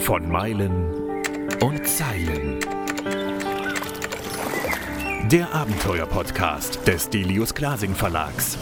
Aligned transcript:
Von 0.00 0.28
Meilen 0.28 1.22
und 1.60 1.86
Zeilen. 1.86 2.58
Der 5.30 5.54
Abenteuer-Podcast 5.54 6.86
des 6.86 7.10
Delius 7.10 7.54
Glasing 7.54 7.94
Verlags. 7.94 8.58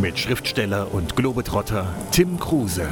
Mit 0.00 0.18
Schriftsteller 0.18 0.92
und 0.94 1.16
Globetrotter 1.16 1.94
Tim 2.10 2.38
Kruse. 2.38 2.88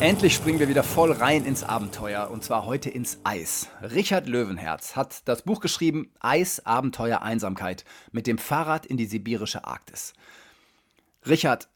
Endlich 0.00 0.34
springen 0.34 0.60
wir 0.60 0.68
wieder 0.68 0.82
voll 0.82 1.12
rein 1.12 1.44
ins 1.44 1.62
Abenteuer 1.62 2.30
und 2.30 2.42
zwar 2.42 2.64
heute 2.64 2.88
ins 2.88 3.18
Eis. 3.22 3.68
Richard 3.82 4.26
Löwenherz 4.28 4.96
hat 4.96 5.28
das 5.28 5.42
Buch 5.42 5.60
geschrieben 5.60 6.10
Eis, 6.20 6.64
Abenteuer, 6.64 7.20
Einsamkeit 7.20 7.84
mit 8.12 8.26
dem 8.26 8.38
Fahrrad 8.38 8.86
in 8.86 8.96
die 8.96 9.06
sibirische 9.06 9.66
Arktis. 9.66 10.14
Richard, 11.26 11.68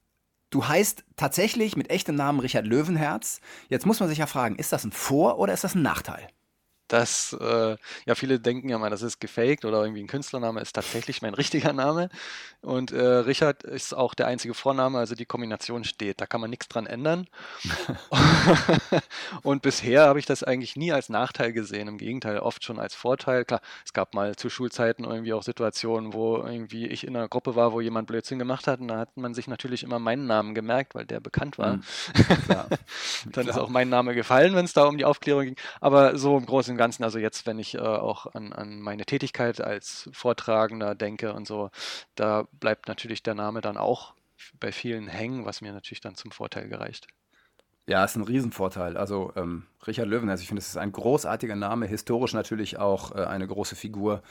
du 0.50 0.66
heißt 0.66 1.04
tatsächlich 1.16 1.76
mit 1.76 1.90
echtem 1.90 2.14
Namen 2.14 2.40
Richard 2.40 2.66
Löwenherz. 2.66 3.40
Jetzt 3.68 3.86
muss 3.86 4.00
man 4.00 4.08
sich 4.08 4.18
ja 4.18 4.26
fragen, 4.26 4.56
ist 4.56 4.72
das 4.72 4.84
ein 4.84 4.92
Vor- 4.92 5.38
oder 5.38 5.52
ist 5.52 5.64
das 5.64 5.74
ein 5.74 5.82
Nachteil? 5.82 6.28
Dass 6.88 7.32
äh, 7.40 7.76
ja 8.06 8.14
viele 8.14 8.40
denken 8.40 8.68
ja 8.68 8.78
mal, 8.78 8.90
das 8.90 9.02
ist 9.02 9.20
gefaked 9.20 9.64
oder 9.64 9.82
irgendwie 9.82 10.02
ein 10.02 10.06
Künstlername 10.06 10.60
ist 10.60 10.74
tatsächlich 10.74 11.22
mein 11.22 11.34
richtiger 11.34 11.72
Name. 11.72 12.08
Und 12.60 12.92
äh, 12.92 13.02
Richard 13.02 13.62
ist 13.62 13.94
auch 13.94 14.14
der 14.14 14.26
einzige 14.26 14.54
Vorname, 14.54 14.98
also 14.98 15.14
die 15.14 15.26
Kombination 15.26 15.84
steht. 15.84 16.20
Da 16.20 16.26
kann 16.26 16.40
man 16.40 16.50
nichts 16.50 16.68
dran 16.68 16.86
ändern. 16.86 17.26
und 19.42 19.62
bisher 19.62 20.06
habe 20.06 20.18
ich 20.18 20.26
das 20.26 20.42
eigentlich 20.42 20.76
nie 20.76 20.92
als 20.92 21.08
Nachteil 21.08 21.52
gesehen. 21.52 21.88
Im 21.88 21.98
Gegenteil, 21.98 22.38
oft 22.38 22.64
schon 22.64 22.78
als 22.78 22.94
Vorteil. 22.94 23.44
Klar, 23.44 23.60
es 23.84 23.92
gab 23.92 24.14
mal 24.14 24.34
zu 24.36 24.48
Schulzeiten 24.48 25.04
irgendwie 25.04 25.34
auch 25.34 25.42
Situationen, 25.42 26.14
wo 26.14 26.38
irgendwie 26.38 26.86
ich 26.86 27.06
in 27.06 27.16
einer 27.16 27.28
Gruppe 27.28 27.54
war, 27.54 27.72
wo 27.72 27.80
jemand 27.80 28.06
Blödsinn 28.06 28.38
gemacht 28.38 28.66
hat. 28.66 28.80
Und 28.80 28.88
da 28.88 28.98
hat 28.98 29.16
man 29.16 29.34
sich 29.34 29.46
natürlich 29.46 29.82
immer 29.82 29.98
meinen 29.98 30.26
Namen 30.26 30.54
gemerkt, 30.54 30.94
weil 30.94 31.04
der 31.04 31.20
bekannt 31.20 31.58
war. 31.58 31.76
Mhm. 31.76 31.82
Dann 33.32 33.48
ist 33.48 33.58
auch 33.58 33.68
mein 33.68 33.90
Name 33.90 34.14
gefallen, 34.14 34.54
wenn 34.54 34.64
es 34.64 34.72
da 34.72 34.86
um 34.86 34.96
die 34.96 35.04
Aufklärung 35.04 35.44
ging. 35.44 35.56
Aber 35.80 36.16
so 36.16 36.38
im 36.38 36.46
Großen 36.46 36.73
und 36.74 36.78
Ganzen, 36.78 37.04
also 37.04 37.18
jetzt, 37.18 37.46
wenn 37.46 37.58
ich 37.58 37.74
äh, 37.76 37.78
auch 37.78 38.26
an, 38.34 38.52
an 38.52 38.80
meine 38.80 39.04
Tätigkeit 39.04 39.60
als 39.60 40.08
Vortragender 40.12 40.94
denke 40.94 41.32
und 41.32 41.46
so, 41.46 41.70
da 42.14 42.46
bleibt 42.52 42.88
natürlich 42.88 43.22
der 43.22 43.34
Name 43.34 43.60
dann 43.60 43.76
auch 43.76 44.14
bei 44.60 44.72
vielen 44.72 45.08
hängen, 45.08 45.46
was 45.46 45.60
mir 45.60 45.72
natürlich 45.72 46.00
dann 46.00 46.16
zum 46.16 46.30
Vorteil 46.30 46.68
gereicht. 46.68 47.06
Ja, 47.86 48.04
ist 48.04 48.16
ein 48.16 48.22
Riesenvorteil. 48.22 48.96
Also 48.96 49.32
ähm, 49.36 49.66
Richard 49.86 50.08
Löwen, 50.08 50.28
also 50.30 50.42
ich 50.42 50.48
finde, 50.48 50.60
es 50.60 50.68
ist 50.68 50.78
ein 50.78 50.92
großartiger 50.92 51.54
Name, 51.54 51.86
historisch 51.86 52.32
natürlich 52.32 52.78
auch 52.78 53.14
äh, 53.14 53.24
eine 53.24 53.46
große 53.46 53.76
Figur. 53.76 54.22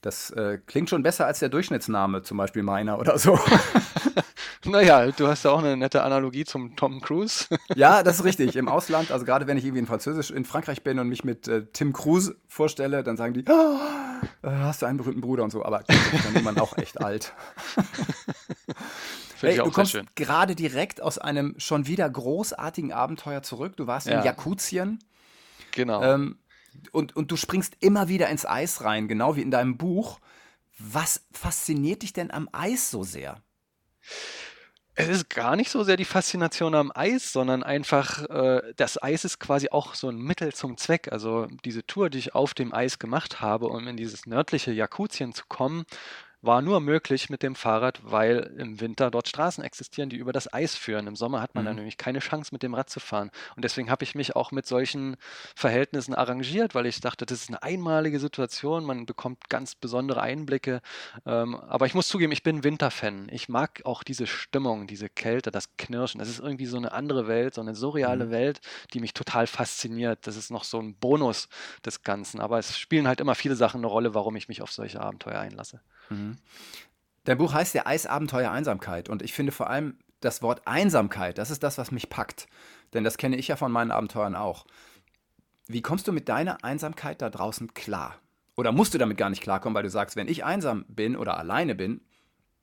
Das 0.00 0.30
äh, 0.30 0.58
klingt 0.66 0.88
schon 0.88 1.02
besser 1.02 1.26
als 1.26 1.40
der 1.40 1.48
Durchschnittsname, 1.48 2.22
zum 2.22 2.36
Beispiel 2.38 2.62
meiner 2.62 2.98
oder 2.98 3.18
so. 3.18 3.38
naja, 4.66 5.10
du 5.10 5.26
hast 5.26 5.44
ja 5.44 5.50
auch 5.50 5.58
eine 5.58 5.76
nette 5.76 6.02
Analogie 6.02 6.44
zum 6.44 6.76
Tom 6.76 7.00
Cruise. 7.00 7.46
ja, 7.74 8.02
das 8.02 8.16
ist 8.16 8.24
richtig. 8.24 8.56
Im 8.56 8.68
Ausland, 8.68 9.10
also 9.10 9.24
gerade 9.24 9.46
wenn 9.46 9.56
ich 9.56 9.64
irgendwie 9.64 9.80
in 9.80 9.86
Französisch 9.86 10.30
in 10.30 10.44
Frankreich 10.44 10.82
bin 10.82 10.98
und 10.98 11.08
mich 11.08 11.24
mit 11.24 11.48
äh, 11.48 11.66
Tim 11.72 11.92
Cruise 11.92 12.36
vorstelle, 12.48 13.02
dann 13.02 13.16
sagen 13.16 13.34
die, 13.34 13.44
oh, 13.48 13.78
hast 14.42 14.82
du 14.82 14.86
einen 14.86 14.98
berühmten 14.98 15.20
Bruder 15.20 15.44
und 15.44 15.50
so. 15.50 15.64
Aber 15.64 15.84
dann 15.86 16.34
ist 16.34 16.44
man 16.44 16.58
auch 16.58 16.76
echt 16.78 17.00
alt. 17.00 17.32
Hey, 19.40 19.56
du 19.56 19.70
kommst 19.70 19.98
gerade 20.14 20.54
direkt 20.54 21.02
aus 21.02 21.18
einem 21.18 21.54
schon 21.58 21.86
wieder 21.86 22.08
großartigen 22.08 22.90
Abenteuer 22.90 23.42
zurück. 23.42 23.76
Du 23.76 23.86
warst 23.86 24.06
ja. 24.06 24.18
in 24.18 24.24
Jakutien. 24.24 24.98
Genau. 25.72 26.02
Ähm, 26.02 26.38
und, 26.92 27.14
und 27.16 27.30
du 27.30 27.36
springst 27.36 27.76
immer 27.80 28.08
wieder 28.08 28.28
ins 28.28 28.46
Eis 28.46 28.82
rein, 28.82 29.08
genau 29.08 29.36
wie 29.36 29.42
in 29.42 29.50
deinem 29.50 29.76
Buch. 29.76 30.20
Was 30.78 31.26
fasziniert 31.32 32.02
dich 32.02 32.12
denn 32.12 32.30
am 32.30 32.48
Eis 32.52 32.90
so 32.90 33.02
sehr? 33.02 33.42
Es 34.98 35.08
ist 35.08 35.28
gar 35.28 35.56
nicht 35.56 35.70
so 35.70 35.84
sehr 35.84 35.98
die 35.98 36.06
Faszination 36.06 36.74
am 36.74 36.90
Eis, 36.94 37.30
sondern 37.30 37.62
einfach, 37.62 38.24
äh, 38.30 38.72
das 38.76 39.02
Eis 39.02 39.26
ist 39.26 39.38
quasi 39.38 39.68
auch 39.68 39.94
so 39.94 40.08
ein 40.08 40.16
Mittel 40.16 40.54
zum 40.54 40.78
Zweck. 40.78 41.12
Also 41.12 41.48
diese 41.66 41.86
Tour, 41.86 42.08
die 42.08 42.16
ich 42.18 42.34
auf 42.34 42.54
dem 42.54 42.72
Eis 42.72 42.98
gemacht 42.98 43.42
habe, 43.42 43.66
um 43.66 43.86
in 43.88 43.98
dieses 43.98 44.24
nördliche 44.24 44.72
Jakutien 44.72 45.34
zu 45.34 45.44
kommen, 45.48 45.84
war 46.46 46.62
nur 46.62 46.80
möglich 46.80 47.28
mit 47.28 47.42
dem 47.42 47.54
Fahrrad, 47.54 48.00
weil 48.02 48.54
im 48.56 48.80
Winter 48.80 49.10
dort 49.10 49.28
Straßen 49.28 49.62
existieren, 49.64 50.08
die 50.08 50.16
über 50.16 50.32
das 50.32 50.52
Eis 50.52 50.74
führen. 50.74 51.06
Im 51.06 51.16
Sommer 51.16 51.42
hat 51.42 51.54
man 51.54 51.64
mhm. 51.64 51.66
dann 51.66 51.76
nämlich 51.76 51.98
keine 51.98 52.20
Chance, 52.20 52.50
mit 52.52 52.62
dem 52.62 52.74
Rad 52.74 52.88
zu 52.88 53.00
fahren. 53.00 53.30
Und 53.56 53.64
deswegen 53.64 53.90
habe 53.90 54.04
ich 54.04 54.14
mich 54.14 54.36
auch 54.36 54.52
mit 54.52 54.66
solchen 54.66 55.16
Verhältnissen 55.54 56.14
arrangiert, 56.14 56.74
weil 56.74 56.86
ich 56.86 57.00
dachte, 57.00 57.26
das 57.26 57.42
ist 57.42 57.48
eine 57.48 57.62
einmalige 57.62 58.20
Situation, 58.20 58.84
man 58.84 59.06
bekommt 59.06 59.48
ganz 59.48 59.74
besondere 59.74 60.22
Einblicke. 60.22 60.80
Ähm, 61.26 61.56
aber 61.56 61.86
ich 61.86 61.94
muss 61.94 62.08
zugeben, 62.08 62.32
ich 62.32 62.42
bin 62.42 62.64
Winterfan. 62.64 63.28
Ich 63.30 63.48
mag 63.48 63.82
auch 63.84 64.02
diese 64.02 64.26
Stimmung, 64.26 64.86
diese 64.86 65.08
Kälte, 65.08 65.50
das 65.50 65.76
Knirschen. 65.76 66.20
Das 66.20 66.28
ist 66.28 66.38
irgendwie 66.38 66.66
so 66.66 66.76
eine 66.76 66.92
andere 66.92 67.26
Welt, 67.26 67.54
so 67.54 67.60
eine 67.60 67.74
surreale 67.74 68.26
mhm. 68.26 68.30
Welt, 68.30 68.60
die 68.94 69.00
mich 69.00 69.14
total 69.14 69.46
fasziniert. 69.46 70.26
Das 70.26 70.36
ist 70.36 70.50
noch 70.50 70.64
so 70.64 70.78
ein 70.78 70.94
Bonus 70.94 71.48
des 71.84 72.02
Ganzen. 72.02 72.40
Aber 72.40 72.58
es 72.58 72.78
spielen 72.78 73.08
halt 73.08 73.20
immer 73.20 73.34
viele 73.34 73.56
Sachen 73.56 73.78
eine 73.78 73.88
Rolle, 73.88 74.14
warum 74.14 74.36
ich 74.36 74.48
mich 74.48 74.62
auf 74.62 74.70
solche 74.70 75.00
Abenteuer 75.00 75.40
einlasse. 75.40 75.80
Mhm. 76.10 76.36
Dein 77.24 77.38
Buch 77.38 77.52
heißt 77.52 77.74
ja 77.74 77.86
Eisabenteuer 77.86 78.50
Einsamkeit 78.50 79.08
und 79.08 79.22
ich 79.22 79.32
finde 79.32 79.52
vor 79.52 79.68
allem 79.68 79.98
das 80.20 80.42
Wort 80.42 80.66
Einsamkeit, 80.66 81.38
das 81.38 81.50
ist 81.50 81.62
das, 81.62 81.78
was 81.78 81.90
mich 81.90 82.08
packt. 82.08 82.46
Denn 82.94 83.04
das 83.04 83.18
kenne 83.18 83.36
ich 83.36 83.48
ja 83.48 83.56
von 83.56 83.72
meinen 83.72 83.90
Abenteuern 83.90 84.34
auch. 84.34 84.66
Wie 85.66 85.82
kommst 85.82 86.06
du 86.06 86.12
mit 86.12 86.28
deiner 86.28 86.64
Einsamkeit 86.64 87.20
da 87.20 87.30
draußen 87.30 87.74
klar? 87.74 88.20
Oder 88.56 88.72
musst 88.72 88.94
du 88.94 88.98
damit 88.98 89.18
gar 89.18 89.30
nicht 89.30 89.42
klarkommen, 89.42 89.74
weil 89.74 89.82
du 89.82 89.90
sagst, 89.90 90.16
wenn 90.16 90.28
ich 90.28 90.44
einsam 90.44 90.84
bin 90.88 91.16
oder 91.16 91.36
alleine 91.36 91.74
bin, 91.74 92.00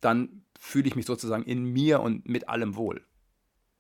dann 0.01 0.43
fühle 0.59 0.87
ich 0.87 0.95
mich 0.95 1.05
sozusagen 1.05 1.43
in 1.43 1.63
mir 1.63 2.01
und 2.01 2.27
mit 2.27 2.49
allem 2.49 2.75
wohl. 2.75 3.05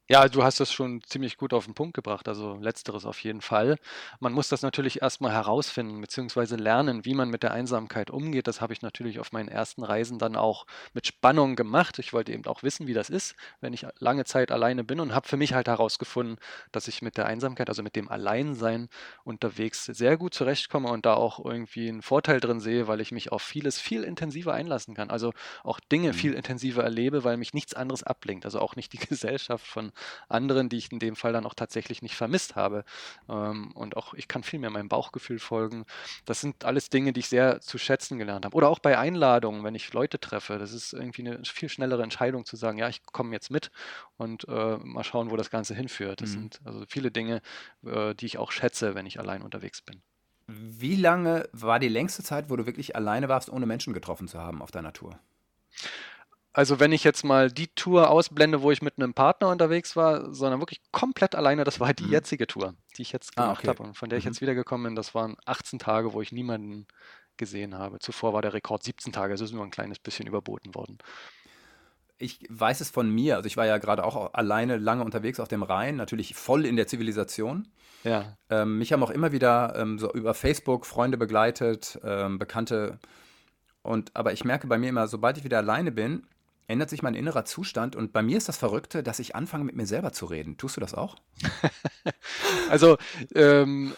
Ja, 0.09 0.27
du 0.27 0.43
hast 0.43 0.59
das 0.59 0.71
schon 0.73 1.01
ziemlich 1.03 1.37
gut 1.37 1.53
auf 1.53 1.63
den 1.63 1.75
Punkt 1.75 1.93
gebracht, 1.93 2.27
also 2.27 2.55
letzteres 2.55 3.05
auf 3.05 3.23
jeden 3.23 3.39
Fall. 3.39 3.77
Man 4.19 4.33
muss 4.33 4.49
das 4.49 4.61
natürlich 4.61 5.01
erstmal 5.01 5.31
herausfinden 5.31 6.01
beziehungsweise 6.01 6.57
lernen, 6.57 7.05
wie 7.05 7.13
man 7.13 7.29
mit 7.29 7.41
der 7.41 7.53
Einsamkeit 7.53 8.09
umgeht. 8.11 8.47
Das 8.47 8.59
habe 8.59 8.73
ich 8.73 8.81
natürlich 8.81 9.19
auf 9.21 9.31
meinen 9.31 9.47
ersten 9.47 9.81
Reisen 9.81 10.19
dann 10.19 10.35
auch 10.35 10.65
mit 10.93 11.07
Spannung 11.07 11.55
gemacht. 11.55 11.99
Ich 11.99 12.11
wollte 12.11 12.33
eben 12.33 12.45
auch 12.47 12.63
wissen, 12.63 12.85
wie 12.85 12.93
das 12.93 13.09
ist, 13.09 13.35
wenn 13.61 13.71
ich 13.71 13.85
lange 13.99 14.25
Zeit 14.25 14.51
alleine 14.51 14.83
bin 14.83 14.99
und 14.99 15.15
habe 15.15 15.25
für 15.27 15.37
mich 15.37 15.53
halt 15.53 15.69
herausgefunden, 15.69 16.35
dass 16.73 16.89
ich 16.89 17.01
mit 17.01 17.15
der 17.15 17.25
Einsamkeit, 17.25 17.69
also 17.69 17.81
mit 17.81 17.95
dem 17.95 18.09
Alleinsein 18.09 18.89
unterwegs 19.23 19.85
sehr 19.85 20.17
gut 20.17 20.33
zurechtkomme 20.33 20.89
und 20.89 21.05
da 21.05 21.13
auch 21.13 21.43
irgendwie 21.43 21.87
einen 21.87 22.01
Vorteil 22.01 22.41
drin 22.41 22.59
sehe, 22.59 22.87
weil 22.89 22.99
ich 22.99 23.13
mich 23.13 23.31
auf 23.31 23.41
vieles 23.41 23.79
viel 23.79 24.03
intensiver 24.03 24.53
einlassen 24.53 24.95
kann. 24.95 25.09
Also 25.09 25.31
auch 25.63 25.79
Dinge 25.79 26.11
Mhm. 26.11 26.13
viel 26.13 26.33
intensiver 26.33 26.83
erlebe, 26.83 27.23
weil 27.23 27.37
mich 27.37 27.53
nichts 27.53 27.73
anderes 27.73 28.03
ablenkt. 28.03 28.43
Also 28.45 28.59
auch 28.59 28.75
nicht 28.75 28.91
die 28.91 28.97
Gesellschaft 29.13 29.65
von 29.65 29.92
anderen, 30.29 30.69
die 30.69 30.77
ich 30.77 30.91
in 30.91 30.99
dem 30.99 31.15
Fall 31.15 31.33
dann 31.33 31.45
auch 31.45 31.53
tatsächlich 31.53 32.01
nicht 32.01 32.15
vermisst 32.15 32.55
habe. 32.55 32.83
Ähm, 33.29 33.71
und 33.73 33.97
auch 33.97 34.13
ich 34.13 34.27
kann 34.27 34.43
viel 34.43 34.59
mehr 34.59 34.69
meinem 34.69 34.89
Bauchgefühl 34.89 35.39
folgen. 35.39 35.85
Das 36.25 36.41
sind 36.41 36.65
alles 36.65 36.89
Dinge, 36.89 37.13
die 37.13 37.21
ich 37.21 37.29
sehr 37.29 37.61
zu 37.61 37.77
schätzen 37.77 38.17
gelernt 38.17 38.45
habe. 38.45 38.55
Oder 38.55 38.69
auch 38.69 38.79
bei 38.79 38.97
Einladungen, 38.97 39.63
wenn 39.63 39.75
ich 39.75 39.91
Leute 39.93 40.19
treffe. 40.19 40.57
Das 40.57 40.73
ist 40.73 40.93
irgendwie 40.93 41.27
eine 41.27 41.43
viel 41.45 41.69
schnellere 41.69 42.03
Entscheidung 42.03 42.45
zu 42.45 42.55
sagen, 42.55 42.77
ja, 42.77 42.89
ich 42.89 43.03
komme 43.03 43.33
jetzt 43.33 43.51
mit 43.51 43.71
und 44.17 44.47
äh, 44.47 44.77
mal 44.77 45.03
schauen, 45.03 45.31
wo 45.31 45.37
das 45.37 45.49
Ganze 45.49 45.75
hinführt. 45.75 46.21
Das 46.21 46.29
mhm. 46.29 46.33
sind 46.33 46.61
also 46.65 46.83
viele 46.87 47.11
Dinge, 47.11 47.41
äh, 47.85 48.13
die 48.15 48.25
ich 48.25 48.37
auch 48.37 48.51
schätze, 48.51 48.95
wenn 48.95 49.05
ich 49.05 49.19
allein 49.19 49.41
unterwegs 49.41 49.81
bin. 49.81 50.01
Wie 50.47 50.95
lange 50.95 51.47
war 51.53 51.79
die 51.79 51.87
längste 51.87 52.21
Zeit, 52.21 52.49
wo 52.49 52.55
du 52.55 52.65
wirklich 52.65 52.95
alleine 52.95 53.29
warst, 53.29 53.49
ohne 53.49 53.65
Menschen 53.65 53.93
getroffen 53.93 54.27
zu 54.27 54.39
haben 54.39 54.61
auf 54.61 54.71
deiner 54.71 54.91
Tour? 54.91 55.17
Also 56.53 56.79
wenn 56.79 56.91
ich 56.91 57.03
jetzt 57.03 57.23
mal 57.23 57.51
die 57.51 57.67
Tour 57.67 58.11
ausblende, 58.11 58.61
wo 58.61 58.69
ich 58.69 58.83
mit 58.83 58.99
einem 58.99 59.15
Partner 59.15 59.49
unterwegs 59.49 59.95
war, 59.95 60.31
sondern 60.33 60.61
wirklich 60.61 60.81
komplett 60.91 61.33
alleine, 61.33 61.63
das 61.63 61.79
war 61.79 61.87
halt 61.87 61.99
die 61.99 62.05
mhm. 62.05 62.11
jetzige 62.11 62.45
Tour, 62.45 62.75
die 62.95 63.01
ich 63.01 63.11
jetzt 63.11 63.31
ah, 63.35 63.41
gemacht 63.41 63.57
ah, 63.57 63.59
okay. 63.61 63.67
habe 63.69 63.83
und 63.89 63.97
von 63.97 64.09
der 64.09 64.19
ich 64.19 64.25
mhm. 64.25 64.31
jetzt 64.31 64.41
wiedergekommen 64.41 64.85
bin. 64.85 64.95
Das 64.95 65.15
waren 65.15 65.35
18 65.45 65.79
Tage, 65.79 66.13
wo 66.13 66.21
ich 66.21 66.31
niemanden 66.31 66.85
gesehen 67.37 67.75
habe. 67.75 67.97
Zuvor 67.97 68.33
war 68.33 68.43
der 68.43 68.53
Rekord 68.53 68.83
17 68.83 69.11
Tage, 69.11 69.33
also 69.33 69.43
ist 69.43 69.51
nur 69.51 69.63
ein 69.63 69.71
kleines 69.71 69.97
bisschen 69.97 70.27
überboten 70.27 70.75
worden. 70.75 70.99
Ich 72.19 72.45
weiß 72.49 72.81
es 72.81 72.91
von 72.91 73.09
mir, 73.09 73.37
also 73.37 73.47
ich 73.47 73.57
war 73.57 73.65
ja 73.65 73.79
gerade 73.79 74.05
auch 74.05 74.33
alleine 74.35 74.77
lange 74.77 75.03
unterwegs 75.03 75.39
auf 75.39 75.47
dem 75.47 75.63
Rhein, 75.63 75.95
natürlich 75.95 76.35
voll 76.35 76.67
in 76.67 76.75
der 76.75 76.85
Zivilisation. 76.85 77.67
Ja. 78.03 78.37
Ähm, 78.51 78.77
mich 78.77 78.93
haben 78.93 79.03
auch 79.03 79.09
immer 79.09 79.31
wieder 79.31 79.73
ähm, 79.75 79.97
so 79.97 80.11
über 80.13 80.35
Facebook 80.35 80.85
Freunde 80.85 81.17
begleitet, 81.17 81.99
ähm, 82.03 82.37
Bekannte. 82.37 82.99
Und 83.81 84.15
aber 84.15 84.33
ich 84.33 84.45
merke 84.45 84.67
bei 84.67 84.77
mir 84.77 84.89
immer, 84.89 85.07
sobald 85.07 85.37
ich 85.37 85.43
wieder 85.43 85.57
alleine 85.57 85.91
bin, 85.91 86.27
ändert 86.67 86.89
sich 86.89 87.01
mein 87.01 87.15
innerer 87.15 87.45
Zustand 87.45 87.95
und 87.95 88.13
bei 88.13 88.21
mir 88.21 88.37
ist 88.37 88.49
das 88.49 88.57
Verrückte, 88.57 89.03
dass 89.03 89.19
ich 89.19 89.35
anfange 89.35 89.63
mit 89.63 89.75
mir 89.75 89.85
selber 89.85 90.11
zu 90.11 90.25
reden. 90.25 90.57
Tust 90.57 90.77
du 90.77 90.81
das 90.81 90.93
auch? 90.93 91.15
also 92.69 92.97
ähm, 93.35 93.93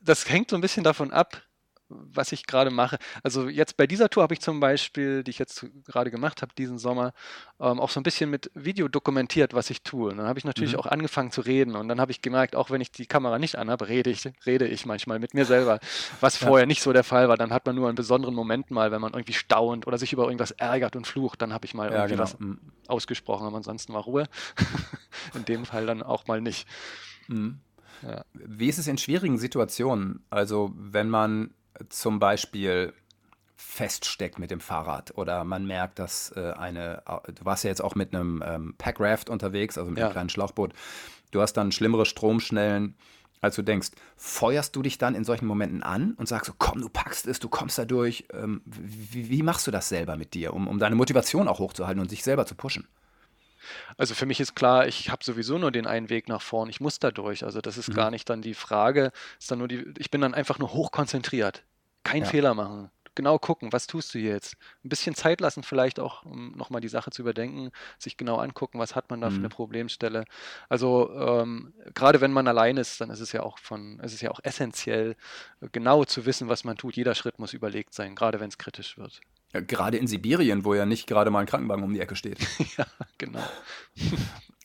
das 0.00 0.28
hängt 0.28 0.50
so 0.50 0.56
ein 0.56 0.62
bisschen 0.62 0.84
davon 0.84 1.12
ab, 1.12 1.42
was 1.90 2.32
ich 2.32 2.46
gerade 2.46 2.70
mache. 2.70 2.98
Also 3.22 3.48
jetzt 3.48 3.76
bei 3.76 3.86
dieser 3.86 4.08
Tour 4.08 4.22
habe 4.22 4.34
ich 4.34 4.40
zum 4.40 4.60
Beispiel, 4.60 5.22
die 5.24 5.30
ich 5.30 5.38
jetzt 5.38 5.66
gerade 5.86 6.10
gemacht 6.10 6.42
habe 6.42 6.54
diesen 6.54 6.78
Sommer, 6.78 7.12
ähm, 7.60 7.80
auch 7.80 7.90
so 7.90 8.00
ein 8.00 8.02
bisschen 8.02 8.30
mit 8.30 8.50
Video 8.54 8.88
dokumentiert, 8.88 9.54
was 9.54 9.70
ich 9.70 9.82
tue. 9.82 10.10
Und 10.10 10.18
dann 10.18 10.26
habe 10.26 10.38
ich 10.38 10.44
natürlich 10.44 10.74
mhm. 10.74 10.80
auch 10.80 10.86
angefangen 10.86 11.30
zu 11.30 11.40
reden 11.40 11.76
und 11.76 11.88
dann 11.88 12.00
habe 12.00 12.12
ich 12.12 12.22
gemerkt, 12.22 12.56
auch 12.56 12.70
wenn 12.70 12.80
ich 12.80 12.92
die 12.92 13.06
Kamera 13.06 13.38
nicht 13.38 13.56
anhabe, 13.56 13.88
rede 13.88 14.10
ich, 14.10 14.28
rede 14.46 14.66
ich 14.66 14.86
manchmal 14.86 15.18
mit 15.18 15.34
mir 15.34 15.44
selber, 15.44 15.80
was 16.20 16.40
ja. 16.40 16.46
vorher 16.46 16.66
nicht 16.66 16.82
so 16.82 16.92
der 16.92 17.04
Fall 17.04 17.28
war. 17.28 17.36
Dann 17.36 17.52
hat 17.52 17.66
man 17.66 17.74
nur 17.74 17.88
einen 17.88 17.96
besonderen 17.96 18.34
Moment 18.34 18.70
mal, 18.70 18.92
wenn 18.92 19.00
man 19.00 19.12
irgendwie 19.12 19.34
staunt 19.34 19.86
oder 19.86 19.98
sich 19.98 20.12
über 20.12 20.24
irgendwas 20.24 20.52
ärgert 20.52 20.96
und 20.96 21.06
flucht, 21.06 21.42
dann 21.42 21.52
habe 21.52 21.66
ich 21.66 21.74
mal 21.74 21.88
ja, 21.88 21.96
irgendwie 21.96 22.12
genau. 22.12 22.22
was 22.22 22.38
mhm. 22.38 22.58
ausgesprochen, 22.86 23.46
aber 23.46 23.56
ansonsten 23.56 23.92
war 23.92 24.02
Ruhe. 24.02 24.26
In 25.34 25.44
dem 25.44 25.64
Fall 25.64 25.86
dann 25.86 26.02
auch 26.02 26.26
mal 26.26 26.40
nicht. 26.40 26.66
Mhm. 27.28 27.60
Ja. 28.02 28.24
Wie 28.32 28.68
ist 28.68 28.78
es 28.78 28.86
in 28.86 28.98
schwierigen 28.98 29.38
Situationen? 29.38 30.24
Also 30.30 30.72
wenn 30.74 31.10
man 31.10 31.50
zum 31.88 32.18
Beispiel 32.18 32.92
feststeckt 33.56 34.38
mit 34.38 34.50
dem 34.50 34.60
Fahrrad 34.60 35.16
oder 35.16 35.44
man 35.44 35.66
merkt, 35.66 35.98
dass 35.98 36.32
äh, 36.36 36.52
eine, 36.52 37.02
du 37.06 37.44
warst 37.44 37.64
ja 37.64 37.70
jetzt 37.70 37.82
auch 37.82 37.94
mit 37.94 38.14
einem 38.14 38.42
ähm, 38.44 38.74
Packraft 38.78 39.28
unterwegs, 39.28 39.76
also 39.78 39.90
mit 39.90 39.98
ja. 39.98 40.06
einem 40.06 40.12
kleinen 40.12 40.28
Schlauchboot, 40.30 40.72
du 41.30 41.40
hast 41.40 41.54
dann 41.54 41.70
schlimmere 41.70 42.06
Stromschnellen, 42.06 42.94
als 43.40 43.56
du 43.56 43.62
denkst. 43.62 43.90
Feuerst 44.16 44.76
du 44.76 44.82
dich 44.82 44.98
dann 44.98 45.14
in 45.14 45.24
solchen 45.24 45.46
Momenten 45.46 45.82
an 45.82 46.14
und 46.16 46.28
sagst 46.28 46.46
so, 46.46 46.52
komm, 46.58 46.80
du 46.80 46.88
packst 46.88 47.26
es, 47.26 47.38
du 47.38 47.48
kommst 47.48 47.78
da 47.78 47.84
durch. 47.84 48.26
Ähm, 48.32 48.60
wie, 48.64 49.30
wie, 49.30 49.42
machst 49.42 49.66
du 49.66 49.70
das 49.70 49.88
selber 49.88 50.16
mit 50.16 50.34
dir, 50.34 50.52
um, 50.52 50.68
um 50.68 50.78
deine 50.78 50.96
Motivation 50.96 51.48
auch 51.48 51.58
hochzuhalten 51.58 52.00
und 52.00 52.10
sich 52.10 52.22
selber 52.22 52.46
zu 52.46 52.54
pushen? 52.54 52.86
Also 53.96 54.14
für 54.14 54.26
mich 54.26 54.40
ist 54.40 54.54
klar, 54.54 54.86
ich 54.86 55.10
habe 55.10 55.24
sowieso 55.24 55.58
nur 55.58 55.70
den 55.70 55.86
einen 55.86 56.10
Weg 56.10 56.28
nach 56.28 56.42
vorn. 56.42 56.68
Ich 56.68 56.80
muss 56.80 56.98
da 56.98 57.10
durch. 57.10 57.44
Also 57.44 57.60
das 57.60 57.78
ist 57.78 57.90
mhm. 57.90 57.94
gar 57.94 58.10
nicht 58.10 58.28
dann 58.28 58.42
die 58.42 58.54
Frage. 58.54 59.12
Ist 59.38 59.50
dann 59.50 59.58
nur 59.58 59.68
die, 59.68 59.84
ich 59.98 60.10
bin 60.10 60.20
dann 60.20 60.34
einfach 60.34 60.58
nur 60.58 60.72
hochkonzentriert. 60.72 61.64
Kein 62.04 62.22
ja. 62.22 62.28
Fehler 62.28 62.54
machen. 62.54 62.90
Genau 63.16 63.38
gucken, 63.38 63.72
was 63.72 63.86
tust 63.86 64.14
du 64.14 64.18
jetzt? 64.18 64.56
Ein 64.84 64.88
bisschen 64.88 65.14
Zeit 65.14 65.40
lassen, 65.40 65.62
vielleicht 65.62 65.98
auch, 65.98 66.24
um 66.24 66.52
nochmal 66.52 66.80
die 66.80 66.88
Sache 66.88 67.10
zu 67.10 67.22
überdenken, 67.22 67.70
sich 67.98 68.16
genau 68.16 68.36
angucken, 68.36 68.78
was 68.78 68.94
hat 68.94 69.10
man 69.10 69.20
da 69.20 69.28
mhm. 69.28 69.32
für 69.32 69.38
eine 69.38 69.48
mhm. 69.48 69.52
Problemstelle. 69.52 70.24
Also 70.68 71.10
ähm, 71.12 71.74
gerade 71.92 72.20
wenn 72.20 72.32
man 72.32 72.46
allein 72.46 72.76
ist, 72.76 73.00
dann 73.00 73.10
ist 73.10 73.20
es 73.20 73.32
ja 73.32 73.42
auch 73.42 73.58
von, 73.58 73.98
es 74.00 74.14
ist 74.14 74.20
ja 74.20 74.30
auch 74.30 74.40
essentiell, 74.42 75.16
genau 75.72 76.04
zu 76.04 76.24
wissen, 76.24 76.48
was 76.48 76.64
man 76.64 76.76
tut. 76.76 76.96
Jeder 76.96 77.14
Schritt 77.14 77.38
muss 77.38 77.52
überlegt 77.52 77.94
sein, 77.94 78.14
gerade 78.14 78.38
wenn 78.38 78.48
es 78.48 78.58
kritisch 78.58 78.96
wird. 78.96 79.20
Ja, 79.52 79.60
gerade 79.60 79.96
in 79.96 80.06
Sibirien, 80.06 80.64
wo 80.64 80.74
ja 80.74 80.86
nicht 80.86 81.06
gerade 81.06 81.30
mal 81.30 81.40
ein 81.40 81.46
Krankenwagen 81.46 81.82
um 81.82 81.92
die 81.92 82.00
Ecke 82.00 82.16
steht. 82.16 82.38
ja, 82.76 82.86
genau. 83.18 83.40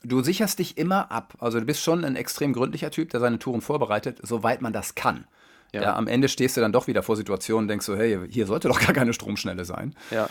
Du 0.07 0.21
sicherst 0.21 0.59
dich 0.59 0.77
immer 0.77 1.11
ab. 1.11 1.33
Also 1.39 1.59
du 1.59 1.65
bist 1.65 1.81
schon 1.81 2.05
ein 2.05 2.15
extrem 2.15 2.53
gründlicher 2.53 2.91
Typ, 2.91 3.09
der 3.09 3.19
seine 3.19 3.39
Touren 3.39 3.61
vorbereitet, 3.61 4.19
soweit 4.21 4.61
man 4.61 4.71
das 4.71 4.93
kann. 4.93 5.25
Ja. 5.73 5.81
ja. 5.81 5.95
am 5.95 6.05
Ende 6.07 6.29
stehst 6.29 6.55
du 6.55 6.61
dann 6.61 6.71
doch 6.71 6.85
wieder 6.85 7.01
vor 7.01 7.15
Situationen 7.15 7.63
und 7.63 7.67
denkst 7.69 7.87
so, 7.87 7.95
hey, 7.95 8.19
hier 8.29 8.45
sollte 8.45 8.67
doch 8.67 8.79
gar 8.79 8.93
keine 8.93 9.13
Stromschnelle 9.13 9.65
sein. 9.65 9.95
Ja. 10.11 10.29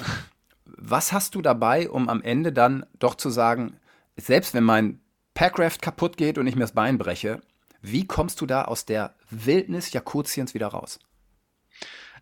Was 0.64 1.12
hast 1.12 1.34
du 1.34 1.42
dabei, 1.42 1.90
um 1.90 2.08
am 2.08 2.22
Ende 2.22 2.52
dann 2.52 2.86
doch 3.00 3.16
zu 3.16 3.30
sagen, 3.30 3.76
selbst 4.16 4.54
wenn 4.54 4.62
mein 4.62 5.00
Packraft 5.34 5.82
kaputt 5.82 6.16
geht 6.16 6.38
und 6.38 6.46
ich 6.46 6.54
mir 6.54 6.62
das 6.62 6.72
Bein 6.72 6.96
breche, 6.96 7.40
wie 7.82 8.06
kommst 8.06 8.40
du 8.40 8.46
da 8.46 8.64
aus 8.64 8.86
der 8.86 9.14
Wildnis 9.28 9.92
Jakutiens 9.92 10.54
wieder 10.54 10.68
raus? 10.68 11.00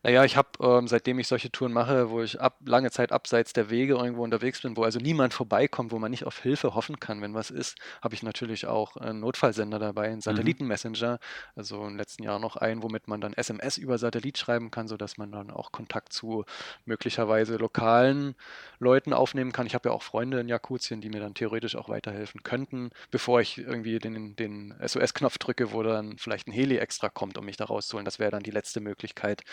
Naja, 0.04 0.25
ich 0.25 0.37
habe, 0.37 0.49
ähm, 0.60 0.88
seitdem 0.88 1.20
ich 1.20 1.28
solche 1.28 1.52
Touren 1.52 1.72
mache, 1.72 2.10
wo 2.10 2.22
ich 2.22 2.40
ab, 2.40 2.58
lange 2.64 2.90
Zeit 2.90 3.12
abseits 3.12 3.52
der 3.52 3.70
Wege 3.70 3.94
irgendwo 3.94 4.25
unterwegs 4.25 4.60
bin, 4.60 4.76
wo 4.76 4.82
also 4.82 4.99
niemand 4.99 5.32
vorbeikommt, 5.32 5.93
wo 5.93 6.00
man 6.00 6.10
nicht 6.10 6.26
auf 6.26 6.40
Hilfe 6.40 6.75
hoffen 6.75 6.99
kann, 6.99 7.22
wenn 7.22 7.34
was 7.34 7.50
ist, 7.50 7.78
habe 8.02 8.14
ich 8.14 8.25
natürlich 8.25 8.66
auch 8.66 8.96
einen 8.96 9.20
Notfallsender 9.20 9.78
dabei, 9.78 10.06
einen 10.06 10.16
mhm. 10.16 10.22
Satellitenmessenger, 10.22 11.20
also 11.54 11.87
im 11.87 11.96
letzten 11.96 12.25
Jahr 12.25 12.40
noch 12.40 12.56
einen, 12.56 12.82
womit 12.82 13.06
man 13.06 13.20
dann 13.20 13.32
SMS 13.32 13.78
über 13.78 13.96
Satellit 13.96 14.38
schreiben 14.38 14.72
kann, 14.72 14.88
sodass 14.88 15.19
man 15.19 15.31
dann 15.31 15.52
auch 15.52 15.70
Kontakt 15.70 16.12
zu 16.12 16.44
möglicherweise 16.84 17.56
lokalen 17.56 18.34
Leuten 18.81 19.12
aufnehmen 19.12 19.52
kann. 19.52 19.66
Ich 19.66 19.75
habe 19.76 19.88
ja 19.88 19.94
auch 19.94 20.02
Freunde 20.02 20.40
in 20.40 20.48
Jakutien, 20.48 21.00
die 21.00 21.10
mir 21.10 21.20
dann 21.20 21.34
theoretisch 21.34 21.76
auch 21.76 21.88
weiterhelfen 21.88 22.43
könnten, 22.43 22.90
bevor 23.12 23.40
ich 23.40 23.58
irgendwie 23.58 24.00
den, 24.00 24.34
den 24.34 24.75
SOS-Knopf 24.84 25.38
drücke, 25.38 25.72
wo 25.72 25.84
dann 25.84 26.19
vielleicht 26.19 26.48
ein 26.48 26.52
Heli 26.52 26.78
extra 26.78 27.08
kommt, 27.08 27.38
um 27.38 27.44
mich 27.44 27.56
da 27.56 27.66
rauszuholen. 27.66 28.05
Das 28.05 28.19
wäre 28.19 28.32
dann 28.32 28.43
die 28.43 28.50
letzte 28.50 28.81
Möglichkeit 28.81 29.44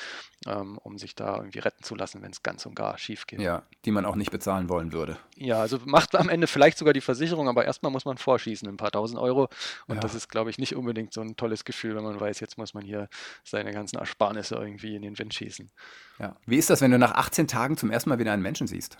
um 0.45 0.97
sich 0.97 1.15
da 1.15 1.35
irgendwie 1.35 1.59
retten 1.59 1.83
zu 1.83 1.95
lassen, 1.95 2.21
wenn 2.21 2.31
es 2.31 2.43
ganz 2.43 2.65
und 2.65 2.73
gar 2.73 2.97
schief 2.97 3.27
geht. 3.27 3.41
Ja, 3.41 3.63
die 3.85 3.91
man 3.91 4.05
auch 4.05 4.15
nicht 4.15 4.31
bezahlen 4.31 4.69
wollen 4.69 4.93
würde. 4.93 5.17
Ja, 5.35 5.59
also 5.59 5.79
macht 5.85 6.15
am 6.15 6.29
Ende 6.29 6.47
vielleicht 6.47 6.77
sogar 6.77 6.93
die 6.93 7.01
Versicherung, 7.01 7.49
aber 7.49 7.65
erstmal 7.65 7.91
muss 7.91 8.05
man 8.05 8.17
vorschießen, 8.17 8.67
ein 8.67 8.77
paar 8.77 8.91
tausend 8.91 9.19
Euro. 9.19 9.49
Und 9.87 9.95
ja. 9.95 10.01
das 10.01 10.15
ist, 10.15 10.29
glaube 10.29 10.49
ich, 10.49 10.57
nicht 10.57 10.75
unbedingt 10.75 11.13
so 11.13 11.21
ein 11.21 11.35
tolles 11.35 11.65
Gefühl, 11.65 11.95
wenn 11.95 12.03
man 12.03 12.19
weiß, 12.19 12.39
jetzt 12.39 12.57
muss 12.57 12.73
man 12.73 12.85
hier 12.85 13.09
seine 13.43 13.73
ganzen 13.73 13.97
Ersparnisse 13.97 14.55
irgendwie 14.55 14.95
in 14.95 15.01
den 15.01 15.19
Wind 15.19 15.33
schießen. 15.33 15.69
Ja. 16.19 16.37
Wie 16.45 16.57
ist 16.57 16.69
das, 16.69 16.79
wenn 16.81 16.91
du 16.91 16.99
nach 16.99 17.15
18 17.15 17.47
Tagen 17.47 17.75
zum 17.75 17.91
ersten 17.91 18.09
Mal 18.09 18.19
wieder 18.19 18.31
einen 18.31 18.41
Menschen 18.41 18.67
siehst? 18.67 18.97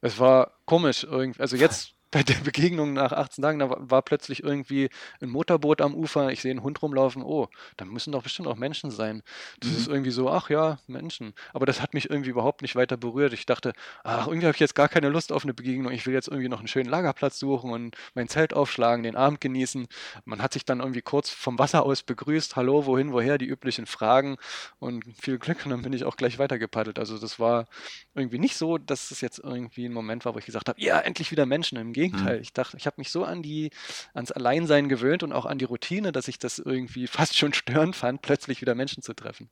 Es 0.00 0.20
war 0.20 0.52
komisch. 0.64 1.04
Also 1.38 1.56
jetzt 1.56 1.94
bei 2.10 2.22
der 2.22 2.34
Begegnung 2.34 2.94
nach 2.94 3.12
18 3.12 3.42
Tagen, 3.42 3.58
da 3.58 3.70
war, 3.70 4.02
plötzlich 4.02 4.42
irgendwie 4.42 4.88
ein 5.20 5.28
Motorboot 5.28 5.80
am 5.80 5.94
Ufer, 5.94 6.30
ich 6.30 6.40
sehe 6.40 6.50
einen 6.50 6.62
Hund 6.62 6.80
rumlaufen, 6.80 7.22
oh, 7.22 7.48
da 7.76 7.84
müssen 7.84 8.12
doch 8.12 8.22
bestimmt 8.22 8.48
auch 8.48 8.56
Menschen 8.56 8.90
sein. 8.90 9.22
Das 9.60 9.70
mhm. 9.70 9.76
ist 9.76 9.88
irgendwie 9.88 10.10
so, 10.10 10.30
ach 10.30 10.48
ja, 10.48 10.78
Menschen. 10.86 11.34
Aber 11.52 11.66
das 11.66 11.82
hat 11.82 11.92
mich 11.94 12.08
irgendwie 12.08 12.30
überhaupt 12.30 12.62
nicht 12.62 12.76
weiter 12.76 12.96
berührt. 12.96 13.32
Ich 13.32 13.44
dachte, 13.44 13.72
ach, 14.04 14.26
irgendwie 14.26 14.46
habe 14.46 14.54
ich 14.54 14.60
jetzt 14.60 14.74
gar 14.74 14.88
keine 14.88 15.08
Lust 15.10 15.32
auf 15.32 15.44
eine 15.44 15.52
Begegnung. 15.52 15.92
Ich 15.92 16.06
will 16.06 16.14
jetzt 16.14 16.28
irgendwie 16.28 16.48
noch 16.48 16.60
einen 16.60 16.68
schönen 16.68 16.88
Lagerplatz 16.88 17.38
suchen 17.38 17.70
und 17.70 17.96
mein 18.14 18.28
Zelt 18.28 18.54
aufschlagen, 18.54 19.02
den 19.02 19.16
Abend 19.16 19.40
genießen. 19.40 19.86
Man 20.24 20.42
hat 20.42 20.54
sich 20.54 20.64
dann 20.64 20.80
irgendwie 20.80 21.02
kurz 21.02 21.28
vom 21.28 21.58
Wasser 21.58 21.84
aus 21.84 22.02
begrüßt, 22.02 22.56
hallo, 22.56 22.86
wohin, 22.86 23.12
woher, 23.12 23.36
die 23.36 23.46
üblichen 23.46 23.86
Fragen 23.86 24.36
und 24.78 25.04
viel 25.20 25.38
Glück 25.38 25.64
und 25.64 25.70
dann 25.70 25.82
bin 25.82 25.92
ich 25.92 26.04
auch 26.04 26.16
gleich 26.16 26.38
weitergepaddelt. 26.38 26.98
Also 26.98 27.18
das 27.18 27.38
war 27.38 27.66
irgendwie 28.14 28.38
nicht 28.38 28.56
so, 28.56 28.78
dass 28.78 29.10
es 29.10 29.20
jetzt 29.20 29.38
irgendwie 29.38 29.86
ein 29.86 29.92
Moment 29.92 30.24
war, 30.24 30.34
wo 30.34 30.38
ich 30.38 30.46
gesagt 30.46 30.68
habe, 30.68 30.80
ja, 30.80 30.98
endlich 31.00 31.30
wieder 31.30 31.44
Menschen 31.46 31.76
im 31.76 31.92
Gegenteil. 31.98 32.36
Mhm. 32.36 32.42
Ich 32.42 32.52
dachte, 32.52 32.76
ich 32.76 32.86
habe 32.86 32.96
mich 32.98 33.10
so 33.10 33.24
an 33.24 33.42
die, 33.42 33.70
ans 34.14 34.30
Alleinsein 34.32 34.88
gewöhnt 34.88 35.22
und 35.22 35.32
auch 35.32 35.46
an 35.46 35.58
die 35.58 35.64
Routine, 35.64 36.12
dass 36.12 36.28
ich 36.28 36.38
das 36.38 36.58
irgendwie 36.58 37.06
fast 37.18 37.36
schon 37.36 37.52
störend 37.52 37.96
fand, 37.96 38.22
plötzlich 38.22 38.60
wieder 38.60 38.74
Menschen 38.74 39.02
zu 39.02 39.14
treffen. 39.14 39.50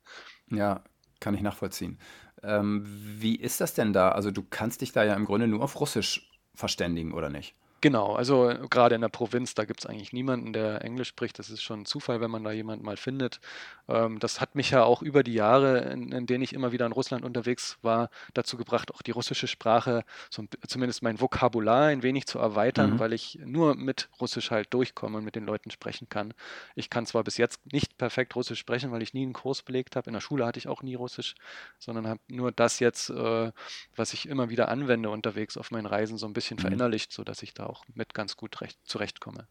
Ja, 0.49 0.83
kann 1.19 1.33
ich 1.33 1.41
nachvollziehen. 1.41 1.99
Ähm, 2.43 2.85
wie 2.85 3.35
ist 3.35 3.59
das 3.61 3.73
denn 3.73 3.93
da? 3.93 4.11
Also 4.11 4.31
du 4.31 4.43
kannst 4.43 4.81
dich 4.81 4.91
da 4.91 5.03
ja 5.03 5.15
im 5.15 5.25
Grunde 5.25 5.47
nur 5.47 5.63
auf 5.63 5.79
Russisch 5.79 6.29
verständigen, 6.53 7.13
oder 7.13 7.29
nicht? 7.29 7.55
Genau, 7.79 8.15
also 8.15 8.53
gerade 8.69 8.95
in 8.95 9.01
der 9.01 9.09
Provinz, 9.09 9.53
da 9.53 9.65
gibt 9.65 9.81
es 9.81 9.85
eigentlich 9.85 10.11
niemanden, 10.11 10.51
der 10.51 10.83
Englisch 10.83 11.09
spricht. 11.09 11.37
Das 11.37 11.51
ist 11.51 11.61
schon 11.61 11.81
ein 11.81 11.85
Zufall, 11.85 12.21
wenn 12.21 12.31
man 12.31 12.43
da 12.43 12.51
jemanden 12.51 12.83
mal 12.83 12.97
findet. 12.97 13.39
Ähm, 13.87 14.17
das 14.19 14.41
hat 14.41 14.55
mich 14.55 14.71
ja 14.71 14.83
auch 14.83 15.03
über 15.03 15.21
die 15.21 15.35
Jahre, 15.35 15.79
in, 15.91 16.11
in, 16.11 16.25
denen 16.25 16.43
ich 16.43 16.53
immer 16.53 16.71
wieder 16.71 16.87
in 16.87 16.91
Russland 16.91 17.23
unterwegs 17.23 17.77
war, 17.83 18.09
dazu 18.33 18.57
gebracht, 18.57 18.91
auch 18.93 19.03
die 19.03 19.11
russische 19.11 19.47
Sprache, 19.47 20.03
so, 20.31 20.43
zumindest 20.67 21.03
mein 21.03 21.21
Vokabular 21.21 21.87
ein 21.87 22.01
wenig 22.01 22.25
zu 22.25 22.39
erweitern, 22.39 22.93
mhm. 22.93 22.99
weil 22.99 23.13
ich 23.13 23.37
nur 23.45 23.75
mit 23.75 24.09
Russisch 24.19 24.49
halt 24.49 24.73
durchkomme 24.73 25.19
und 25.19 25.23
mit 25.23 25.35
den 25.35 25.45
Leuten 25.45 25.69
sprechen 25.69 26.09
kann. 26.09 26.33
Ich 26.73 26.89
kann 26.89 27.05
zwar 27.05 27.23
bis 27.23 27.37
jetzt 27.37 27.61
nicht 27.71 27.97
perfekt 27.99 28.35
Russisch 28.35 28.59
sprechen, 28.59 28.91
weil 28.91 29.03
ich 29.03 29.13
nie 29.13 29.23
einen 29.23 29.33
Kurs 29.33 29.61
belegt 29.61 29.95
habe. 29.95 30.07
In 30.07 30.13
der 30.13 30.21
Schule 30.21 30.47
hatte 30.47 30.57
ich 30.57 30.67
auch 30.67 30.81
nie 30.81 30.95
Russisch, 30.95 31.35
sondern 31.77 32.07
habe 32.07 32.21
nur 32.27 32.51
das 32.51 32.79
jetzt, 32.79 33.11
äh, 33.11 33.51
was 33.95 34.13
ich 34.13 34.27
immer 34.27 34.49
wieder 34.49 34.69
anwende 34.69 35.11
unterwegs 35.11 35.57
auf 35.57 35.69
meinen 35.69 35.85
Reisen, 35.85 36.17
so 36.17 36.25
ein 36.25 36.33
bisschen 36.33 36.57
mhm. 36.57 36.61
verinnerlicht, 36.61 37.11
sodass 37.11 37.43
ich 37.43 37.53
da 37.53 37.66
auch 37.67 37.83
mit 37.93 38.13
ganz 38.13 38.37
gut 38.37 38.61
recht, 38.61 38.79
zurechtkomme. 38.83 39.47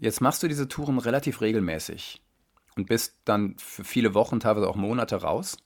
Jetzt 0.00 0.20
machst 0.20 0.42
du 0.42 0.48
diese 0.48 0.68
Touren 0.68 0.98
relativ 0.98 1.40
regelmäßig 1.40 2.22
und 2.76 2.86
bist 2.86 3.16
dann 3.24 3.56
für 3.58 3.84
viele 3.84 4.14
Wochen, 4.14 4.40
teilweise 4.40 4.68
auch 4.68 4.76
Monate 4.76 5.16
raus. 5.16 5.56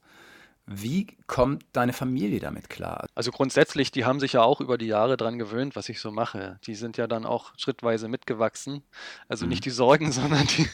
Wie 0.67 1.09
kommt 1.27 1.65
deine 1.73 1.93
Familie 1.93 2.39
damit 2.39 2.71
klar? 2.71 3.09
Also 3.17 3.33
grundsätzlich, 3.33 3.91
die 3.91 4.05
haben 4.05 4.21
sich 4.21 4.35
ja 4.35 4.43
auch 4.43 4.61
über 4.61 4.79
die 4.79 4.87
Jahre 4.87 5.17
daran 5.17 5.37
gewöhnt, 5.37 5.75
was 5.75 5.89
ich 5.89 5.99
so 5.99 6.13
mache. 6.13 6.61
Die 6.67 6.77
sind 6.77 6.97
ja 6.97 7.09
dann 7.09 7.27
auch 7.27 7.53
schrittweise 7.57 8.07
mitgewachsen. 8.07 8.83
Also 9.29 9.45
mhm. 9.45 9.51
nicht 9.51 9.65
die 9.65 9.71
Sorgen, 9.71 10.13
sondern 10.13 10.47
die, 10.47 10.69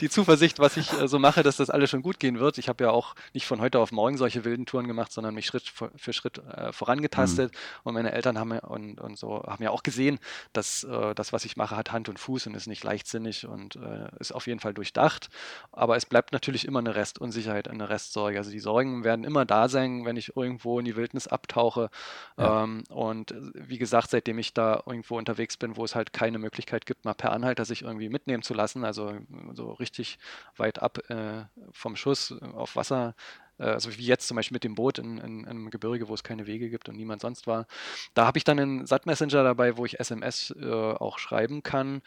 die 0.00 0.08
Zuversicht, 0.08 0.58
was 0.58 0.78
ich 0.78 0.90
äh, 0.92 1.06
so 1.06 1.18
mache, 1.18 1.42
dass 1.42 1.58
das 1.58 1.68
alles 1.68 1.90
schon 1.90 2.00
gut 2.00 2.18
gehen 2.18 2.40
wird. 2.40 2.56
Ich 2.56 2.70
habe 2.70 2.84
ja 2.84 2.90
auch 2.90 3.14
nicht 3.34 3.46
von 3.46 3.60
heute 3.60 3.78
auf 3.78 3.92
morgen 3.92 4.16
solche 4.16 4.46
wilden 4.46 4.64
Touren 4.64 4.88
gemacht, 4.88 5.12
sondern 5.12 5.34
mich 5.34 5.44
Schritt 5.44 5.70
für 5.94 6.12
Schritt 6.14 6.38
äh, 6.38 6.72
vorangetastet. 6.72 7.52
Mhm. 7.52 7.58
Und 7.82 7.94
meine 7.94 8.12
Eltern 8.12 8.38
haben 8.38 8.52
und, 8.52 9.02
und 9.02 9.18
so 9.18 9.42
haben 9.42 9.62
ja 9.62 9.70
auch 9.70 9.82
gesehen, 9.82 10.18
dass 10.54 10.82
äh, 10.84 11.14
das, 11.14 11.34
was 11.34 11.44
ich 11.44 11.58
mache, 11.58 11.76
hat 11.76 11.92
Hand 11.92 12.08
und 12.08 12.18
Fuß 12.18 12.46
und 12.46 12.54
ist 12.54 12.68
nicht 12.68 12.84
leichtsinnig 12.84 13.46
und 13.46 13.76
äh, 13.76 14.08
ist 14.18 14.32
auf 14.32 14.46
jeden 14.46 14.60
Fall 14.60 14.72
durchdacht. 14.72 15.28
Aber 15.72 15.96
es 15.96 16.06
bleibt 16.06 16.32
natürlich 16.32 16.64
immer 16.66 16.78
eine 16.78 16.94
Restunsicherheit, 16.94 17.68
eine 17.68 17.90
Rest 17.90 18.13
Sorge. 18.14 18.38
Also 18.38 18.50
die 18.50 18.60
Sorgen 18.60 19.04
werden 19.04 19.24
immer 19.24 19.44
da 19.44 19.68
sein, 19.68 20.06
wenn 20.06 20.16
ich 20.16 20.34
irgendwo 20.36 20.78
in 20.78 20.86
die 20.86 20.96
Wildnis 20.96 21.28
abtauche. 21.28 21.90
Ja. 22.38 22.64
Ähm, 22.64 22.84
und 22.88 23.32
äh, 23.32 23.40
wie 23.54 23.76
gesagt, 23.76 24.10
seitdem 24.10 24.38
ich 24.38 24.54
da 24.54 24.82
irgendwo 24.86 25.18
unterwegs 25.18 25.58
bin, 25.58 25.76
wo 25.76 25.84
es 25.84 25.94
halt 25.94 26.14
keine 26.14 26.38
Möglichkeit 26.38 26.86
gibt, 26.86 27.04
mal 27.04 27.14
per 27.14 27.32
Anhalter 27.32 27.66
sich 27.66 27.82
irgendwie 27.82 28.08
mitnehmen 28.08 28.42
zu 28.42 28.54
lassen, 28.54 28.84
also 28.84 29.12
so 29.52 29.72
richtig 29.72 30.18
weit 30.56 30.80
ab 30.80 30.98
äh, 31.10 31.44
vom 31.72 31.96
Schuss 31.96 32.34
auf 32.54 32.76
Wasser 32.76 33.14
also 33.62 33.96
wie 33.96 34.04
jetzt 34.04 34.26
zum 34.26 34.36
Beispiel 34.36 34.54
mit 34.54 34.64
dem 34.64 34.74
Boot 34.74 34.98
in, 34.98 35.18
in, 35.18 35.46
einem 35.46 35.70
Gebirge, 35.70 36.08
wo 36.08 36.14
es 36.14 36.24
keine 36.24 36.46
Wege 36.46 36.70
gibt 36.70 36.88
und 36.88 36.96
niemand 36.96 37.22
sonst 37.22 37.46
war. 37.46 37.66
Da 38.14 38.26
habe 38.26 38.38
ich 38.38 38.44
dann 38.44 38.58
einen 38.58 38.86
SAT-Messenger 38.86 39.44
dabei, 39.44 39.76
wo 39.76 39.84
ich 39.84 40.00
SMS 40.00 40.54
äh, 40.60 40.70
auch 40.70 41.18
schreiben 41.18 41.62
kann, 41.62 42.02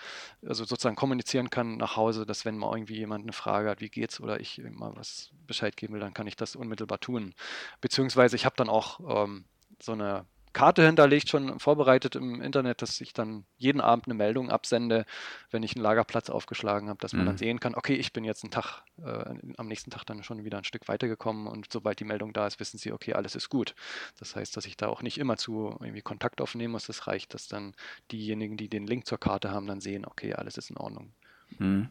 also 0.45 0.65
sozusagen 0.65 0.95
kommunizieren 0.95 1.49
kann 1.49 1.77
nach 1.77 1.95
Hause, 1.95 2.25
dass 2.25 2.45
wenn 2.45 2.57
mal 2.57 2.75
irgendwie 2.75 2.97
jemand 2.97 3.23
eine 3.23 3.33
Frage 3.33 3.69
hat, 3.69 3.81
wie 3.81 3.89
geht's 3.89 4.19
oder 4.19 4.39
ich 4.39 4.61
mal 4.71 4.91
was 4.95 5.31
Bescheid 5.45 5.77
geben 5.77 5.93
will, 5.93 6.01
dann 6.01 6.13
kann 6.13 6.27
ich 6.27 6.35
das 6.35 6.55
unmittelbar 6.55 6.99
tun. 6.99 7.33
Beziehungsweise 7.81 8.35
ich 8.35 8.45
habe 8.45 8.55
dann 8.55 8.69
auch 8.69 9.25
ähm, 9.25 9.45
so 9.81 9.93
eine 9.93 10.25
Karte 10.57 10.83
hinterlegt, 10.83 11.29
schon 11.29 11.59
vorbereitet 11.59 12.15
im 12.15 12.41
Internet, 12.41 12.81
dass 12.81 12.99
ich 12.99 13.13
dann 13.13 13.45
jeden 13.57 13.79
Abend 13.79 14.07
eine 14.07 14.15
Meldung 14.15 14.49
absende, 14.49 15.05
wenn 15.51 15.61
ich 15.61 15.75
einen 15.75 15.83
Lagerplatz 15.83 16.31
aufgeschlagen 16.31 16.89
habe, 16.89 16.97
dass 16.99 17.13
man 17.13 17.21
mhm. 17.21 17.25
dann 17.27 17.37
sehen 17.37 17.59
kann, 17.59 17.75
okay, 17.75 17.93
ich 17.93 18.11
bin 18.11 18.23
jetzt 18.23 18.43
einen 18.43 18.49
Tag, 18.49 18.81
äh, 18.97 19.35
am 19.57 19.67
nächsten 19.67 19.91
Tag 19.91 20.03
dann 20.05 20.23
schon 20.23 20.43
wieder 20.43 20.57
ein 20.57 20.63
Stück 20.63 20.87
weitergekommen 20.87 21.45
und 21.45 21.71
sobald 21.71 21.99
die 21.99 22.05
Meldung 22.05 22.33
da 22.33 22.47
ist, 22.47 22.59
wissen 22.59 22.79
sie, 22.79 22.91
okay, 22.91 23.13
alles 23.13 23.35
ist 23.35 23.49
gut. 23.49 23.75
Das 24.17 24.35
heißt, 24.35 24.57
dass 24.57 24.65
ich 24.65 24.75
da 24.75 24.87
auch 24.87 25.03
nicht 25.03 25.19
immer 25.19 25.37
zu 25.37 25.77
irgendwie 25.79 26.01
Kontakt 26.01 26.41
aufnehmen 26.41 26.71
muss. 26.71 26.87
Das 26.87 27.05
reicht, 27.05 27.35
dass 27.35 27.47
dann 27.47 27.75
diejenigen, 28.11 28.57
die 28.57 28.67
den 28.67 28.87
Link 28.87 29.05
zur 29.05 29.19
Karte 29.19 29.51
haben, 29.51 29.67
dann 29.67 29.79
sehen, 29.79 30.07
okay, 30.07 30.33
alles 30.33 30.57
ist 30.57 30.71
in 30.71 30.77
Ordnung. 30.77 31.13
Mhm. 31.59 31.89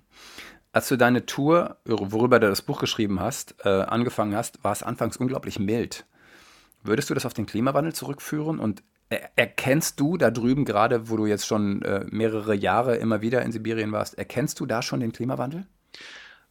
Als 0.73 0.89
du 0.89 0.97
deine 0.97 1.25
Tour, 1.25 1.77
worüber 1.85 2.41
du 2.41 2.49
das 2.49 2.63
Buch 2.63 2.81
geschrieben 2.81 3.21
hast, 3.21 3.55
äh, 3.65 3.69
angefangen 3.69 4.35
hast, 4.35 4.65
war 4.65 4.73
es 4.73 4.83
anfangs 4.83 5.17
unglaublich 5.19 5.61
mild. 5.61 6.05
Würdest 6.87 7.11
du 7.11 7.15
das 7.15 7.27
auf 7.27 7.35
den 7.35 7.47
Klimawandel 7.47 7.93
zurückführen? 7.93 8.59
Und 8.59 8.83
erkennst 9.09 10.01
du 10.01 10.17
da 10.17 10.31
drüben, 10.31 10.65
gerade 10.65 11.09
wo 11.09 11.17
du 11.17 11.27
jetzt 11.27 11.47
schon 11.47 11.83
äh, 11.83 12.05
mehrere 12.11 12.55
Jahre 12.55 12.97
immer 12.97 13.23
wieder 13.23 13.43
in 13.43 13.53
Sibirien 13.53 13.93
warst, 13.93 14.19
erkennst 14.19 14.59
du 14.61 14.67
da 14.67 14.83
schon 14.83 15.01
den 15.01 15.13
Klimawandel? 15.13 15.67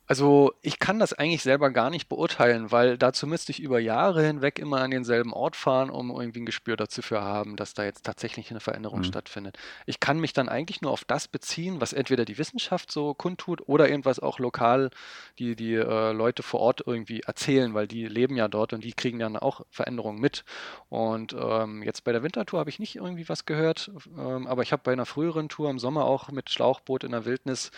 Also 0.08 0.54
ich 0.62 0.80
kann 0.80 1.00
das 1.00 1.14
eigentlich 1.14 1.42
selber 1.42 1.72
gar 1.72 1.90
nicht 1.90 2.10
beurteilen, 2.10 2.72
weil 2.72 2.98
dazu 2.98 3.26
müsste 3.26 3.52
ich 3.52 3.60
über 3.60 3.80
Jahre 3.80 4.24
hinweg 4.24 4.60
immer 4.60 4.82
an 4.82 4.92
denselben 4.92 5.34
Ort 5.34 5.56
fahren, 5.56 5.90
um 5.90 6.12
irgendwie 6.12 6.42
ein 6.42 6.46
Gespür 6.46 6.78
dafür 6.78 7.24
haben, 7.24 7.56
dass 7.56 7.74
da 7.74 7.84
jetzt 7.84 8.06
tatsächlich 8.06 8.52
eine 8.52 8.60
Veränderung 8.60 9.00
mhm. 9.00 9.06
stattfindet. 9.06 9.58
Ich 9.86 10.00
kann 10.00 10.20
mich 10.20 10.34
dann 10.34 10.48
eigentlich 10.48 10.82
nur 10.82 10.92
auf 10.92 11.06
das 11.06 11.28
beziehen, 11.28 11.82
was 11.82 11.94
entweder 11.94 12.24
die 12.26 12.38
Wissenschaft 12.38 12.92
so 12.92 13.14
kundtut 13.14 13.68
oder 13.68 13.90
irgendwas 13.90 14.20
auch 14.20 14.38
lokal 14.38 14.92
die, 15.40 15.56
die 15.56 15.74
äh, 15.74 16.12
Leute 16.12 16.44
vor 16.44 16.60
Ort 16.60 16.84
irgendwie 16.86 17.22
erzählen, 17.22 17.74
weil 17.74 17.88
die 17.88 18.08
leben 18.08 18.36
ja 18.36 18.48
dort 18.48 18.74
und 18.74 18.84
die 18.84 18.94
kriegen 18.94 19.20
dann 19.20 19.36
auch 19.36 19.62
Veränderungen 19.70 20.20
mit. 20.20 20.46
Und 20.90 21.36
ähm, 21.38 21.82
jetzt 21.82 22.04
bei 22.04 22.12
der 22.12 22.22
Wintertour 22.22 22.60
habe 22.60 22.70
ich 22.70 22.80
nicht 22.80 22.96
irgendwie 22.96 23.28
was 23.28 23.46
gehört, 23.46 23.92
ähm, 24.18 24.46
aber 24.46 24.62
ich 24.62 24.72
habe 24.72 24.84
bei 24.84 24.94
einer 24.94 25.06
früheren 25.06 25.50
Tour 25.50 25.70
im 25.70 25.80
Sommer 25.80 26.06
auch 26.06 26.30
mit 26.30 26.50
Schlauchboot 26.50 27.04
in 27.04 27.12
der 27.12 27.26
Wildnis 27.26 27.72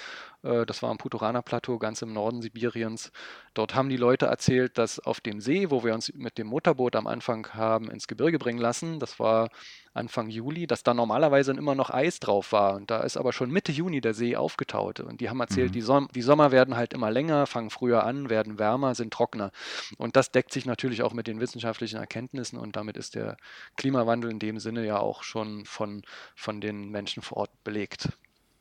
das 0.65 0.81
war 0.81 0.89
am 0.89 0.97
Puturana-Plateau 0.97 1.77
ganz 1.77 2.01
im 2.01 2.13
Norden 2.13 2.41
Sibiriens. 2.41 3.11
Dort 3.53 3.75
haben 3.75 3.89
die 3.89 3.97
Leute 3.97 4.27
erzählt, 4.27 4.77
dass 4.77 4.99
auf 4.99 5.19
dem 5.19 5.41
See, 5.41 5.69
wo 5.69 5.83
wir 5.83 5.93
uns 5.93 6.13
mit 6.13 6.37
dem 6.37 6.47
Motorboot 6.47 6.95
am 6.95 7.07
Anfang 7.07 7.47
haben 7.53 7.89
ins 7.89 8.07
Gebirge 8.07 8.39
bringen 8.39 8.59
lassen, 8.59 8.99
das 8.99 9.19
war 9.19 9.49
Anfang 9.97 10.29
Juli, 10.29 10.67
dass 10.67 10.83
da 10.83 10.93
normalerweise 10.93 11.51
immer 11.51 11.75
noch 11.75 11.89
Eis 11.89 12.19
drauf 12.19 12.51
war. 12.51 12.75
Und 12.75 12.91
da 12.91 12.99
ist 13.01 13.17
aber 13.17 13.33
schon 13.33 13.49
Mitte 13.49 13.71
Juni 13.71 13.99
der 13.99 14.13
See 14.13 14.35
aufgetaut. 14.35 14.99
Und 14.99 15.19
die 15.21 15.29
haben 15.29 15.39
erzählt, 15.39 15.69
mhm. 15.69 15.73
die, 15.73 15.81
Som 15.81 16.07
die 16.13 16.21
Sommer 16.21 16.51
werden 16.51 16.77
halt 16.77 16.93
immer 16.93 17.09
länger, 17.09 17.47
fangen 17.47 17.71
früher 17.71 18.03
an, 18.03 18.29
werden 18.29 18.59
wärmer, 18.59 18.95
sind 18.95 19.11
trockener. 19.11 19.51
Und 19.97 20.15
das 20.15 20.31
deckt 20.31 20.53
sich 20.53 20.65
natürlich 20.65 21.01
auch 21.01 21.13
mit 21.13 21.27
den 21.27 21.39
wissenschaftlichen 21.39 21.97
Erkenntnissen. 21.97 22.59
Und 22.59 22.75
damit 22.75 22.95
ist 22.95 23.15
der 23.15 23.37
Klimawandel 23.75 24.29
in 24.29 24.39
dem 24.39 24.59
Sinne 24.59 24.85
ja 24.85 24.99
auch 24.99 25.23
schon 25.23 25.65
von, 25.65 26.03
von 26.35 26.61
den 26.61 26.89
Menschen 26.89 27.23
vor 27.23 27.39
Ort 27.39 27.63
belegt. 27.63 28.09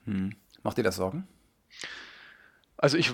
Mhm. 0.07 0.35
Macht 0.62 0.78
dir 0.78 0.83
das 0.83 0.97
Sorgen? 0.97 1.28
Also 2.76 2.97
ich 2.97 3.12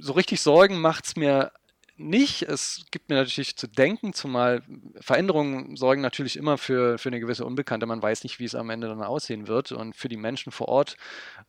so 0.00 0.12
richtig 0.12 0.40
Sorgen 0.40 0.80
macht 0.80 1.06
es 1.06 1.16
mir 1.16 1.52
nicht. 1.98 2.42
Es 2.42 2.84
gibt 2.90 3.08
mir 3.08 3.16
natürlich 3.16 3.56
zu 3.56 3.66
denken, 3.66 4.12
zumal 4.12 4.62
Veränderungen 5.00 5.76
sorgen 5.76 6.00
natürlich 6.00 6.36
immer 6.36 6.56
für, 6.56 6.98
für 6.98 7.08
eine 7.08 7.20
gewisse 7.20 7.44
Unbekannte. 7.44 7.86
Man 7.86 8.02
weiß 8.02 8.22
nicht, 8.22 8.38
wie 8.38 8.44
es 8.44 8.54
am 8.54 8.70
Ende 8.70 8.88
dann 8.88 9.02
aussehen 9.02 9.48
wird. 9.48 9.72
Und 9.72 9.96
für 9.96 10.08
die 10.08 10.16
Menschen 10.16 10.52
vor 10.52 10.68
Ort, 10.68 10.96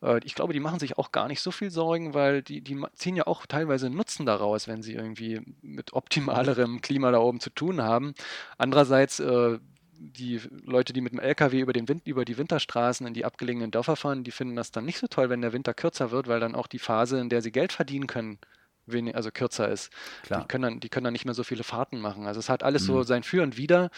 äh, 0.02 0.20
ich 0.24 0.34
glaube, 0.34 0.52
die 0.52 0.60
machen 0.60 0.80
sich 0.80 0.98
auch 0.98 1.12
gar 1.12 1.28
nicht 1.28 1.40
so 1.40 1.50
viel 1.50 1.70
Sorgen, 1.70 2.14
weil 2.14 2.42
die, 2.42 2.60
die 2.62 2.80
ziehen 2.94 3.16
ja 3.16 3.26
auch 3.26 3.46
teilweise 3.46 3.90
Nutzen 3.90 4.26
daraus, 4.26 4.68
wenn 4.68 4.82
sie 4.82 4.94
irgendwie 4.94 5.40
mit 5.62 5.92
optimalerem 5.92 6.80
Klima 6.80 7.10
da 7.10 7.18
oben 7.18 7.40
zu 7.40 7.50
tun 7.50 7.80
haben. 7.80 8.14
Andererseits 8.58 9.20
äh, 9.20 9.58
die 10.00 10.40
Leute, 10.64 10.92
die 10.92 11.02
mit 11.02 11.12
dem 11.12 11.20
LKW 11.20 11.60
über, 11.60 11.72
den 11.72 11.88
Wind, 11.88 12.06
über 12.06 12.24
die 12.24 12.38
Winterstraßen 12.38 13.06
in 13.06 13.14
die 13.14 13.24
abgelegenen 13.24 13.70
Dörfer 13.70 13.96
fahren, 13.96 14.24
die 14.24 14.30
finden 14.30 14.56
das 14.56 14.72
dann 14.72 14.86
nicht 14.86 14.98
so 14.98 15.06
toll, 15.06 15.28
wenn 15.28 15.42
der 15.42 15.52
Winter 15.52 15.74
kürzer 15.74 16.10
wird, 16.10 16.26
weil 16.26 16.40
dann 16.40 16.54
auch 16.54 16.66
die 16.66 16.78
Phase, 16.78 17.20
in 17.20 17.28
der 17.28 17.42
sie 17.42 17.52
Geld 17.52 17.72
verdienen 17.72 18.06
können, 18.06 18.38
wenig, 18.86 19.14
also 19.14 19.30
kürzer 19.30 19.68
ist. 19.68 19.92
Klar. 20.22 20.40
Die, 20.40 20.48
können 20.48 20.62
dann, 20.62 20.80
die 20.80 20.88
können 20.88 21.04
dann 21.04 21.12
nicht 21.12 21.26
mehr 21.26 21.34
so 21.34 21.44
viele 21.44 21.64
Fahrten 21.64 22.00
machen. 22.00 22.26
Also 22.26 22.40
es 22.40 22.48
hat 22.48 22.62
alles 22.62 22.82
mhm. 22.82 22.86
so 22.86 23.02
sein 23.02 23.22
Für 23.22 23.42
und 23.42 23.56
Wider. 23.56 23.90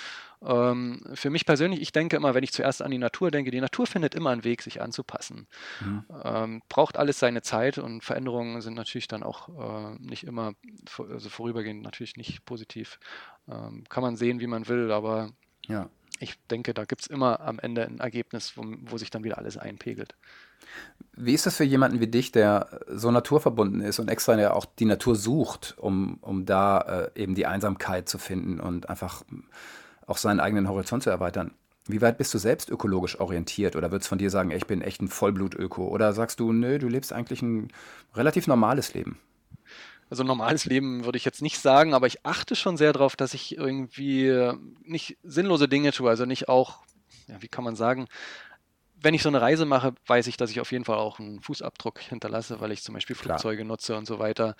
Ähm, 0.44 1.02
für 1.14 1.30
mich 1.30 1.46
persönlich, 1.46 1.80
ich 1.80 1.92
denke 1.92 2.16
immer, 2.16 2.34
wenn 2.34 2.42
ich 2.42 2.52
zuerst 2.52 2.82
an 2.82 2.90
die 2.90 2.98
Natur 2.98 3.30
denke, 3.30 3.50
die 3.50 3.60
Natur 3.60 3.86
findet 3.86 4.14
immer 4.14 4.30
einen 4.30 4.44
Weg, 4.44 4.62
sich 4.62 4.82
anzupassen. 4.82 5.46
Mhm. 5.80 6.04
Ähm, 6.24 6.62
braucht 6.68 6.96
alles 6.96 7.18
seine 7.18 7.42
Zeit 7.42 7.78
und 7.78 8.02
Veränderungen 8.02 8.60
sind 8.60 8.74
natürlich 8.74 9.08
dann 9.08 9.22
auch 9.22 9.48
äh, 9.48 9.96
nicht 10.00 10.24
immer, 10.24 10.54
also 10.98 11.28
vorübergehend 11.28 11.82
natürlich 11.82 12.16
nicht 12.16 12.44
positiv. 12.44 12.98
Ähm, 13.48 13.84
kann 13.88 14.02
man 14.02 14.16
sehen, 14.16 14.40
wie 14.40 14.46
man 14.46 14.68
will, 14.68 14.90
aber 14.90 15.30
ja. 15.66 15.88
Ich 16.20 16.38
denke, 16.46 16.72
da 16.72 16.84
gibt 16.84 17.02
es 17.02 17.06
immer 17.08 17.40
am 17.40 17.58
Ende 17.58 17.84
ein 17.84 17.98
Ergebnis, 17.98 18.52
wo, 18.56 18.64
wo 18.82 18.96
sich 18.96 19.10
dann 19.10 19.24
wieder 19.24 19.38
alles 19.38 19.56
einpegelt. 19.56 20.14
Wie 21.16 21.34
ist 21.34 21.46
das 21.46 21.56
für 21.56 21.64
jemanden 21.64 21.98
wie 21.98 22.06
dich, 22.06 22.30
der 22.30 22.80
so 22.86 23.10
naturverbunden 23.10 23.80
ist 23.80 23.98
und 23.98 24.08
extra 24.08 24.38
ja 24.38 24.52
auch 24.52 24.64
die 24.64 24.84
Natur 24.84 25.16
sucht, 25.16 25.74
um, 25.78 26.18
um 26.20 26.46
da 26.46 27.10
äh, 27.16 27.20
eben 27.20 27.34
die 27.34 27.46
Einsamkeit 27.46 28.08
zu 28.08 28.18
finden 28.18 28.60
und 28.60 28.88
einfach 28.88 29.24
auch 30.06 30.16
seinen 30.16 30.40
eigenen 30.40 30.68
Horizont 30.68 31.02
zu 31.02 31.10
erweitern? 31.10 31.52
Wie 31.86 32.00
weit 32.00 32.18
bist 32.18 32.32
du 32.32 32.38
selbst 32.38 32.70
ökologisch 32.70 33.18
orientiert 33.18 33.74
oder 33.74 33.90
würdest 33.90 34.06
du 34.06 34.10
von 34.10 34.18
dir 34.18 34.30
sagen, 34.30 34.52
ich 34.52 34.66
bin 34.66 34.82
echt 34.82 35.02
ein 35.02 35.08
Vollblut-Öko? 35.08 35.88
Oder 35.88 36.12
sagst 36.12 36.38
du, 36.38 36.52
nö, 36.52 36.78
du 36.78 36.88
lebst 36.88 37.12
eigentlich 37.12 37.42
ein 37.42 37.72
relativ 38.14 38.46
normales 38.46 38.94
Leben? 38.94 39.18
Also 40.12 40.24
normales 40.24 40.66
Leben 40.66 41.06
würde 41.06 41.16
ich 41.16 41.24
jetzt 41.24 41.40
nicht 41.40 41.58
sagen, 41.58 41.94
aber 41.94 42.06
ich 42.06 42.26
achte 42.26 42.54
schon 42.54 42.76
sehr 42.76 42.92
darauf, 42.92 43.16
dass 43.16 43.32
ich 43.32 43.56
irgendwie 43.56 44.52
nicht 44.82 45.16
sinnlose 45.22 45.68
Dinge 45.68 45.90
tue, 45.90 46.10
also 46.10 46.26
nicht 46.26 46.50
auch, 46.50 46.82
ja, 47.28 47.40
wie 47.40 47.48
kann 47.48 47.64
man 47.64 47.76
sagen, 47.76 48.08
wenn 49.00 49.14
ich 49.14 49.22
so 49.22 49.30
eine 49.30 49.40
Reise 49.40 49.64
mache, 49.64 49.94
weiß 50.06 50.26
ich, 50.26 50.36
dass 50.36 50.50
ich 50.50 50.60
auf 50.60 50.70
jeden 50.70 50.84
Fall 50.84 50.98
auch 50.98 51.18
einen 51.18 51.40
Fußabdruck 51.40 51.98
hinterlasse, 51.98 52.60
weil 52.60 52.72
ich 52.72 52.82
zum 52.82 52.92
Beispiel 52.92 53.16
Flugzeuge 53.16 53.62
Klar. 53.62 53.68
nutze 53.68 53.96
und 53.96 54.06
so 54.06 54.18
weiter. 54.18 54.54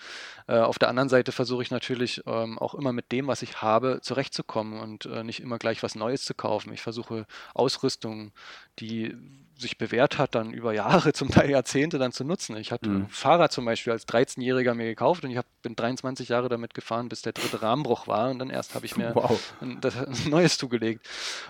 Äh, 0.49 0.57
auf 0.57 0.79
der 0.79 0.89
anderen 0.89 1.11
Seite 1.11 1.33
versuche 1.33 1.63
ich 1.63 1.71
natürlich 1.71 2.23
ähm, 2.25 2.59
auch 2.59 2.75
immer 2.75 2.95
mit 2.95 3.13
dem, 3.13 3.27
was 3.27 3.43
ich 3.43 3.61
habe, 3.61 4.01
zurechtzukommen 4.01 4.81
und 4.81 5.05
äh, 5.05 5.23
nicht 5.23 5.41
immer 5.41 5.59
gleich 5.59 5.83
was 5.83 5.97
Neues 5.97 6.25
zu 6.25 6.33
kaufen. 6.33 6.73
Ich 6.73 6.81
versuche 6.81 7.27
Ausrüstung, 7.53 8.33
die 8.79 9.15
sich 9.57 9.79
bewährt 9.79 10.19
hat, 10.19 10.35
dann 10.35 10.53
über 10.53 10.73
Jahre, 10.73 11.13
zum 11.13 11.31
Teil 11.31 11.51
Jahrzehnte 11.51 11.99
dann 11.99 12.13
zu 12.13 12.25
nutzen. 12.25 12.57
Ich 12.57 12.73
hatte 12.73 12.89
mhm. 12.89 12.97
ein 12.97 13.09
Fahrrad 13.09 13.53
zum 13.53 13.65
Beispiel 13.65 13.93
als 13.93 14.07
13-Jähriger 14.09 14.75
mir 14.75 14.87
gekauft 14.87 15.25
und 15.25 15.31
ich 15.31 15.37
hab, 15.37 15.47
bin 15.63 15.77
23 15.77 16.29
Jahre 16.29 16.49
damit 16.49 16.75
gefahren, 16.75 17.09
bis 17.09 17.23
der 17.23 17.33
dritte 17.33 17.63
Rahmenbruch 17.63 18.07
war 18.07 18.31
und 18.31 18.39
dann 18.39 18.51
erst 18.51 18.75
habe 18.75 18.87
ich 18.87 18.97
mir 18.97 19.13
wow. 19.15 19.55
ein, 19.61 19.81
das, 19.81 19.97
ein, 19.97 20.31
neues 20.31 20.59
zugelegt. 20.59 21.09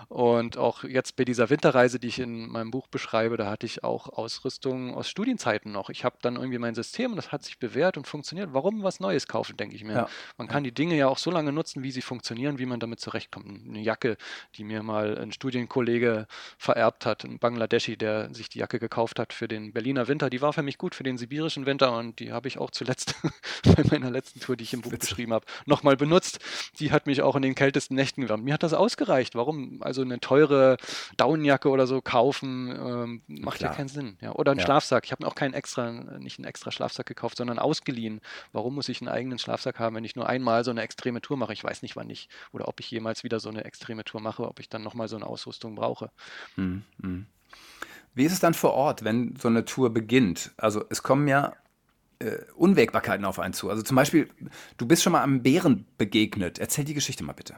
Und 0.09 0.57
auch 0.57 0.83
jetzt 0.83 1.15
bei 1.15 1.25
dieser 1.25 1.49
Winterreise, 1.49 1.99
die 1.99 2.07
ich 2.07 2.19
in 2.19 2.49
meinem 2.49 2.71
Buch 2.71 2.87
beschreibe, 2.87 3.37
da 3.37 3.49
hatte 3.49 3.65
ich 3.65 3.83
auch 3.83 4.09
Ausrüstung 4.09 4.93
aus 4.93 5.09
Studienzeiten 5.09 5.71
noch. 5.71 5.89
Ich 5.89 6.03
habe 6.03 6.17
dann 6.21 6.35
irgendwie 6.35 6.59
mein 6.59 6.75
System 6.75 7.11
und 7.11 7.17
das 7.17 7.31
hat 7.31 7.43
sich 7.43 7.59
bewährt 7.59 7.97
und 7.97 8.07
funktioniert. 8.07 8.49
Warum 8.53 8.83
was 8.83 8.99
Neues 8.99 9.27
kaufen, 9.27 9.57
denke 9.57 9.75
ich 9.75 9.83
mir. 9.83 9.93
Ja. 9.93 10.07
Man 10.37 10.47
kann 10.47 10.63
die 10.63 10.73
Dinge 10.73 10.95
ja 10.95 11.07
auch 11.07 11.17
so 11.17 11.31
lange 11.31 11.51
nutzen, 11.51 11.83
wie 11.83 11.91
sie 11.91 12.01
funktionieren, 12.01 12.59
wie 12.59 12.65
man 12.65 12.79
damit 12.79 12.99
zurechtkommt. 12.99 13.47
Eine 13.67 13.81
Jacke, 13.81 14.17
die 14.55 14.63
mir 14.63 14.83
mal 14.83 15.17
ein 15.17 15.31
Studienkollege 15.31 16.27
vererbt 16.57 17.05
hat, 17.05 17.23
ein 17.23 17.39
Bangladeschi, 17.39 17.92
der 17.97 18.33
sich 18.33 18.49
die 18.49 18.59
Jacke 18.59 18.79
gekauft 18.79 19.19
hat 19.19 19.33
für 19.33 19.47
den 19.47 19.73
Berliner 19.73 20.07
Winter. 20.07 20.29
Die 20.29 20.41
war 20.41 20.53
für 20.53 20.63
mich 20.63 20.77
gut 20.77 20.95
für 20.95 21.03
den 21.03 21.17
sibirischen 21.17 21.65
Winter 21.65 21.97
und 21.97 22.19
die 22.19 22.31
habe 22.31 22.47
ich 22.47 22.57
auch 22.57 22.71
zuletzt 22.71 23.15
bei 23.63 23.83
meiner 23.91 24.11
letzten 24.11 24.39
Tour, 24.39 24.55
die 24.55 24.63
ich 24.63 24.73
im 24.73 24.81
Buch 24.81 24.91
Witz. 24.91 25.09
beschrieben 25.09 25.33
habe, 25.33 25.45
nochmal 25.65 25.97
benutzt. 25.97 26.39
Die 26.79 26.91
hat 26.91 27.07
mich 27.07 27.21
auch 27.21 27.35
in 27.35 27.41
den 27.41 27.55
kältesten 27.55 27.95
Nächten 27.95 28.21
gewärmt. 28.21 28.43
Mir 28.43 28.53
hat 28.53 28.63
das 28.63 28.73
ausgereicht. 28.73 29.35
Warum 29.35 29.81
also 29.81 30.01
eine 30.01 30.19
teure 30.19 30.77
Daunenjacke 31.17 31.69
oder 31.69 31.87
so 31.87 32.01
kaufen? 32.01 32.69
Ähm, 32.69 33.21
macht 33.27 33.57
Klar. 33.57 33.71
ja 33.71 33.77
keinen 33.77 33.89
Sinn. 33.89 34.17
Ja. 34.21 34.33
Oder 34.33 34.51
einen 34.51 34.59
ja. 34.59 34.65
Schlafsack. 34.65 35.05
Ich 35.05 35.11
habe 35.11 35.23
mir 35.23 35.27
auch 35.27 35.35
keinen 35.35 35.53
extra, 35.53 35.91
nicht 35.91 36.39
einen 36.39 36.47
extra 36.47 36.71
Schlafsack 36.71 37.05
gekauft, 37.05 37.37
sondern 37.37 37.59
ausgeliehen. 37.59 38.21
Warum 38.51 38.75
muss 38.75 38.89
ich 38.89 39.01
einen 39.01 39.09
eigenen 39.09 39.39
Schlafsack 39.39 39.79
haben, 39.79 39.95
wenn 39.95 40.05
ich 40.05 40.15
nur 40.15 40.27
einmal 40.27 40.63
so 40.63 40.71
eine 40.71 40.81
extreme 40.81 41.21
Tour 41.21 41.37
mache? 41.37 41.53
Ich 41.53 41.63
weiß 41.63 41.81
nicht, 41.81 41.95
wann 41.95 42.09
ich 42.09 42.29
oder 42.51 42.67
ob 42.67 42.79
ich 42.79 42.89
jemals 42.91 43.23
wieder 43.23 43.39
so 43.39 43.49
eine 43.49 43.65
extreme 43.65 44.03
Tour 44.03 44.21
mache, 44.21 44.47
ob 44.47 44.59
ich 44.59 44.69
dann 44.69 44.83
nochmal 44.83 45.07
so 45.07 45.15
eine 45.15 45.27
Ausrüstung 45.27 45.75
brauche. 45.75 46.11
Mhm. 46.55 47.25
Wie 48.15 48.25
ist 48.25 48.33
es 48.33 48.39
dann 48.39 48.53
vor 48.53 48.73
Ort, 48.73 49.03
wenn 49.03 49.35
so 49.37 49.47
eine 49.47 49.65
Tour 49.65 49.93
beginnt? 49.93 50.51
Also 50.57 50.85
es 50.89 51.01
kommen 51.01 51.27
ja 51.27 51.53
äh, 52.19 52.37
Unwägbarkeiten 52.55 53.25
auf 53.25 53.39
einen 53.39 53.53
zu. 53.53 53.69
Also 53.69 53.81
zum 53.81 53.95
Beispiel, 53.95 54.29
du 54.77 54.85
bist 54.85 55.03
schon 55.03 55.13
mal 55.13 55.23
einem 55.23 55.41
Bären 55.41 55.85
begegnet. 55.97 56.59
Erzähl 56.59 56.85
die 56.85 56.93
Geschichte 56.93 57.23
mal 57.23 57.33
bitte. 57.33 57.55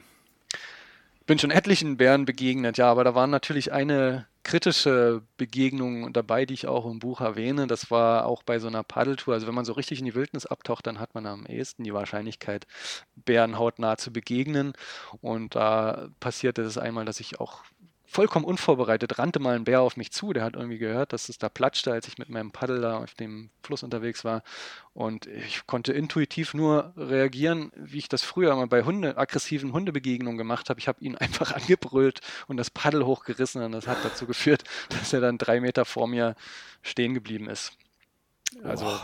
Ich 1.20 1.28
bin 1.28 1.40
schon 1.40 1.52
etlichen 1.52 1.98
Bären 1.98 2.26
begegnet, 2.26 2.78
ja, 2.78 2.90
aber 2.90 3.04
da 3.04 3.16
waren 3.16 3.32
natürlich 3.32 3.74
eine 3.74 4.28
kritische 4.44 5.24
Begegnungen 5.38 6.14
dabei, 6.14 6.46
die 6.46 6.54
ich 6.54 6.68
auch 6.68 6.86
im 6.86 7.00
Buch 7.00 7.20
erwähne. 7.20 7.66
Das 7.66 7.90
war 7.90 8.28
auch 8.28 8.44
bei 8.44 8.60
so 8.60 8.68
einer 8.68 8.84
Paddeltour. 8.84 9.34
Also 9.34 9.48
wenn 9.48 9.56
man 9.56 9.66
so 9.66 9.74
richtig 9.74 9.98
in 10.00 10.06
die 10.06 10.14
Wildnis 10.14 10.46
abtaucht, 10.46 10.86
dann 10.86 11.00
hat 11.00 11.16
man 11.16 11.26
am 11.26 11.48
ehesten 11.48 11.84
die 11.84 11.96
Wahrscheinlichkeit, 11.96 12.68
Bären 13.16 13.58
hautnah 13.58 13.98
zu 13.98 14.14
begegnen. 14.14 14.74
Und 15.20 15.56
da 15.56 16.10
passierte 16.20 16.62
es 16.62 16.78
einmal, 16.78 17.06
dass 17.06 17.20
ich 17.20 17.40
auch 17.40 17.64
vollkommen 18.16 18.46
unvorbereitet 18.46 19.20
rannte 19.20 19.40
mal 19.40 19.58
ein 19.58 19.66
Bär 19.66 19.82
auf 19.82 19.98
mich 19.98 20.10
zu. 20.10 20.32
Der 20.32 20.46
hat 20.46 20.56
irgendwie 20.56 20.78
gehört, 20.78 21.12
dass 21.12 21.28
es 21.28 21.38
da 21.38 21.50
platschte, 21.50 21.92
als 21.92 22.08
ich 22.08 22.18
mit 22.18 22.30
meinem 22.30 22.52
Paddel 22.52 22.80
da 22.80 23.00
auf 23.00 23.14
dem 23.14 23.50
Fluss 23.62 23.84
unterwegs 23.84 24.24
war. 24.24 24.42
Und 24.94 25.28
ich 25.28 25.68
konnte 25.68 25.92
intuitiv 25.92 26.54
nur 26.54 26.94
reagieren, 26.96 27.74
wie 27.76 27.98
ich 27.98 28.08
das 28.08 28.24
früher 28.24 28.56
mal 28.56 28.68
bei 28.68 28.84
Hunde, 28.86 29.18
aggressiven 29.18 29.74
Hundebegegnungen 29.74 30.38
gemacht 30.38 30.70
habe. 30.70 30.80
Ich 30.80 30.88
habe 30.88 31.04
ihn 31.04 31.18
einfach 31.18 31.52
angebrüllt 31.52 32.22
und 32.48 32.56
das 32.56 32.70
Paddel 32.70 33.06
hochgerissen. 33.06 33.62
Und 33.62 33.74
das 33.74 33.86
hat 33.86 33.98
dazu 34.06 34.26
geführt, 34.26 34.64
dass 34.90 35.12
er 35.12 35.20
dann 35.20 35.38
drei 35.38 35.60
Meter 35.60 35.84
vor 35.84 36.08
mir 36.08 36.36
stehen 36.84 37.14
geblieben 37.16 37.50
ist. 37.50 37.74
Also 38.64 39.00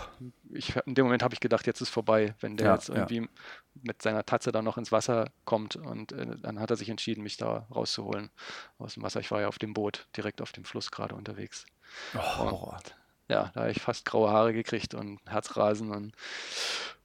ich, 0.54 0.76
in 0.86 0.96
dem 0.96 1.06
Moment 1.06 1.24
habe 1.24 1.34
ich 1.34 1.40
gedacht, 1.40 1.68
jetzt 1.68 1.82
ist 1.82 1.90
vorbei, 1.90 2.36
wenn 2.40 2.58
der 2.58 2.68
ja, 2.68 2.74
jetzt 2.76 2.90
irgendwie 2.90 3.22
ja. 3.22 3.28
mit 3.84 4.02
seiner 4.02 4.26
Tatze 4.26 4.52
da 4.52 4.62
noch 4.62 4.78
ins 4.78 4.92
Wasser 4.92 5.30
kommt 5.46 5.76
und 5.76 6.14
äh, 6.14 6.38
dann 6.42 6.60
hat 6.60 6.70
er 6.72 6.78
sich 6.78 6.90
entschieden, 6.90 7.24
mich 7.24 7.38
da 7.38 7.68
rauszuholen 7.74 8.30
aus 8.78 8.94
dem 8.94 9.04
Wasser. 9.04 9.20
Ich 9.20 9.32
war 9.32 9.42
ja 9.42 9.48
auf 9.48 9.60
dem 9.60 9.74
Boot, 9.74 10.08
direkt 10.16 10.42
auf 10.42 10.52
dem 10.52 10.64
Fluss 10.64 10.92
gerade 10.92 11.16
unterwegs. 11.16 11.66
Oh, 12.16 12.44
und, 12.44 12.96
ja, 13.28 13.52
da 13.54 13.62
habe 13.62 13.72
ich 13.72 13.82
fast 13.82 14.06
graue 14.06 14.30
Haare 14.30 14.54
gekriegt 14.54 14.94
und 14.94 15.20
Herzrasen 15.28 15.92
und 15.92 16.14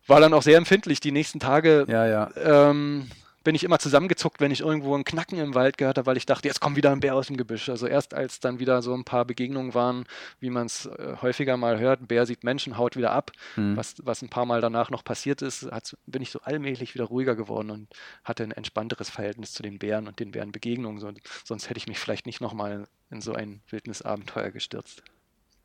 war 0.06 0.20
dann 0.20 0.34
auch 0.34 0.42
sehr 0.42 0.58
empfindlich 0.58 1.00
die 1.00 1.12
nächsten 1.12 1.40
Tage. 1.40 1.84
Ja, 1.88 2.06
ja. 2.06 2.30
Ähm, 2.36 3.10
bin 3.46 3.54
ich 3.54 3.62
immer 3.62 3.78
zusammengezuckt, 3.78 4.40
wenn 4.40 4.50
ich 4.50 4.58
irgendwo 4.58 4.96
ein 4.96 5.04
Knacken 5.04 5.38
im 5.38 5.54
Wald 5.54 5.78
gehört 5.78 5.98
habe, 5.98 6.06
weil 6.06 6.16
ich 6.16 6.26
dachte, 6.26 6.48
jetzt 6.48 6.60
kommt 6.60 6.76
wieder 6.76 6.90
ein 6.90 6.98
Bär 6.98 7.14
aus 7.14 7.28
dem 7.28 7.36
Gebüsch. 7.36 7.68
Also 7.68 7.86
erst 7.86 8.12
als 8.12 8.40
dann 8.40 8.58
wieder 8.58 8.82
so 8.82 8.92
ein 8.92 9.04
paar 9.04 9.24
Begegnungen 9.24 9.72
waren, 9.72 10.04
wie 10.40 10.50
man 10.50 10.66
es 10.66 10.86
äh, 10.86 11.14
häufiger 11.22 11.56
mal 11.56 11.78
hört, 11.78 12.00
ein 12.00 12.08
Bär 12.08 12.26
sieht 12.26 12.42
Menschen, 12.42 12.76
haut 12.76 12.96
wieder 12.96 13.12
ab, 13.12 13.30
mhm. 13.54 13.76
was, 13.76 13.94
was 14.02 14.20
ein 14.20 14.28
paar 14.30 14.46
Mal 14.46 14.60
danach 14.60 14.90
noch 14.90 15.04
passiert 15.04 15.42
ist, 15.42 15.68
bin 16.06 16.22
ich 16.22 16.32
so 16.32 16.40
allmählich 16.40 16.96
wieder 16.96 17.04
ruhiger 17.04 17.36
geworden 17.36 17.70
und 17.70 17.88
hatte 18.24 18.42
ein 18.42 18.50
entspannteres 18.50 19.10
Verhältnis 19.10 19.52
zu 19.52 19.62
den 19.62 19.78
Bären 19.78 20.08
und 20.08 20.18
den 20.18 20.32
Bärenbegegnungen. 20.32 20.98
So, 20.98 21.12
sonst 21.44 21.70
hätte 21.70 21.78
ich 21.78 21.86
mich 21.86 22.00
vielleicht 22.00 22.26
nicht 22.26 22.40
nochmal 22.40 22.88
in 23.12 23.20
so 23.20 23.32
ein 23.32 23.60
Wildnisabenteuer 23.70 24.50
gestürzt. 24.50 25.04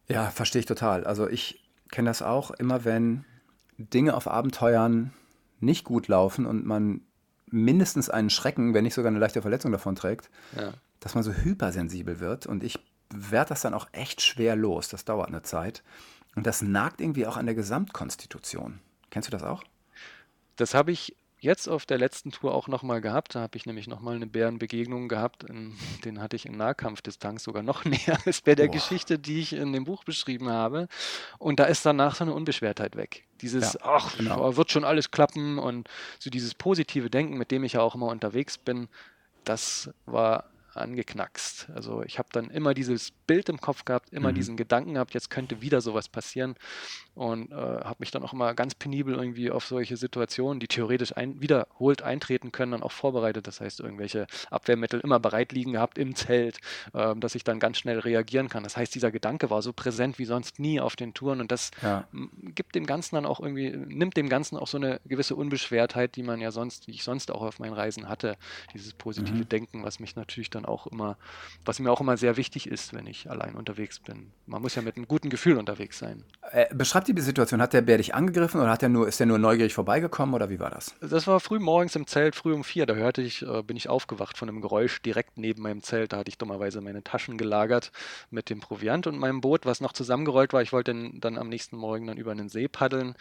Ja, 0.07 0.29
verstehe 0.29 0.59
ich 0.59 0.67
total. 0.67 1.03
Also 1.03 1.27
ich 1.27 1.63
kenne 1.89 2.11
das 2.11 2.21
auch, 2.21 2.51
immer 2.51 2.85
wenn 2.85 3.25
Dinge 3.79 4.13
auf 4.13 4.27
Abenteuern 4.27 5.13
nicht 5.59 5.83
gut 5.83 6.07
laufen 6.07 6.45
und 6.45 6.63
man 6.63 7.01
mindestens 7.51 8.09
einen 8.09 8.29
Schrecken, 8.29 8.73
wenn 8.73 8.83
nicht 8.83 8.93
sogar 8.93 9.09
eine 9.09 9.19
leichte 9.19 9.41
Verletzung 9.41 9.71
davon 9.71 9.95
trägt, 9.95 10.29
ja. 10.55 10.73
dass 10.99 11.15
man 11.15 11.23
so 11.23 11.31
hypersensibel 11.31 12.19
wird. 12.19 12.45
Und 12.47 12.63
ich 12.63 12.79
werde 13.09 13.49
das 13.49 13.61
dann 13.61 13.73
auch 13.73 13.87
echt 13.91 14.21
schwer 14.21 14.55
los. 14.55 14.89
Das 14.89 15.05
dauert 15.05 15.27
eine 15.27 15.41
Zeit. 15.41 15.83
Und 16.35 16.47
das 16.47 16.61
nagt 16.61 17.01
irgendwie 17.01 17.27
auch 17.27 17.37
an 17.37 17.45
der 17.45 17.55
Gesamtkonstitution. 17.55 18.79
Kennst 19.09 19.27
du 19.27 19.31
das 19.31 19.43
auch? 19.43 19.63
Das 20.55 20.73
habe 20.73 20.91
ich 20.91 21.15
jetzt 21.41 21.67
auf 21.67 21.85
der 21.85 21.97
letzten 21.97 22.31
Tour 22.31 22.53
auch 22.53 22.67
nochmal 22.67 23.01
gehabt. 23.01 23.35
Da 23.35 23.41
habe 23.41 23.57
ich 23.57 23.65
nämlich 23.65 23.87
nochmal 23.87 24.15
eine 24.15 24.27
Bärenbegegnung 24.27 25.09
gehabt. 25.09 25.43
In, 25.43 25.75
den 26.05 26.21
hatte 26.21 26.35
ich 26.35 26.45
in 26.45 26.55
Nahkampfdistanz 26.55 27.43
sogar 27.43 27.63
noch 27.63 27.83
näher 27.85 28.17
als 28.25 28.41
bei 28.41 28.55
der 28.55 28.67
Boah. 28.67 28.73
Geschichte, 28.73 29.19
die 29.19 29.39
ich 29.39 29.53
in 29.53 29.73
dem 29.73 29.83
Buch 29.83 30.03
beschrieben 30.03 30.49
habe. 30.49 30.87
Und 31.39 31.59
da 31.59 31.65
ist 31.65 31.85
danach 31.85 32.15
so 32.15 32.23
eine 32.23 32.33
Unbeschwertheit 32.33 32.95
weg. 32.95 33.25
Dieses, 33.41 33.73
ja, 33.73 33.79
ach, 33.83 34.17
genau. 34.17 34.55
wird 34.55 34.71
schon 34.71 34.83
alles 34.83 35.09
klappen 35.09 35.57
und 35.57 35.89
so 36.19 36.29
dieses 36.29 36.53
positive 36.53 37.09
Denken, 37.09 37.37
mit 37.37 37.49
dem 37.49 37.63
ich 37.63 37.73
ja 37.73 37.81
auch 37.81 37.95
immer 37.95 38.07
unterwegs 38.07 38.59
bin, 38.59 38.87
das 39.43 39.89
war 40.05 40.50
angeknackst. 40.73 41.69
Also 41.73 42.03
ich 42.03 42.19
habe 42.19 42.29
dann 42.31 42.49
immer 42.49 42.73
dieses 42.73 43.11
Bild 43.11 43.49
im 43.49 43.59
Kopf 43.59 43.85
gehabt, 43.85 44.09
immer 44.11 44.31
mhm. 44.31 44.35
diesen 44.35 44.57
Gedanken 44.57 44.93
gehabt, 44.95 45.13
jetzt 45.13 45.29
könnte 45.29 45.61
wieder 45.61 45.81
sowas 45.81 46.09
passieren 46.09 46.55
und 47.13 47.51
äh, 47.51 47.55
habe 47.55 47.97
mich 47.99 48.11
dann 48.11 48.23
auch 48.23 48.33
immer 48.33 48.53
ganz 48.53 48.75
penibel 48.75 49.15
irgendwie 49.15 49.51
auf 49.51 49.65
solche 49.65 49.97
Situationen, 49.97 50.59
die 50.59 50.67
theoretisch 50.67 51.15
ein, 51.15 51.41
wiederholt 51.41 52.01
eintreten 52.01 52.51
können, 52.51 52.71
dann 52.71 52.83
auch 52.83 52.91
vorbereitet. 52.91 53.47
Das 53.47 53.61
heißt, 53.61 53.79
irgendwelche 53.79 54.27
Abwehrmittel 54.49 55.01
immer 55.01 55.19
bereit 55.19 55.51
liegen 55.51 55.73
gehabt 55.73 55.97
im 55.97 56.15
Zelt, 56.15 56.59
äh, 56.93 57.15
dass 57.15 57.35
ich 57.35 57.43
dann 57.43 57.59
ganz 57.59 57.77
schnell 57.77 57.99
reagieren 57.99 58.49
kann. 58.49 58.63
Das 58.63 58.77
heißt, 58.77 58.95
dieser 58.95 59.11
Gedanke 59.11 59.49
war 59.49 59.61
so 59.61 59.73
präsent 59.73 60.19
wie 60.19 60.25
sonst 60.25 60.59
nie 60.59 60.79
auf 60.79 60.95
den 60.95 61.13
Touren 61.13 61.41
und 61.41 61.51
das 61.51 61.71
ja. 61.81 62.07
gibt 62.55 62.75
dem 62.75 62.85
Ganzen 62.85 63.15
dann 63.15 63.25
auch 63.25 63.39
irgendwie, 63.39 63.71
nimmt 63.71 64.15
dem 64.17 64.29
Ganzen 64.29 64.57
auch 64.57 64.67
so 64.67 64.77
eine 64.77 65.01
gewisse 65.05 65.35
Unbeschwertheit, 65.35 66.15
die 66.15 66.23
man 66.23 66.39
ja 66.39 66.51
sonst, 66.51 66.87
die 66.87 66.91
ich 66.91 67.03
sonst 67.03 67.31
auch 67.31 67.41
auf 67.41 67.59
meinen 67.59 67.73
Reisen 67.73 68.07
hatte, 68.07 68.37
dieses 68.73 68.93
positive 68.93 69.37
mhm. 69.37 69.49
Denken, 69.49 69.83
was 69.83 69.99
mich 69.99 70.15
natürlich 70.15 70.49
dann 70.49 70.60
auch 70.65 70.87
immer, 70.87 71.17
was 71.65 71.79
mir 71.79 71.91
auch 71.91 72.01
immer 72.01 72.17
sehr 72.17 72.37
wichtig 72.37 72.67
ist, 72.67 72.93
wenn 72.93 73.07
ich 73.07 73.29
allein 73.29 73.55
unterwegs 73.55 73.99
bin. 73.99 74.31
Man 74.45 74.61
muss 74.61 74.75
ja 74.75 74.81
mit 74.81 74.97
einem 74.97 75.07
guten 75.07 75.29
Gefühl 75.29 75.57
unterwegs 75.57 75.99
sein. 75.99 76.23
Äh, 76.51 76.73
beschreib 76.73 77.05
die 77.05 77.19
Situation. 77.19 77.61
Hat 77.61 77.73
der 77.73 77.81
Bär 77.81 77.97
dich 77.97 78.15
angegriffen 78.15 78.59
oder 78.61 78.71
hat 78.71 78.83
er 78.83 78.89
nur, 78.89 79.07
ist 79.07 79.19
er 79.19 79.25
nur 79.25 79.37
neugierig 79.37 79.73
vorbeigekommen 79.73 80.35
oder 80.35 80.49
wie 80.49 80.59
war 80.59 80.69
das? 80.69 80.95
Das 81.01 81.27
war 81.27 81.39
früh 81.39 81.59
morgens 81.59 81.95
im 81.95 82.07
Zelt, 82.07 82.35
früh 82.35 82.53
um 82.53 82.63
vier. 82.63 82.85
Da 82.85 82.93
hörte 82.95 83.21
ich, 83.21 83.41
äh, 83.41 83.63
bin 83.63 83.77
ich 83.77 83.89
aufgewacht 83.89 84.37
von 84.37 84.49
einem 84.49 84.61
Geräusch 84.61 85.01
direkt 85.01 85.37
neben 85.37 85.61
meinem 85.61 85.83
Zelt. 85.83 86.13
Da 86.13 86.17
hatte 86.17 86.29
ich 86.29 86.37
dummerweise 86.37 86.81
meine 86.81 87.03
Taschen 87.03 87.37
gelagert 87.37 87.91
mit 88.29 88.49
dem 88.49 88.59
Proviant 88.59 89.07
und 89.07 89.17
meinem 89.17 89.41
Boot, 89.41 89.65
was 89.65 89.81
noch 89.81 89.93
zusammengerollt 89.93 90.53
war. 90.53 90.61
Ich 90.61 90.73
wollte 90.73 91.11
dann 91.13 91.37
am 91.37 91.49
nächsten 91.49 91.77
Morgen 91.77 92.07
dann 92.07 92.17
über 92.17 92.31
einen 92.31 92.49
See 92.49 92.67
paddeln 92.67 93.15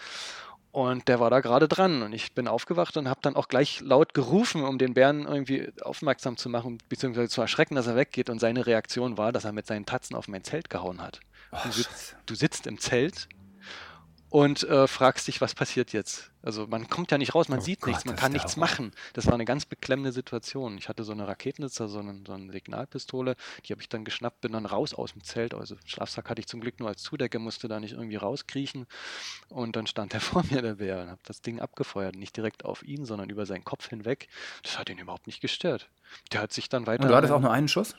und 0.73 1.09
der 1.09 1.19
war 1.19 1.31
da 1.31 1.41
gerade 1.41 1.67
dran 1.67 2.03
und 2.03 2.13
ich 2.13 2.33
bin 2.33 2.47
aufgewacht 2.47 2.97
und 2.97 3.09
habe 3.09 3.21
dann 3.23 3.35
auch 3.35 3.49
gleich 3.49 3.81
laut 3.81 4.15
gerufen, 4.15 4.63
um 4.63 4.79
den 4.79 4.95
Bären 4.95 5.27
irgendwie 5.27 5.73
aufmerksam 5.83 6.37
zu 6.37 6.49
machen, 6.49 6.79
beziehungsweise 6.89 7.29
zu 7.29 7.41
erschrecken, 7.41 7.75
dass 7.75 7.89
er 7.89 7.97
weggeht. 7.97 8.31
Und 8.31 8.39
seine 8.39 8.67
Reaktion 8.67 9.19
war, 9.19 9.33
dass 9.33 9.45
er 9.45 9.53
mit 9.53 9.67
seinen 9.67 9.85
Tatzen 9.85 10.15
auf 10.15 10.29
mein 10.29 10.45
Zelt 10.45 10.71
gehauen 10.71 11.03
hat. 11.03 11.21
Oh, 11.51 11.57
du, 11.65 11.73
sitzt, 11.73 12.17
du, 12.27 12.35
sitzt, 12.37 12.67
im 12.69 12.79
Zelt 12.79 13.29
und 14.31 14.63
äh, 14.63 14.87
fragst 14.87 15.27
dich, 15.27 15.41
was 15.41 15.55
passiert 15.55 15.93
jetzt? 15.93 16.31
Also 16.43 16.67
man 16.67 16.89
kommt 16.89 17.11
ja 17.11 17.19
nicht 17.19 17.35
raus, 17.35 17.49
man 17.49 17.59
oh 17.59 17.63
sieht 17.63 17.81
Gott, 17.81 17.89
nichts, 17.89 18.05
man 18.05 18.17
kann 18.17 18.33
nichts 18.33 18.57
machen. 18.57 18.93
Das 19.13 19.27
war 19.27 19.35
eine 19.35 19.45
ganz 19.45 19.67
beklemmende 19.67 20.13
Situation. 20.13 20.79
Ich 20.79 20.89
hatte 20.89 21.03
so 21.05 21.13
eine 21.13 21.27
Raketennitzer, 21.27 21.89
so 21.89 21.99
eine, 21.99 22.23
so 22.25 22.33
eine 22.33 22.51
Signalpistole, 22.53 23.35
die 23.65 23.73
habe 23.73 23.83
ich 23.83 23.89
dann 23.89 24.05
geschnappt, 24.05 24.41
bin 24.41 24.53
dann 24.53 24.67
raus 24.67 24.95
aus 24.95 25.13
dem 25.13 25.25
Zelt. 25.25 25.53
Also 25.53 25.77
Schlafsack 25.85 26.31
hatte 26.31 26.41
ich 26.41 26.47
zum 26.47 26.61
Glück 26.61 26.79
nur 26.79 26.89
als 26.89 27.03
Zudecke, 27.03 27.41
musste 27.41 27.67
da 27.67 27.81
nicht 27.81 27.93
irgendwie 27.93 28.17
rauskriechen. 28.17 28.87
Und 29.49 29.75
dann 29.75 29.89
stand 29.89 30.15
er 30.15 30.21
vor 30.21 30.45
mir, 30.49 30.63
der 30.63 30.75
Bär, 30.75 31.03
und 31.03 31.11
habe 31.11 31.21
das 31.25 31.43
Ding 31.43 31.61
abgefeuert. 31.61 32.15
Nicht 32.15 32.37
direkt 32.37 32.65
auf 32.65 32.83
ihn, 32.85 33.05
sondern 33.05 33.29
über 33.31 33.47
seinen 33.47 33.65
Kopf 33.65 33.89
hinweg. 33.89 34.29
Das 34.63 34.79
hat 34.79 34.89
ihn 34.89 34.99
überhaupt 34.99 35.27
nicht 35.27 35.41
gestört. 35.41 35.91
Der 36.33 36.41
hat 36.41 36.53
sich 36.53 36.69
dann 36.69 36.87
weiter... 36.87 37.03
Und 37.03 37.11
du 37.11 37.17
hattest 37.17 37.33
auch 37.33 37.41
nur 37.41 37.53
einen 37.53 37.69
Schuss? 37.69 37.97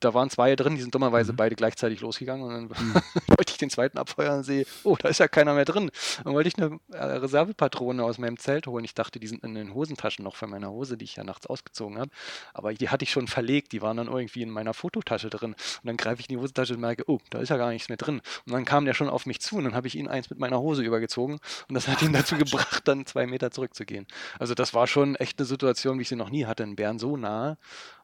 Da 0.00 0.14
waren 0.14 0.30
zwei 0.30 0.56
drin, 0.56 0.74
die 0.76 0.80
sind 0.82 0.94
dummerweise 0.94 1.32
mhm. 1.32 1.36
beide 1.36 1.56
gleichzeitig 1.56 2.00
losgegangen 2.00 2.44
und 2.44 2.52
dann 2.52 2.64
mhm. 2.86 2.94
wollte 3.28 3.52
ich 3.52 3.58
den 3.58 3.70
zweiten 3.70 3.98
abfeuern 3.98 4.38
und 4.38 4.44
sehe, 4.44 4.66
oh, 4.84 4.96
da 4.96 5.08
ist 5.08 5.18
ja 5.18 5.28
keiner 5.28 5.54
mehr 5.54 5.64
drin. 5.64 5.90
Dann 6.24 6.34
wollte 6.34 6.48
ich 6.48 6.58
eine 6.58 6.78
äh, 6.92 7.04
Reservepatrone 7.04 8.02
aus 8.04 8.18
meinem 8.18 8.38
Zelt 8.38 8.66
holen. 8.66 8.84
Ich 8.84 8.94
dachte, 8.94 9.18
die 9.18 9.26
sind 9.26 9.44
in 9.44 9.54
den 9.54 9.74
Hosentaschen 9.74 10.24
noch 10.24 10.36
von 10.36 10.50
meiner 10.50 10.70
Hose, 10.70 10.96
die 10.96 11.04
ich 11.04 11.16
ja 11.16 11.24
nachts 11.24 11.46
ausgezogen 11.46 11.98
habe. 11.98 12.10
Aber 12.54 12.72
die 12.72 12.88
hatte 12.88 13.04
ich 13.04 13.10
schon 13.10 13.28
verlegt, 13.28 13.72
die 13.72 13.82
waren 13.82 13.96
dann 13.96 14.08
irgendwie 14.08 14.42
in 14.42 14.50
meiner 14.50 14.74
Fototasche 14.74 15.30
drin. 15.30 15.52
Und 15.52 15.86
dann 15.86 15.96
greife 15.96 16.20
ich 16.20 16.28
in 16.28 16.36
die 16.36 16.40
Hosentasche 16.40 16.74
und 16.74 16.80
merke, 16.80 17.04
oh, 17.06 17.18
da 17.30 17.38
ist 17.38 17.48
ja 17.48 17.56
gar 17.56 17.70
nichts 17.70 17.88
mehr 17.88 17.98
drin. 17.98 18.20
Und 18.46 18.52
dann 18.52 18.64
kam 18.64 18.84
der 18.84 18.94
schon 18.94 19.08
auf 19.08 19.26
mich 19.26 19.40
zu 19.40 19.56
und 19.56 19.64
dann 19.64 19.74
habe 19.74 19.86
ich 19.86 19.94
ihn 19.94 20.08
eins 20.08 20.30
mit 20.30 20.38
meiner 20.38 20.60
Hose 20.60 20.82
übergezogen 20.82 21.38
und 21.68 21.74
das 21.74 21.88
hat 21.88 22.02
ihn 22.02 22.12
dazu 22.12 22.36
gebracht, 22.36 22.86
dann 22.86 23.06
zwei 23.06 23.26
Meter 23.26 23.50
zurückzugehen. 23.50 24.06
Also 24.38 24.54
das 24.54 24.74
war 24.74 24.86
schon 24.86 25.16
echt 25.16 25.38
eine 25.38 25.46
Situation, 25.46 25.98
wie 25.98 26.02
ich 26.02 26.08
sie 26.08 26.16
noch 26.16 26.30
nie 26.30 26.46
hatte, 26.46 26.62
in 26.62 26.76
Bern 26.76 26.98
so 26.98 27.16
nah. 27.16 27.58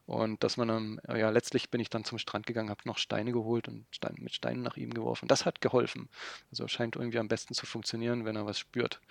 Und 0.05 0.43
dass 0.43 0.57
man 0.57 0.67
dann, 0.67 1.01
ja, 1.07 1.29
letztlich 1.29 1.71
bin 1.71 1.81
ich 1.81 1.89
dann 1.89 2.03
zum 2.03 2.19
Strand 2.19 2.45
gegangen, 2.45 2.69
habe 2.69 2.81
noch 2.85 2.99
Steine 2.99 3.31
geholt 3.31 3.67
und 3.67 3.85
Stein, 3.89 4.15
mit 4.19 4.35
Steinen 4.35 4.61
nach 4.61 4.77
ihm 4.77 4.93
geworfen. 4.93 5.27
Das 5.27 5.45
hat 5.45 5.61
geholfen. 5.61 6.09
Also 6.51 6.67
scheint 6.67 6.95
irgendwie 6.95 7.19
am 7.19 7.27
besten 7.27 7.55
zu 7.55 7.65
funktionieren, 7.65 8.23
wenn 8.25 8.35
er 8.35 8.45
was 8.45 8.59
spürt. 8.59 9.01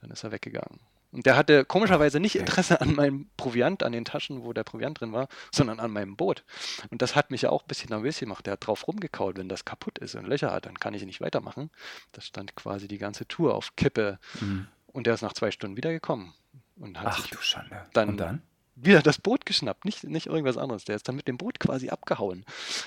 Dann 0.00 0.10
ist 0.10 0.24
er 0.24 0.32
weggegangen. 0.32 0.80
Und 1.12 1.26
der 1.26 1.36
hatte 1.36 1.64
komischerweise 1.64 2.20
nicht 2.20 2.36
Interesse 2.36 2.80
an 2.80 2.94
meinem 2.94 3.28
Proviant, 3.36 3.82
an 3.82 3.92
den 3.92 4.04
Taschen, 4.04 4.44
wo 4.44 4.52
der 4.52 4.64
Proviant 4.64 5.00
drin 5.00 5.12
war, 5.12 5.28
sondern 5.52 5.80
an 5.80 5.90
meinem 5.90 6.16
Boot. 6.16 6.44
Und 6.90 7.02
das 7.02 7.16
hat 7.16 7.30
mich 7.30 7.42
ja 7.42 7.50
auch 7.50 7.62
ein 7.62 7.68
bisschen 7.68 7.90
nervös 7.90 8.20
gemacht. 8.20 8.46
Der 8.46 8.52
hat 8.52 8.66
drauf 8.66 8.86
rumgekaut, 8.86 9.36
wenn 9.36 9.48
das 9.48 9.64
kaputt 9.64 9.98
ist 9.98 10.14
und 10.14 10.26
Löcher 10.26 10.52
hat, 10.52 10.66
dann 10.66 10.78
kann 10.78 10.94
ich 10.94 11.04
nicht 11.04 11.20
weitermachen. 11.20 11.70
Das 12.12 12.26
stand 12.26 12.54
quasi 12.54 12.86
die 12.86 12.98
ganze 12.98 13.26
Tour 13.26 13.54
auf 13.54 13.74
Kippe. 13.76 14.18
Mhm. 14.40 14.68
Und 14.86 15.06
der 15.06 15.14
ist 15.14 15.22
nach 15.22 15.32
zwei 15.32 15.50
Stunden 15.50 15.76
wiedergekommen. 15.76 16.32
Und 16.76 16.98
hat 16.98 17.08
Ach, 17.08 17.20
sich 17.20 17.30
du 17.30 17.38
Schande. 17.38 17.86
Dann, 17.92 18.10
und 18.10 18.16
dann? 18.16 18.42
Wieder 18.84 19.02
das 19.02 19.18
Boot 19.18 19.46
geschnappt, 19.46 19.84
nicht, 19.84 20.04
nicht 20.04 20.26
irgendwas 20.26 20.56
anderes. 20.56 20.84
Der 20.84 20.96
ist 20.96 21.08
dann 21.08 21.16
mit 21.16 21.28
dem 21.28 21.36
Boot 21.36 21.60
quasi 21.60 21.88
abgehauen. 21.88 22.44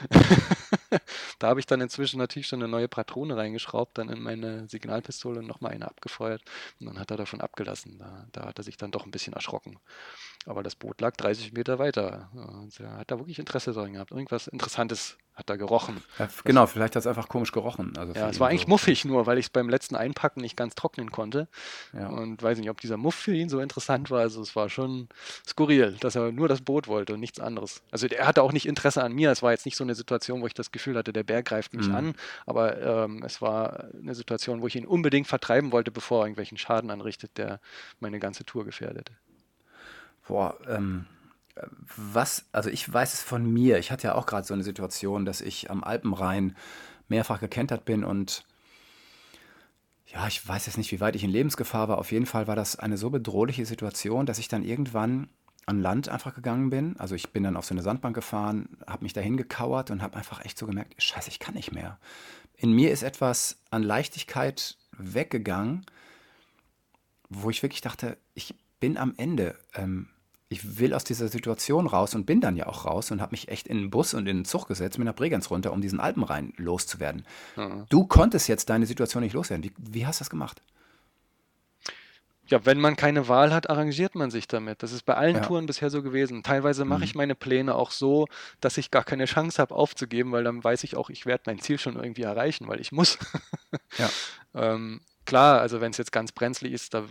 da 1.40 1.48
habe 1.48 1.60
ich 1.60 1.66
dann 1.66 1.82
inzwischen 1.82 2.18
natürlich 2.18 2.48
schon 2.48 2.62
eine 2.62 2.72
neue 2.72 2.88
Patrone 2.88 3.36
reingeschraubt, 3.36 3.98
dann 3.98 4.10
in 4.10 4.22
meine 4.22 4.68
Signalpistole 4.68 5.44
nochmal 5.44 5.72
eine 5.72 5.88
abgefeuert 5.88 6.44
und 6.80 6.88
dann 6.88 7.00
hat 7.00 7.12
er 7.12 7.18
davon 7.18 7.42
abgelassen. 7.42 7.98
Da, 8.00 8.28
da, 8.32 8.46
hat 8.46 8.58
er 8.58 8.64
sich 8.64 8.78
dann 8.78 8.92
doch 8.92 9.06
ein 9.06 9.12
bisschen 9.12 9.34
erschrocken. 9.34 9.80
Aber 10.46 10.64
das 10.64 10.76
Boot 10.76 11.00
lag 11.00 11.16
30 11.16 11.54
Meter 11.54 11.80
weiter. 11.80 12.30
Und 12.34 12.78
er 12.80 12.98
hat 12.98 13.12
da 13.12 13.20
wirklich 13.20 13.40
Interesse 13.40 13.72
daran 13.72 13.94
gehabt, 13.94 14.12
irgendwas 14.12 14.48
Interessantes 14.48 15.18
hat 15.36 15.50
er 15.50 15.58
gerochen. 15.58 16.04
Ja, 16.20 16.30
genau, 16.44 16.68
vielleicht 16.68 16.96
hat 16.96 17.02
es 17.02 17.08
einfach 17.08 17.28
komisch 17.28 17.52
gerochen. 17.52 17.98
Also 17.98 18.14
ja, 18.14 18.30
es 18.30 18.40
war 18.40 18.50
eigentlich 18.50 18.64
so. 18.64 18.70
muffig 18.70 19.04
nur, 19.04 19.26
weil 19.26 19.40
ich 19.40 19.48
es 19.48 19.50
beim 19.50 19.68
letzten 19.68 19.96
Einpacken 19.96 20.42
nicht 20.42 20.56
ganz 20.56 20.76
trocknen 20.76 21.12
konnte. 21.12 21.48
Ja. 21.92 22.08
Und 22.08 22.44
weiß 22.44 22.60
nicht, 22.60 22.70
ob 22.70 22.80
dieser 22.80 22.98
Muff 22.98 23.16
für 23.16 23.34
ihn 23.34 23.50
so 23.50 23.60
interessant 23.60 24.12
war. 24.12 24.20
Also 24.20 24.42
es 24.42 24.56
war 24.56 24.70
schon 24.70 25.10
skurril, 25.48 25.83
dass 25.92 26.16
er 26.16 26.32
nur 26.32 26.48
das 26.48 26.62
Boot 26.62 26.88
wollte 26.88 27.14
und 27.14 27.20
nichts 27.20 27.40
anderes. 27.40 27.82
Also 27.92 28.08
er 28.08 28.28
hatte 28.28 28.42
auch 28.42 28.52
nicht 28.52 28.66
Interesse 28.66 29.04
an 29.04 29.14
mir. 29.14 29.32
Es 29.32 29.44
war 29.44 29.52
jetzt 29.52 29.66
nicht 29.66 29.78
so 29.78 29.84
eine 29.84 29.96
Situation, 29.96 30.42
wo 30.42 30.48
ich 30.48 30.54
das 30.54 30.72
Gefühl 30.72 30.98
hatte, 30.98 31.14
der 31.14 31.24
Bär 31.24 31.44
greift 31.44 31.74
mich 31.74 31.88
mhm. 31.88 31.96
an. 31.96 32.16
Aber 32.46 32.82
ähm, 32.82 33.24
es 33.24 33.42
war 33.42 33.90
eine 33.94 34.16
Situation, 34.16 34.62
wo 34.62 34.68
ich 34.68 34.76
ihn 34.76 34.86
unbedingt 34.86 35.28
vertreiben 35.28 35.72
wollte, 35.72 35.92
bevor 35.92 36.22
er 36.22 36.26
irgendwelchen 36.26 36.58
Schaden 36.58 36.92
anrichtet, 36.92 37.38
der 37.38 37.60
meine 38.00 38.20
ganze 38.20 38.46
Tour 38.46 38.66
gefährdete. 38.66 39.14
Boah, 40.28 40.58
ähm, 40.68 41.06
was, 41.96 42.46
also 42.52 42.70
ich 42.70 42.92
weiß 42.92 43.14
es 43.14 43.22
von 43.22 43.52
mir, 43.52 43.78
ich 43.78 43.92
hatte 43.92 44.08
ja 44.08 44.16
auch 44.16 44.26
gerade 44.26 44.48
so 44.48 44.54
eine 44.54 44.64
Situation, 44.64 45.26
dass 45.26 45.42
ich 45.42 45.70
am 45.70 45.84
Alpenrhein 45.84 46.56
mehrfach 47.10 47.40
gekentert 47.40 47.86
bin 47.86 48.04
und 48.04 48.46
ja, 50.08 50.28
ich 50.28 50.48
weiß 50.48 50.68
jetzt 50.68 50.78
nicht, 50.78 50.92
wie 50.92 51.00
weit 51.00 51.16
ich 51.16 51.24
in 51.24 51.32
Lebensgefahr 51.32 51.88
war. 51.88 51.98
Auf 51.98 52.12
jeden 52.12 52.28
Fall 52.28 52.46
war 52.46 52.56
das 52.56 52.78
eine 52.78 52.98
so 52.98 53.10
bedrohliche 53.10 53.66
Situation, 53.66 54.28
dass 54.28 54.38
ich 54.38 54.48
dann 54.48 54.64
irgendwann 54.64 55.28
an 55.66 55.82
Land 55.82 56.10
einfach 56.10 56.36
gegangen 56.36 56.70
bin. 56.70 56.98
Also 56.98 57.16
ich 57.16 57.32
bin 57.32 57.44
dann 57.44 57.58
auf 57.58 57.66
so 57.66 57.74
eine 57.74 57.82
Sandbank 57.82 58.16
gefahren, 58.16 58.70
habe 58.88 59.04
mich 59.04 59.14
dahin 59.14 59.38
gekauert 59.38 59.92
und 59.92 60.02
habe 60.02 60.18
einfach 60.18 60.44
echt 60.44 60.58
so 60.58 60.66
gemerkt, 60.66 61.02
scheiße, 61.02 61.30
ich 61.30 61.40
kann 61.40 61.56
nicht 61.56 61.72
mehr. 61.72 61.98
In 62.56 62.72
mir 62.72 62.92
ist 62.92 63.04
etwas 63.04 63.58
an 63.72 63.84
Leichtigkeit 63.84 64.78
weggegangen, 64.98 65.86
wo 67.30 67.50
ich 67.50 67.64
wirklich 67.64 67.82
dachte, 67.82 68.18
ich 68.34 68.56
bin 68.80 68.98
am 68.98 69.14
Ende. 69.18 69.58
Ähm, 69.74 70.10
ich 70.50 70.78
will 70.78 70.94
aus 70.94 71.04
dieser 71.04 71.30
Situation 71.30 71.88
raus 71.88 72.14
und 72.14 72.26
bin 72.26 72.40
dann 72.40 72.56
ja 72.56 72.68
auch 72.68 72.86
raus 72.86 73.10
und 73.10 73.22
habe 73.22 73.32
mich 73.32 73.48
echt 73.48 73.68
in 73.68 73.78
den 73.78 73.90
Bus 73.90 74.14
und 74.14 74.28
in 74.28 74.38
den 74.38 74.46
Zug 74.46 74.68
gesetzt 74.68 75.00
mit 75.00 75.08
einer 75.08 75.14
Bregenz 75.14 75.50
runter, 75.50 75.74
um 75.74 75.82
diesen 75.82 76.00
Alpenrhein 76.00 76.54
loszuwerden. 76.58 77.26
Mhm. 77.56 77.86
Du 77.90 78.06
konntest 78.06 78.48
jetzt 78.48 78.70
deine 78.70 78.86
Situation 78.86 79.24
nicht 79.24 79.34
loswerden. 79.34 79.64
Wie, 79.64 79.74
wie 79.78 80.06
hast 80.06 80.20
du 80.20 80.22
das 80.22 80.30
gemacht? 80.30 80.62
Ja, 82.48 82.66
wenn 82.66 82.80
man 82.80 82.96
keine 82.96 83.28
Wahl 83.30 83.54
hat, 83.54 83.70
arrangiert 83.70 84.16
man 84.16 84.30
sich 84.30 84.48
damit. 84.48 84.84
Das 84.84 84.92
ist 84.92 85.04
bei 85.04 85.16
allen 85.16 85.36
ja. 85.36 85.42
Touren 85.42 85.66
bisher 85.66 85.90
so 85.90 86.04
gewesen. 86.04 86.44
Teilweise 86.44 86.84
mache 86.84 87.00
mhm. 87.00 87.06
ich 87.06 87.16
meine 87.16 87.36
Pläne 87.36 87.76
auch 87.76 87.92
so, 87.92 88.28
dass 88.60 88.78
ich 88.78 88.92
gar 88.92 89.04
keine 89.04 89.26
Chance 89.26 89.62
habe 89.62 89.74
aufzugeben, 89.74 90.32
weil 90.34 90.44
dann 90.44 90.64
weiß 90.64 90.84
ich 90.84 90.98
auch, 90.98 91.10
ich 91.10 91.26
werde 91.26 91.44
mein 91.46 91.60
Ziel 91.60 91.80
schon 91.80 91.96
irgendwie 91.96 92.24
erreichen, 92.24 92.68
weil 92.68 92.82
ich 92.82 92.92
muss. 92.92 93.18
ja. 93.98 94.10
ähm, 94.56 95.00
klar, 95.26 95.62
also 95.62 95.80
wenn 95.80 95.92
es 95.92 95.98
jetzt 95.98 96.12
ganz 96.12 96.34
brenzlig 96.34 96.74
ist, 96.74 96.94
da 96.94 97.06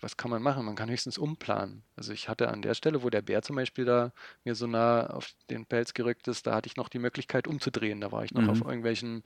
was 0.00 0.16
kann 0.16 0.30
man 0.30 0.42
machen? 0.42 0.64
Man 0.64 0.76
kann 0.76 0.90
höchstens 0.90 1.18
umplanen. 1.18 1.82
Also 1.96 2.12
ich 2.12 2.28
hatte 2.28 2.48
an 2.48 2.62
der 2.62 2.74
Stelle, 2.74 3.02
wo 3.02 3.10
der 3.10 3.22
Bär 3.22 3.42
zum 3.42 3.56
Beispiel 3.56 3.84
da 3.84 4.12
mir 4.44 4.54
so 4.54 4.66
nah 4.66 5.08
auf 5.08 5.32
den 5.50 5.66
Pelz 5.66 5.94
gerückt 5.94 6.28
ist, 6.28 6.46
da 6.46 6.54
hatte 6.54 6.68
ich 6.68 6.76
noch 6.76 6.88
die 6.88 6.98
Möglichkeit 6.98 7.48
umzudrehen. 7.48 8.00
Da 8.00 8.12
war 8.12 8.24
ich 8.24 8.32
noch 8.32 8.42
mhm. 8.42 8.50
auf 8.50 8.60
irgendwelchen 8.60 9.24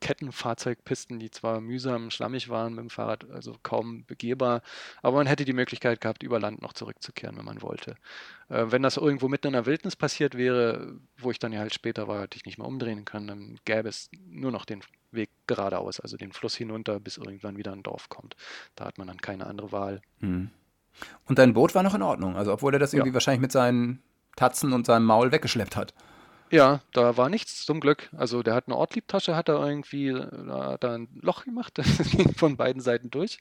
Kettenfahrzeugpisten, 0.00 1.18
die 1.18 1.30
zwar 1.30 1.60
mühsam 1.60 2.10
schlammig 2.10 2.48
waren 2.48 2.74
mit 2.74 2.82
dem 2.82 2.90
Fahrrad, 2.90 3.28
also 3.30 3.56
kaum 3.62 4.04
begehbar, 4.06 4.62
aber 5.00 5.18
man 5.18 5.26
hätte 5.26 5.44
die 5.44 5.52
Möglichkeit 5.52 6.00
gehabt, 6.00 6.22
über 6.22 6.40
Land 6.40 6.60
noch 6.62 6.72
zurückzukehren, 6.72 7.36
wenn 7.36 7.44
man 7.44 7.62
wollte. 7.62 7.96
Äh, 8.52 8.70
wenn 8.70 8.82
das 8.82 8.98
irgendwo 8.98 9.28
mitten 9.28 9.48
in 9.48 9.52
der 9.54 9.66
Wildnis 9.66 9.96
passiert 9.96 10.36
wäre, 10.36 10.94
wo 11.16 11.30
ich 11.30 11.38
dann 11.38 11.52
ja 11.52 11.60
halt 11.60 11.72
später 11.72 12.06
war, 12.06 12.20
hätte 12.20 12.36
ich 12.36 12.44
nicht 12.44 12.58
mehr 12.58 12.66
umdrehen 12.68 13.04
können, 13.06 13.26
dann 13.26 13.58
gäbe 13.64 13.88
es 13.88 14.10
nur 14.26 14.52
noch 14.52 14.66
den 14.66 14.82
Weg 15.10 15.30
geradeaus, 15.46 16.00
also 16.00 16.16
den 16.18 16.32
Fluss 16.32 16.54
hinunter, 16.54 17.00
bis 17.00 17.16
irgendwann 17.16 17.56
wieder 17.56 17.72
ein 17.72 17.82
Dorf 17.82 18.10
kommt. 18.10 18.36
Da 18.76 18.84
hat 18.84 18.98
man 18.98 19.06
dann 19.06 19.18
keine 19.18 19.46
andere 19.46 19.72
Wahl. 19.72 20.02
Mhm. 20.20 20.50
Und 21.24 21.38
dein 21.38 21.54
Boot 21.54 21.74
war 21.74 21.82
noch 21.82 21.94
in 21.94 22.02
Ordnung, 22.02 22.36
also 22.36 22.52
obwohl 22.52 22.74
er 22.74 22.78
das 22.78 22.92
irgendwie 22.92 23.10
ja. 23.10 23.14
wahrscheinlich 23.14 23.40
mit 23.40 23.52
seinen 23.52 24.02
Tatzen 24.36 24.74
und 24.74 24.84
seinem 24.84 25.06
Maul 25.06 25.32
weggeschleppt 25.32 25.76
hat. 25.76 25.94
Ja, 26.52 26.82
da 26.92 27.16
war 27.16 27.30
nichts 27.30 27.64
zum 27.64 27.80
Glück. 27.80 28.10
Also 28.14 28.42
der 28.42 28.54
hat 28.54 28.66
eine 28.66 28.76
Ortliebtasche, 28.76 29.34
hat 29.34 29.48
er 29.48 29.66
irgendwie, 29.66 30.12
da 30.12 30.72
hat 30.72 30.84
er 30.84 30.98
ein 30.98 31.08
Loch 31.22 31.46
gemacht, 31.46 31.72
das 31.78 31.96
ging 32.10 32.34
von 32.34 32.58
beiden 32.58 32.82
Seiten 32.82 33.10
durch. 33.10 33.38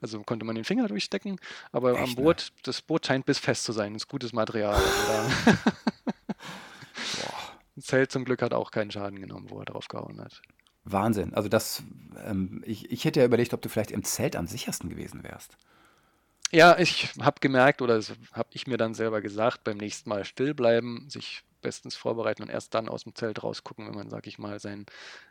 Also 0.00 0.20
konnte 0.24 0.44
man 0.44 0.56
den 0.56 0.64
Finger 0.64 0.88
durchstecken, 0.88 1.38
aber 1.70 1.92
Echt, 1.92 2.02
am 2.02 2.14
Boot, 2.16 2.50
ne? 2.56 2.60
das 2.64 2.82
Boot 2.82 3.06
scheint 3.06 3.26
bis 3.26 3.38
fest 3.38 3.62
zu 3.62 3.70
sein, 3.70 3.92
das 3.92 4.02
ist 4.02 4.08
gutes 4.08 4.32
Material. 4.32 4.74
Also 4.74 5.52
das 7.76 7.84
Zelt 7.84 8.10
zum 8.10 8.24
Glück 8.24 8.42
hat 8.42 8.52
auch 8.52 8.72
keinen 8.72 8.90
Schaden 8.90 9.20
genommen, 9.20 9.50
wo 9.50 9.60
er 9.60 9.64
drauf 9.64 9.86
gehauen 9.86 10.20
hat. 10.20 10.42
Wahnsinn. 10.82 11.34
Also 11.34 11.48
das, 11.48 11.84
ähm, 12.26 12.64
ich, 12.66 12.90
ich 12.90 13.04
hätte 13.04 13.20
ja 13.20 13.26
überlegt, 13.26 13.54
ob 13.54 13.62
du 13.62 13.68
vielleicht 13.68 13.92
im 13.92 14.02
Zelt 14.02 14.34
am 14.34 14.48
sichersten 14.48 14.90
gewesen 14.90 15.22
wärst. 15.22 15.56
Ja, 16.50 16.76
ich 16.76 17.10
habe 17.20 17.38
gemerkt, 17.40 17.82
oder 17.82 18.02
habe 18.32 18.48
ich 18.52 18.66
mir 18.66 18.78
dann 18.78 18.94
selber 18.94 19.20
gesagt, 19.20 19.62
beim 19.62 19.76
nächsten 19.76 20.08
Mal 20.08 20.24
still 20.24 20.54
bleiben, 20.54 21.08
sich 21.08 21.44
bestens 21.60 21.96
vorbereiten 21.96 22.42
und 22.42 22.48
erst 22.48 22.74
dann 22.74 22.88
aus 22.88 23.04
dem 23.04 23.14
Zelt 23.14 23.42
rausgucken, 23.42 23.86
wenn 23.86 23.94
man, 23.94 24.10
sag 24.10 24.26
ich 24.26 24.38
mal, 24.38 24.60
sein, 24.60 24.86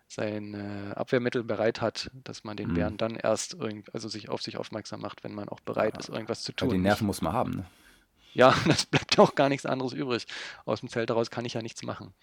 sein 0.08 0.54
äh, 0.54 0.94
Abwehrmittel 0.94 1.44
bereit 1.44 1.82
hat, 1.82 2.12
dass 2.14 2.44
man 2.44 2.58
den 2.58 2.70
mhm. 2.70 2.74
Bären 2.74 2.98
dann 2.98 3.16
erst 3.16 3.54
irgend, 3.54 3.94
also 3.94 4.08
sich 4.08 4.30
auf 4.30 4.42
sich 4.42 4.58
aufmerksam 4.58 5.02
macht, 5.02 5.24
wenn 5.24 5.34
man 5.34 5.50
auch 5.50 5.60
bereit 5.60 5.94
ja, 5.94 6.00
ist, 6.00 6.10
irgendwas 6.10 6.44
zu 6.44 6.54
tun. 6.54 6.70
Ja, 6.70 6.76
die 6.76 6.82
Nerven 6.82 7.08
muss 7.08 7.22
man 7.22 7.34
haben, 7.34 7.52
ne? 7.52 7.66
Ja, 8.34 8.54
das 8.68 8.86
bleibt 8.86 9.18
auch 9.20 9.36
gar 9.36 9.50
nichts 9.50 9.66
anderes 9.66 9.94
übrig. 9.94 10.28
Aus 10.66 10.82
dem 10.82 10.90
Zelt 10.90 11.10
heraus 11.10 11.32
kann 11.32 11.46
ich 11.46 11.54
ja 11.54 11.62
nichts 11.62 11.84
machen. 11.84 12.14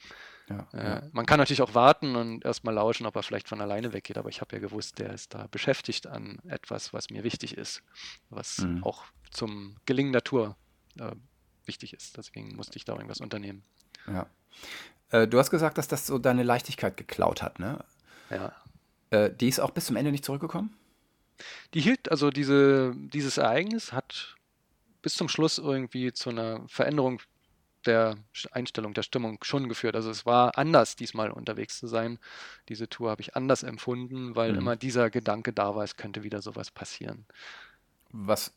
Ja, 0.49 0.69
äh, 0.73 0.85
ja. 0.85 1.03
Man 1.13 1.27
kann 1.27 1.39
natürlich 1.39 1.63
auch 1.63 1.75
warten 1.75 2.17
und 2.17 2.45
erstmal 2.45 2.75
lauschen, 2.75 3.07
ob 3.07 3.17
er 3.17 3.23
vielleicht 3.23 3.49
von 3.49 3.61
alleine 3.61 3.93
weggeht, 3.93 4.19
aber 4.19 4.29
ich 4.29 4.41
habe 4.41 4.55
ja 4.55 4.61
gewusst, 4.61 4.99
der 4.99 5.13
ist 5.13 5.35
da 5.35 5.49
beschäftigt 5.51 6.07
an 6.07 6.39
etwas, 6.47 6.93
was 6.93 7.11
mir 7.11 7.25
wichtig 7.25 7.57
ist, 7.57 7.83
was 8.31 8.59
mhm. 8.59 8.85
auch 8.85 9.05
zum 9.31 9.77
Gelingen 9.87 10.13
der 10.13 10.23
Tour 10.23 10.57
äh, 11.01 11.13
wichtig 11.65 11.95
ist. 11.95 12.17
Deswegen 12.17 12.55
musste 12.55 12.77
ich 12.77 12.85
da 12.85 12.93
irgendwas 12.93 13.21
unternehmen. 13.21 13.65
Ja. 14.07 14.27
Äh, 15.11 15.29
du 15.29 15.39
hast 15.39 15.51
gesagt, 15.51 15.79
dass 15.79 15.89
das 15.89 16.07
so 16.07 16.19
deine 16.19 16.43
Leichtigkeit 16.43 16.97
geklaut 16.97 17.43
hat, 17.43 17.59
ne? 17.59 17.85
Ja. 18.31 18.53
Äh, 19.11 19.31
die 19.31 19.49
ist 19.49 19.61
auch 19.61 19.71
bis 19.71 19.87
zum 19.87 19.97
Ende 19.97 20.11
nicht 20.11 20.25
zurückgekommen? 20.25 20.77
Die 21.75 21.81
hielt, 21.81 22.11
also 22.11 22.31
diese, 22.31 22.95
dieses 22.97 23.39
Ereignis 23.39 23.93
hat 23.93 24.37
bis 25.03 25.15
zum 25.15 25.29
Schluss 25.29 25.59
irgendwie 25.59 26.13
zu 26.13 26.31
einer 26.31 26.67
Veränderung 26.69 27.21
der 27.87 28.17
Einstellung, 28.53 28.95
der 28.95 29.03
Stimmung 29.03 29.39
schon 29.43 29.69
geführt. 29.69 29.97
Also 29.97 30.11
es 30.11 30.25
war 30.25 30.57
anders, 30.57 30.97
diesmal 30.97 31.31
unterwegs 31.31 31.79
zu 31.79 31.87
sein. 31.87 32.19
Diese 32.69 32.89
Tour 32.89 33.11
habe 33.11 33.21
ich 33.21 33.37
anders 33.37 33.63
empfunden, 33.63 34.35
weil 34.35 34.53
mhm. 34.53 34.59
immer 34.59 34.77
dieser 34.77 35.11
Gedanke 35.11 35.53
da 35.53 35.75
war, 35.75 35.85
es 35.85 35.97
könnte 35.97 36.23
wieder 36.23 36.41
sowas 36.41 36.71
passieren. 36.71 37.27
Was 38.11 38.53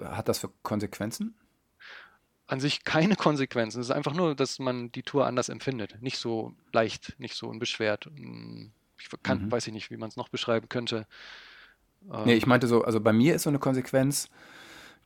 hat 0.00 0.28
das 0.28 0.38
für 0.38 0.50
Konsequenzen? 0.62 1.34
An 2.50 2.58
sich 2.58 2.82
keine 2.82 3.14
Konsequenzen. 3.14 3.80
Es 3.80 3.86
ist 3.86 3.94
einfach 3.94 4.12
nur, 4.12 4.34
dass 4.34 4.58
man 4.58 4.90
die 4.90 5.04
Tour 5.04 5.24
anders 5.24 5.48
empfindet. 5.48 6.02
Nicht 6.02 6.18
so 6.18 6.52
leicht, 6.72 7.14
nicht 7.20 7.36
so 7.36 7.46
unbeschwert. 7.46 8.06
Hm, 8.06 8.72
ich 8.98 9.08
kann, 9.22 9.44
mhm. 9.44 9.52
weiß 9.52 9.68
ich 9.68 9.72
nicht, 9.72 9.92
wie 9.92 9.96
man 9.96 10.08
es 10.08 10.16
noch 10.16 10.28
beschreiben 10.28 10.68
könnte. 10.68 11.06
Nee, 12.24 12.34
ich 12.34 12.42
ähm, 12.42 12.48
meinte 12.48 12.66
so, 12.66 12.82
also 12.82 13.00
bei 13.00 13.12
mir 13.12 13.36
ist 13.36 13.44
so 13.44 13.50
eine 13.50 13.60
Konsequenz 13.60 14.30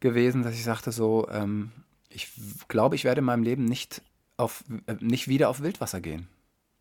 gewesen, 0.01 0.43
dass 0.43 0.55
ich 0.55 0.65
sagte 0.65 0.91
so, 0.91 1.29
ähm, 1.29 1.71
ich 2.09 2.31
glaube, 2.69 2.97
ich 2.97 3.05
werde 3.05 3.19
in 3.19 3.27
meinem 3.27 3.43
Leben 3.43 3.67
nicht, 3.67 4.01
auf, 4.39 4.65
äh, 4.87 4.95
nicht 5.01 5.29
wieder 5.29 5.51
auf 5.51 5.61
Wildwasser 5.61 6.01
gehen. 6.01 6.29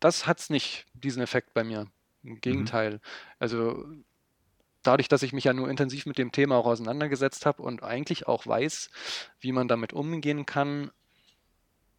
Das 0.00 0.26
hat 0.26 0.40
es 0.40 0.48
nicht, 0.48 0.86
diesen 0.94 1.22
Effekt 1.22 1.52
bei 1.52 1.62
mir. 1.62 1.88
Im 2.22 2.30
mhm. 2.30 2.40
Gegenteil. 2.40 2.94
Mhm. 2.94 3.00
Also 3.38 3.84
dadurch, 4.86 5.08
dass 5.08 5.22
ich 5.22 5.32
mich 5.32 5.44
ja 5.44 5.52
nur 5.52 5.68
intensiv 5.68 6.06
mit 6.06 6.18
dem 6.18 6.32
Thema 6.32 6.56
auch 6.56 6.66
auseinandergesetzt 6.66 7.46
habe 7.46 7.62
und 7.62 7.82
eigentlich 7.82 8.28
auch 8.28 8.46
weiß, 8.46 8.90
wie 9.40 9.52
man 9.52 9.68
damit 9.68 9.92
umgehen 9.92 10.46
kann, 10.46 10.90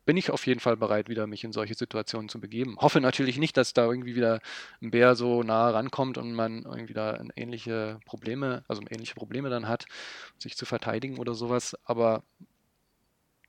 bin 0.06 0.17
ich 0.17 0.30
auf 0.30 0.45
jeden 0.45 0.60
Fall 0.60 0.78
bereit, 0.78 1.10
wieder 1.10 1.26
mich 1.28 1.43
in 1.43 1.52
solche 1.52 1.74
Situationen 1.74 2.30
zu 2.30 2.39
begeben. 2.39 2.78
Hoffe 2.80 3.02
natürlich 3.02 3.38
nicht, 3.38 3.58
dass 3.58 3.74
da 3.74 3.86
irgendwie 3.86 4.15
wieder 4.15 4.39
ein 4.82 4.91
Bär 4.91 5.15
so 5.15 5.41
nah 5.41 5.69
rankommt 5.71 6.17
und 6.17 6.34
man 6.34 6.63
irgendwie 6.63 6.93
da 6.93 7.19
ähnliche 7.36 8.00
Probleme, 8.06 8.63
also 8.67 8.84
ähnliche 8.89 9.15
Probleme 9.15 9.50
dann 9.50 9.67
hat, 9.67 9.86
sich 10.38 10.56
zu 10.56 10.65
verteidigen 10.65 11.17
oder 11.17 11.34
sowas. 11.34 11.76
Aber 11.86 12.24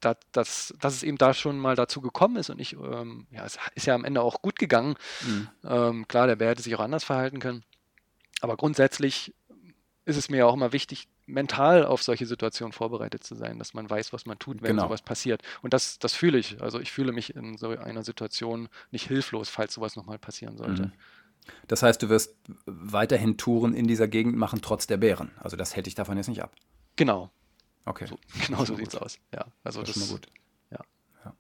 dass, 0.00 0.16
dass, 0.32 0.74
dass 0.80 0.94
es 0.94 1.02
eben 1.02 1.18
da 1.18 1.34
schon 1.34 1.58
mal 1.58 1.76
dazu 1.76 2.00
gekommen 2.00 2.36
ist 2.36 2.50
und 2.50 2.58
ich, 2.58 2.72
ähm, 2.74 3.26
ja, 3.30 3.44
es 3.44 3.58
ist 3.74 3.86
ja 3.86 3.94
am 3.94 4.04
Ende 4.04 4.22
auch 4.22 4.40
gut 4.40 4.58
gegangen. 4.58 4.94
Mhm. 5.26 5.48
Ähm, 5.64 6.08
klar, 6.08 6.26
der 6.26 6.36
Bär 6.36 6.50
hätte 6.50 6.62
sich 6.62 6.74
auch 6.74 6.80
anders 6.80 7.04
verhalten 7.04 7.38
können. 7.38 7.64
Aber 8.40 8.56
grundsätzlich 8.56 9.34
ist 10.04 10.16
es 10.16 10.28
mir 10.28 10.46
auch 10.46 10.54
immer 10.54 10.72
wichtig, 10.72 11.08
mental 11.26 11.84
auf 11.84 12.02
solche 12.02 12.26
Situationen 12.26 12.72
vorbereitet 12.72 13.24
zu 13.24 13.34
sein, 13.34 13.58
dass 13.58 13.74
man 13.74 13.90
weiß, 13.90 14.12
was 14.12 14.26
man 14.26 14.38
tut, 14.38 14.62
wenn 14.62 14.76
genau. 14.76 14.84
sowas 14.84 15.02
passiert. 15.02 15.42
Und 15.62 15.74
das, 15.74 15.98
das 15.98 16.14
fühle 16.14 16.38
ich. 16.38 16.62
Also 16.62 16.78
ich 16.78 16.92
fühle 16.92 17.12
mich 17.12 17.34
in 17.34 17.58
so 17.58 17.70
einer 17.70 18.04
Situation 18.04 18.68
nicht 18.92 19.08
hilflos, 19.08 19.48
falls 19.48 19.74
sowas 19.74 19.96
nochmal 19.96 20.18
passieren 20.18 20.56
sollte. 20.56 20.82
Mhm. 20.82 20.92
Das 21.66 21.82
heißt, 21.82 22.02
du 22.02 22.08
wirst 22.08 22.36
weiterhin 22.66 23.36
Touren 23.36 23.74
in 23.74 23.86
dieser 23.88 24.06
Gegend 24.06 24.36
machen, 24.36 24.60
trotz 24.62 24.86
der 24.86 24.96
Bären. 24.96 25.32
Also 25.40 25.56
das 25.56 25.74
hält 25.74 25.86
dich 25.86 25.94
davon 25.94 26.16
jetzt 26.16 26.28
nicht 26.28 26.42
ab. 26.42 26.52
Genau, 26.96 27.30
Okay. 27.86 28.06
So, 28.06 28.18
genau 28.46 28.64
so 28.64 28.74
sieht 28.74 28.88
es 28.88 28.96
aus. 28.96 29.18
Ja, 29.32 29.46
also 29.64 29.80
das, 29.80 29.90
das 29.90 29.96
ist 29.96 30.02
schon 30.02 30.12
mal 30.12 30.20
gut. 30.20 30.28
Ja. 30.70 30.80
ja. 31.24 31.34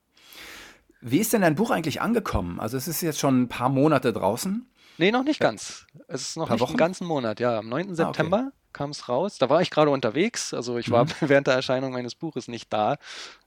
Wie 1.02 1.18
ist 1.18 1.32
denn 1.32 1.42
dein 1.42 1.56
Buch 1.56 1.70
eigentlich 1.70 2.00
angekommen? 2.00 2.58
Also 2.58 2.78
es 2.78 2.88
ist 2.88 3.02
jetzt 3.02 3.18
schon 3.18 3.42
ein 3.42 3.48
paar 3.48 3.68
Monate 3.68 4.12
draußen. 4.12 4.66
Nee, 4.98 5.10
noch 5.10 5.24
nicht 5.24 5.40
ganz. 5.40 5.86
Es 6.08 6.22
ist 6.22 6.36
noch 6.36 6.48
nicht 6.48 6.60
Wochen? 6.60 6.70
einen 6.70 6.78
ganzen 6.78 7.06
Monat. 7.06 7.40
Ja, 7.40 7.58
am 7.58 7.68
9. 7.68 7.94
September 7.94 8.36
ah, 8.36 8.46
okay. 8.48 8.56
kam 8.72 8.90
es 8.90 9.08
raus. 9.08 9.38
Da 9.38 9.50
war 9.50 9.60
ich 9.60 9.70
gerade 9.70 9.90
unterwegs, 9.90 10.54
also 10.54 10.78
ich 10.78 10.90
war 10.90 11.04
mhm. 11.04 11.10
während 11.20 11.46
der 11.46 11.54
Erscheinung 11.54 11.92
meines 11.92 12.14
Buches 12.14 12.48
nicht 12.48 12.72
da. 12.72 12.96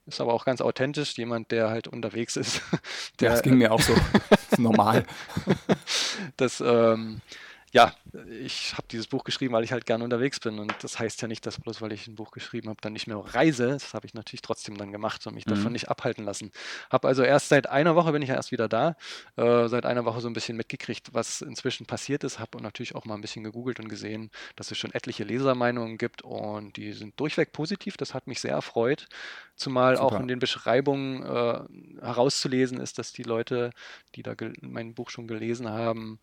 Ist 0.06 0.20
aber 0.20 0.32
auch 0.32 0.44
ganz 0.44 0.60
authentisch, 0.60 1.16
jemand, 1.18 1.50
der 1.50 1.70
halt 1.70 1.88
unterwegs 1.88 2.36
ist. 2.36 2.62
Der, 3.20 3.28
ja, 3.28 3.34
das 3.34 3.42
ging 3.42 3.58
mir 3.58 3.72
auch 3.72 3.80
so. 3.80 3.94
das 4.30 4.40
ist 4.52 4.58
normal. 4.58 5.04
das, 6.36 6.60
ähm, 6.60 7.20
ja, 7.72 7.94
ich 8.42 8.72
habe 8.74 8.88
dieses 8.90 9.06
Buch 9.06 9.22
geschrieben, 9.22 9.54
weil 9.54 9.62
ich 9.62 9.70
halt 9.70 9.86
gerne 9.86 10.02
unterwegs 10.02 10.40
bin. 10.40 10.58
Und 10.58 10.74
das 10.82 10.98
heißt 10.98 11.22
ja 11.22 11.28
nicht, 11.28 11.46
dass 11.46 11.60
bloß 11.60 11.80
weil 11.80 11.92
ich 11.92 12.08
ein 12.08 12.16
Buch 12.16 12.32
geschrieben 12.32 12.68
habe, 12.68 12.80
dann 12.80 12.92
nicht 12.92 13.06
mehr 13.06 13.16
reise. 13.18 13.68
Das 13.68 13.94
habe 13.94 14.06
ich 14.06 14.14
natürlich 14.14 14.42
trotzdem 14.42 14.76
dann 14.76 14.90
gemacht 14.90 15.24
und 15.28 15.34
mich 15.34 15.46
mhm. 15.46 15.50
davon 15.50 15.72
nicht 15.72 15.88
abhalten 15.88 16.24
lassen. 16.24 16.50
Habe 16.90 17.06
also 17.06 17.22
erst 17.22 17.48
seit 17.48 17.68
einer 17.68 17.94
Woche 17.94 18.10
bin 18.10 18.22
ich 18.22 18.28
ja 18.28 18.34
erst 18.34 18.50
wieder 18.50 18.68
da. 18.68 18.96
Äh, 19.36 19.68
seit 19.68 19.86
einer 19.86 20.04
Woche 20.04 20.20
so 20.20 20.28
ein 20.28 20.32
bisschen 20.32 20.56
mitgekriegt, 20.56 21.14
was 21.14 21.42
inzwischen 21.42 21.86
passiert 21.86 22.24
ist. 22.24 22.40
Habe 22.40 22.60
natürlich 22.60 22.96
auch 22.96 23.04
mal 23.04 23.14
ein 23.14 23.20
bisschen 23.20 23.44
gegoogelt 23.44 23.78
und 23.78 23.88
gesehen, 23.88 24.30
dass 24.56 24.72
es 24.72 24.78
schon 24.78 24.92
etliche 24.92 25.22
Lesermeinungen 25.22 25.96
gibt 25.96 26.22
und 26.22 26.76
die 26.76 26.92
sind 26.92 27.20
durchweg 27.20 27.52
positiv. 27.52 27.96
Das 27.96 28.14
hat 28.14 28.26
mich 28.26 28.40
sehr 28.40 28.52
erfreut. 28.52 29.06
Zumal 29.54 29.96
Super. 29.96 30.06
auch 30.06 30.20
in 30.20 30.26
den 30.26 30.40
Beschreibungen 30.40 31.22
äh, 31.22 32.04
herauszulesen 32.04 32.80
ist, 32.80 32.98
dass 32.98 33.12
die 33.12 33.22
Leute, 33.22 33.70
die 34.16 34.24
da 34.24 34.34
mein 34.60 34.94
Buch 34.94 35.10
schon 35.10 35.28
gelesen 35.28 35.68
haben, 35.68 36.18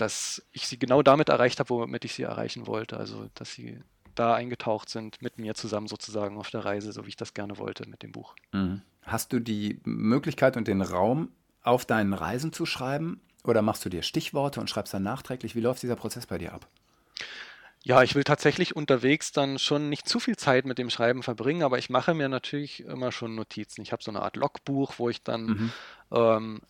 dass 0.00 0.42
ich 0.52 0.66
sie 0.66 0.78
genau 0.78 1.02
damit 1.02 1.28
erreicht 1.28 1.60
habe, 1.60 1.70
womit 1.70 2.04
ich 2.04 2.14
sie 2.14 2.22
erreichen 2.22 2.66
wollte. 2.66 2.96
Also, 2.96 3.28
dass 3.34 3.52
sie 3.52 3.80
da 4.14 4.34
eingetaucht 4.34 4.88
sind 4.88 5.22
mit 5.22 5.38
mir 5.38 5.54
zusammen 5.54 5.86
sozusagen 5.86 6.36
auf 6.36 6.50
der 6.50 6.64
Reise, 6.64 6.92
so 6.92 7.04
wie 7.04 7.10
ich 7.10 7.16
das 7.16 7.34
gerne 7.34 7.58
wollte 7.58 7.88
mit 7.88 8.02
dem 8.02 8.12
Buch. 8.12 8.34
Mhm. 8.52 8.82
Hast 9.02 9.32
du 9.32 9.40
die 9.40 9.80
Möglichkeit 9.84 10.56
und 10.56 10.68
den 10.68 10.82
Raum, 10.82 11.30
auf 11.62 11.84
deinen 11.84 12.12
Reisen 12.12 12.52
zu 12.52 12.66
schreiben? 12.66 13.20
Oder 13.44 13.62
machst 13.62 13.84
du 13.84 13.88
dir 13.88 14.02
Stichworte 14.02 14.60
und 14.60 14.68
schreibst 14.68 14.92
dann 14.94 15.02
nachträglich? 15.02 15.54
Wie 15.54 15.60
läuft 15.60 15.82
dieser 15.82 15.96
Prozess 15.96 16.26
bei 16.26 16.38
dir 16.38 16.52
ab? 16.52 16.66
Ja, 17.82 18.02
ich 18.02 18.14
will 18.14 18.24
tatsächlich 18.24 18.76
unterwegs 18.76 19.32
dann 19.32 19.58
schon 19.58 19.88
nicht 19.88 20.06
zu 20.06 20.20
viel 20.20 20.36
Zeit 20.36 20.66
mit 20.66 20.76
dem 20.76 20.90
Schreiben 20.90 21.22
verbringen, 21.22 21.62
aber 21.62 21.78
ich 21.78 21.88
mache 21.88 22.12
mir 22.12 22.28
natürlich 22.28 22.84
immer 22.84 23.10
schon 23.10 23.34
Notizen. 23.34 23.80
Ich 23.80 23.92
habe 23.92 24.02
so 24.02 24.10
eine 24.10 24.20
Art 24.20 24.36
Logbuch, 24.36 24.94
wo 24.98 25.08
ich 25.08 25.22
dann 25.22 25.46
mhm 25.46 25.72
ähm, 26.12 26.60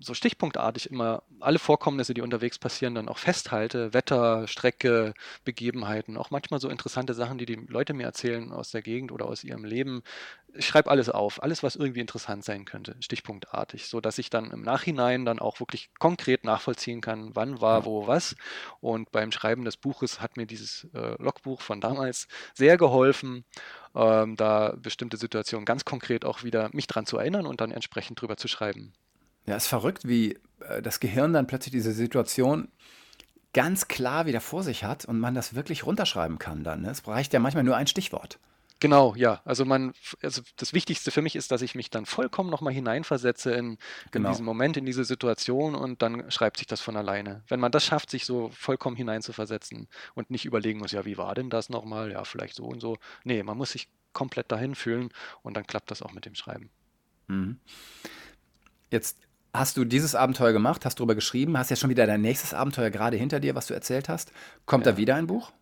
so 0.00 0.14
stichpunktartig 0.14 0.90
immer 0.90 1.22
alle 1.38 1.58
Vorkommnisse, 1.58 2.14
die 2.14 2.22
unterwegs 2.22 2.58
passieren, 2.58 2.94
dann 2.94 3.08
auch 3.08 3.18
festhalte. 3.18 3.92
Wetter, 3.92 4.48
Strecke, 4.48 5.12
Begebenheiten, 5.44 6.16
auch 6.16 6.30
manchmal 6.30 6.60
so 6.60 6.70
interessante 6.70 7.12
Sachen, 7.12 7.36
die 7.36 7.44
die 7.44 7.56
Leute 7.68 7.92
mir 7.92 8.04
erzählen 8.04 8.52
aus 8.52 8.70
der 8.70 8.80
Gegend 8.80 9.12
oder 9.12 9.26
aus 9.26 9.44
ihrem 9.44 9.64
Leben. 9.64 10.02
Ich 10.54 10.66
schreibe 10.66 10.90
alles 10.90 11.10
auf, 11.10 11.42
alles, 11.42 11.62
was 11.62 11.76
irgendwie 11.76 12.00
interessant 12.00 12.44
sein 12.44 12.64
könnte, 12.64 12.96
stichpunktartig, 13.00 13.86
so 13.86 14.00
dass 14.00 14.18
ich 14.18 14.30
dann 14.30 14.50
im 14.50 14.62
Nachhinein 14.62 15.26
dann 15.26 15.38
auch 15.38 15.60
wirklich 15.60 15.90
konkret 15.98 16.44
nachvollziehen 16.44 17.02
kann, 17.02 17.36
wann 17.36 17.60
war 17.60 17.84
wo 17.84 18.06
was. 18.06 18.36
Und 18.80 19.12
beim 19.12 19.30
Schreiben 19.30 19.64
des 19.64 19.76
Buches 19.76 20.20
hat 20.20 20.38
mir 20.38 20.46
dieses 20.46 20.88
äh, 20.94 21.22
Logbuch 21.22 21.60
von 21.60 21.82
damals 21.82 22.28
sehr 22.54 22.78
geholfen 22.78 23.44
ähm, 23.94 24.36
da 24.36 24.74
bestimmte 24.76 25.16
Situationen 25.16 25.64
ganz 25.64 25.84
konkret 25.84 26.24
auch 26.24 26.42
wieder 26.44 26.70
mich 26.72 26.86
dran 26.86 27.06
zu 27.06 27.18
erinnern 27.18 27.46
und 27.46 27.60
dann 27.60 27.70
entsprechend 27.70 28.20
drüber 28.20 28.36
zu 28.36 28.48
schreiben. 28.48 28.92
Ja, 29.46 29.56
ist 29.56 29.66
verrückt, 29.66 30.06
wie 30.06 30.38
äh, 30.60 30.82
das 30.82 31.00
Gehirn 31.00 31.32
dann 31.32 31.46
plötzlich 31.46 31.72
diese 31.72 31.92
Situation 31.92 32.68
ganz 33.52 33.88
klar 33.88 34.26
wieder 34.26 34.40
vor 34.40 34.62
sich 34.62 34.84
hat 34.84 35.04
und 35.04 35.18
man 35.18 35.34
das 35.34 35.54
wirklich 35.54 35.84
runterschreiben 35.86 36.38
kann 36.38 36.62
dann. 36.62 36.82
Ne? 36.82 36.90
Es 36.90 37.06
reicht 37.06 37.32
ja 37.32 37.40
manchmal 37.40 37.64
nur 37.64 37.76
ein 37.76 37.86
Stichwort. 37.86 38.38
Genau, 38.80 39.14
ja. 39.14 39.42
Also 39.44 39.66
man, 39.66 39.92
also 40.22 40.40
das 40.56 40.72
Wichtigste 40.72 41.10
für 41.10 41.20
mich 41.20 41.36
ist, 41.36 41.50
dass 41.50 41.60
ich 41.60 41.74
mich 41.74 41.90
dann 41.90 42.06
vollkommen 42.06 42.48
nochmal 42.48 42.72
hineinversetze 42.72 43.52
in, 43.52 43.76
genau. 44.10 44.28
in 44.28 44.32
diesen 44.32 44.46
Moment, 44.46 44.78
in 44.78 44.86
diese 44.86 45.04
Situation 45.04 45.74
und 45.74 46.00
dann 46.00 46.30
schreibt 46.30 46.56
sich 46.56 46.66
das 46.66 46.80
von 46.80 46.96
alleine. 46.96 47.42
Wenn 47.46 47.60
man 47.60 47.72
das 47.72 47.84
schafft, 47.84 48.10
sich 48.10 48.24
so 48.24 48.48
vollkommen 48.48 48.96
hineinzuversetzen 48.96 49.86
und 50.14 50.30
nicht 50.30 50.46
überlegen 50.46 50.78
muss, 50.78 50.92
ja, 50.92 51.04
wie 51.04 51.18
war 51.18 51.34
denn 51.34 51.50
das 51.50 51.68
nochmal? 51.68 52.10
Ja, 52.10 52.24
vielleicht 52.24 52.56
so 52.56 52.64
und 52.64 52.80
so. 52.80 52.96
Nee, 53.22 53.42
man 53.42 53.58
muss 53.58 53.72
sich 53.72 53.88
komplett 54.14 54.50
dahin 54.50 54.74
fühlen 54.74 55.10
und 55.42 55.56
dann 55.58 55.66
klappt 55.66 55.90
das 55.90 56.00
auch 56.00 56.12
mit 56.12 56.24
dem 56.24 56.34
Schreiben. 56.34 56.70
Mhm. 57.28 57.60
Jetzt 58.90 59.18
hast 59.52 59.76
du 59.76 59.84
dieses 59.84 60.14
Abenteuer 60.14 60.52
gemacht, 60.52 60.86
hast 60.86 60.98
darüber 60.98 61.14
geschrieben, 61.14 61.58
hast 61.58 61.68
ja 61.68 61.76
schon 61.76 61.90
wieder 61.90 62.06
dein 62.06 62.22
nächstes 62.22 62.54
Abenteuer 62.54 62.88
gerade 62.88 63.18
hinter 63.18 63.40
dir, 63.40 63.54
was 63.54 63.66
du 63.66 63.74
erzählt 63.74 64.08
hast. 64.08 64.32
Kommt 64.64 64.86
ja. 64.86 64.92
da 64.92 64.98
wieder 64.98 65.16
ein 65.16 65.26
Buch? 65.26 65.52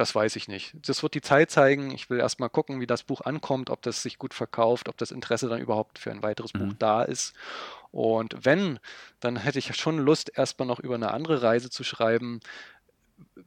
Das 0.00 0.14
weiß 0.14 0.36
ich 0.36 0.48
nicht. 0.48 0.74
Das 0.86 1.02
wird 1.02 1.12
die 1.12 1.20
Zeit 1.20 1.50
zeigen. 1.50 1.90
Ich 1.90 2.08
will 2.08 2.18
erstmal 2.18 2.48
gucken, 2.48 2.80
wie 2.80 2.86
das 2.86 3.02
Buch 3.02 3.20
ankommt, 3.20 3.68
ob 3.68 3.82
das 3.82 4.02
sich 4.02 4.16
gut 4.16 4.32
verkauft, 4.32 4.88
ob 4.88 4.96
das 4.96 5.10
Interesse 5.10 5.50
dann 5.50 5.60
überhaupt 5.60 5.98
für 5.98 6.10
ein 6.10 6.22
weiteres 6.22 6.54
mhm. 6.54 6.58
Buch 6.60 6.74
da 6.78 7.02
ist. 7.02 7.34
Und 7.90 8.34
wenn, 8.46 8.78
dann 9.20 9.36
hätte 9.36 9.58
ich 9.58 9.76
schon 9.76 9.98
Lust, 9.98 10.32
erstmal 10.34 10.66
noch 10.66 10.80
über 10.80 10.94
eine 10.94 11.12
andere 11.12 11.42
Reise 11.42 11.68
zu 11.68 11.84
schreiben, 11.84 12.40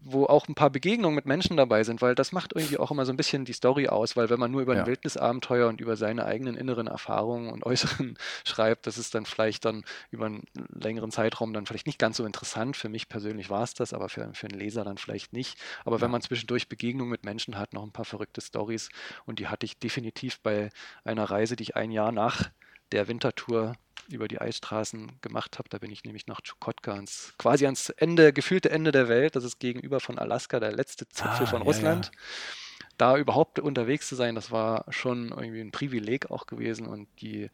wo 0.06 0.26
auch 0.26 0.48
ein 0.48 0.56
paar 0.56 0.70
Begegnungen 0.70 1.16
mit 1.16 1.26
Menschen 1.26 1.58
dabei 1.58 1.84
sind, 1.84 2.02
weil 2.02 2.16
das 2.16 2.32
macht 2.32 2.54
irgendwie 2.56 2.78
auch 2.78 2.92
immer 2.92 3.06
so 3.06 3.14
ein 3.14 3.18
bisschen 3.18 3.46
die 3.46 3.54
Story 3.54 3.88
aus, 3.88 4.16
weil 4.18 4.30
wenn 4.30 4.40
man 4.40 4.52
nur 4.52 4.62
über 4.62 4.74
ein 4.74 4.86
Wildnisabenteuer 4.86 5.70
und 5.70 5.80
über 5.80 5.96
seine 5.96 6.26
eigenen 6.26 6.56
inneren 6.56 6.88
Erfahrungen 6.88 7.52
und 7.52 7.66
äußeren 7.66 8.18
schreibt, 8.44 8.88
das 8.88 8.98
ist 8.98 9.16
dann 9.16 9.26
vielleicht 9.26 9.66
dann 9.66 9.84
über 10.12 10.26
einen 10.26 10.44
längeren 10.74 11.12
Zeitraum 11.12 11.54
dann 11.54 11.66
vielleicht 11.66 11.88
nicht 11.88 12.00
ganz 12.00 12.18
so 12.18 12.26
interessant. 12.26 12.76
Für 12.76 12.90
mich 12.90 13.08
persönlich 13.10 13.50
war 13.50 13.64
es 13.64 13.74
das, 13.74 13.94
aber 13.94 14.10
für, 14.10 14.34
für 14.34 14.48
einen 14.48 14.60
Leser 14.60 14.84
dann 14.84 14.98
vielleicht 14.98 15.34
nicht. 15.34 15.58
Aber 15.86 15.98
ja. 15.98 16.02
wenn 16.02 16.12
man 16.12 16.22
zwischendurch 16.22 16.68
Begegnungen 16.68 17.12
mit 17.12 17.24
Menschen 17.24 17.58
hat, 17.58 17.74
noch 17.74 17.84
ein 17.84 17.92
paar 17.92 18.06
verrückte 18.06 18.42
Stories 18.42 18.90
und 19.26 19.40
die 19.40 19.48
hatte 19.48 19.66
ich 19.66 19.80
definitiv 19.80 20.40
bei 20.42 20.70
einer 21.04 21.26
Reise, 21.26 21.56
die 21.56 21.64
ich 21.64 21.76
ein 21.76 21.92
Jahr 21.92 22.12
nach 22.12 22.52
der 22.92 23.08
Wintertour 23.08 23.76
über 24.10 24.28
die 24.28 24.40
Eisstraßen 24.40 25.14
gemacht 25.22 25.58
habe. 25.58 25.70
Da 25.70 25.78
bin 25.78 25.92
ich 25.92 26.04
nämlich 26.04 26.28
nach 26.28 26.42
Chukotka 26.42 26.94
ans, 26.94 27.34
quasi 27.38 27.66
ans 27.66 27.90
Ende, 27.90 28.34
gefühlte 28.34 28.70
Ende 28.70 28.92
der 28.92 29.08
Welt. 29.08 29.36
Das 29.36 29.44
ist 29.44 29.60
gegenüber 29.60 30.00
von 30.00 30.20
Alaska 30.20 30.60
der 30.60 30.72
letzte 30.72 31.08
Zipfel 31.08 31.46
ah, 31.46 31.50
von 31.50 31.62
ja, 31.62 31.66
Russland. 31.66 32.06
Ja. 32.08 32.12
Da 32.98 33.18
überhaupt 33.18 33.60
unterwegs 33.60 34.08
zu 34.08 34.16
sein, 34.16 34.36
das 34.36 34.52
war 34.52 34.86
schon 34.90 35.30
irgendwie 35.30 35.62
ein 35.62 35.72
Privileg 35.72 36.30
auch 36.30 36.46
gewesen. 36.46 36.86
Und 36.86 37.08
die 37.22 37.50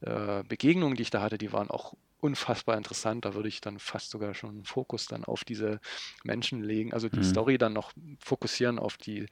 äh, 0.00 0.42
Begegnungen, 0.44 0.96
die 0.96 1.02
ich 1.02 1.10
da 1.10 1.22
hatte, 1.22 1.38
die 1.38 1.52
waren 1.52 1.70
auch 1.70 1.94
unfassbar 2.20 2.76
interessant. 2.76 3.24
Da 3.24 3.34
würde 3.34 3.48
ich 3.48 3.60
dann 3.60 3.78
fast 3.78 4.10
sogar 4.10 4.34
schon 4.34 4.50
einen 4.50 4.64
Fokus 4.64 5.06
dann 5.06 5.24
auf 5.24 5.44
diese 5.44 5.80
Menschen 6.24 6.62
legen, 6.62 6.92
also 6.92 7.08
die 7.08 7.18
mhm. 7.18 7.24
Story 7.24 7.58
dann 7.58 7.74
noch 7.74 7.92
fokussieren 8.18 8.78
auf 8.78 8.96
die 8.96 9.26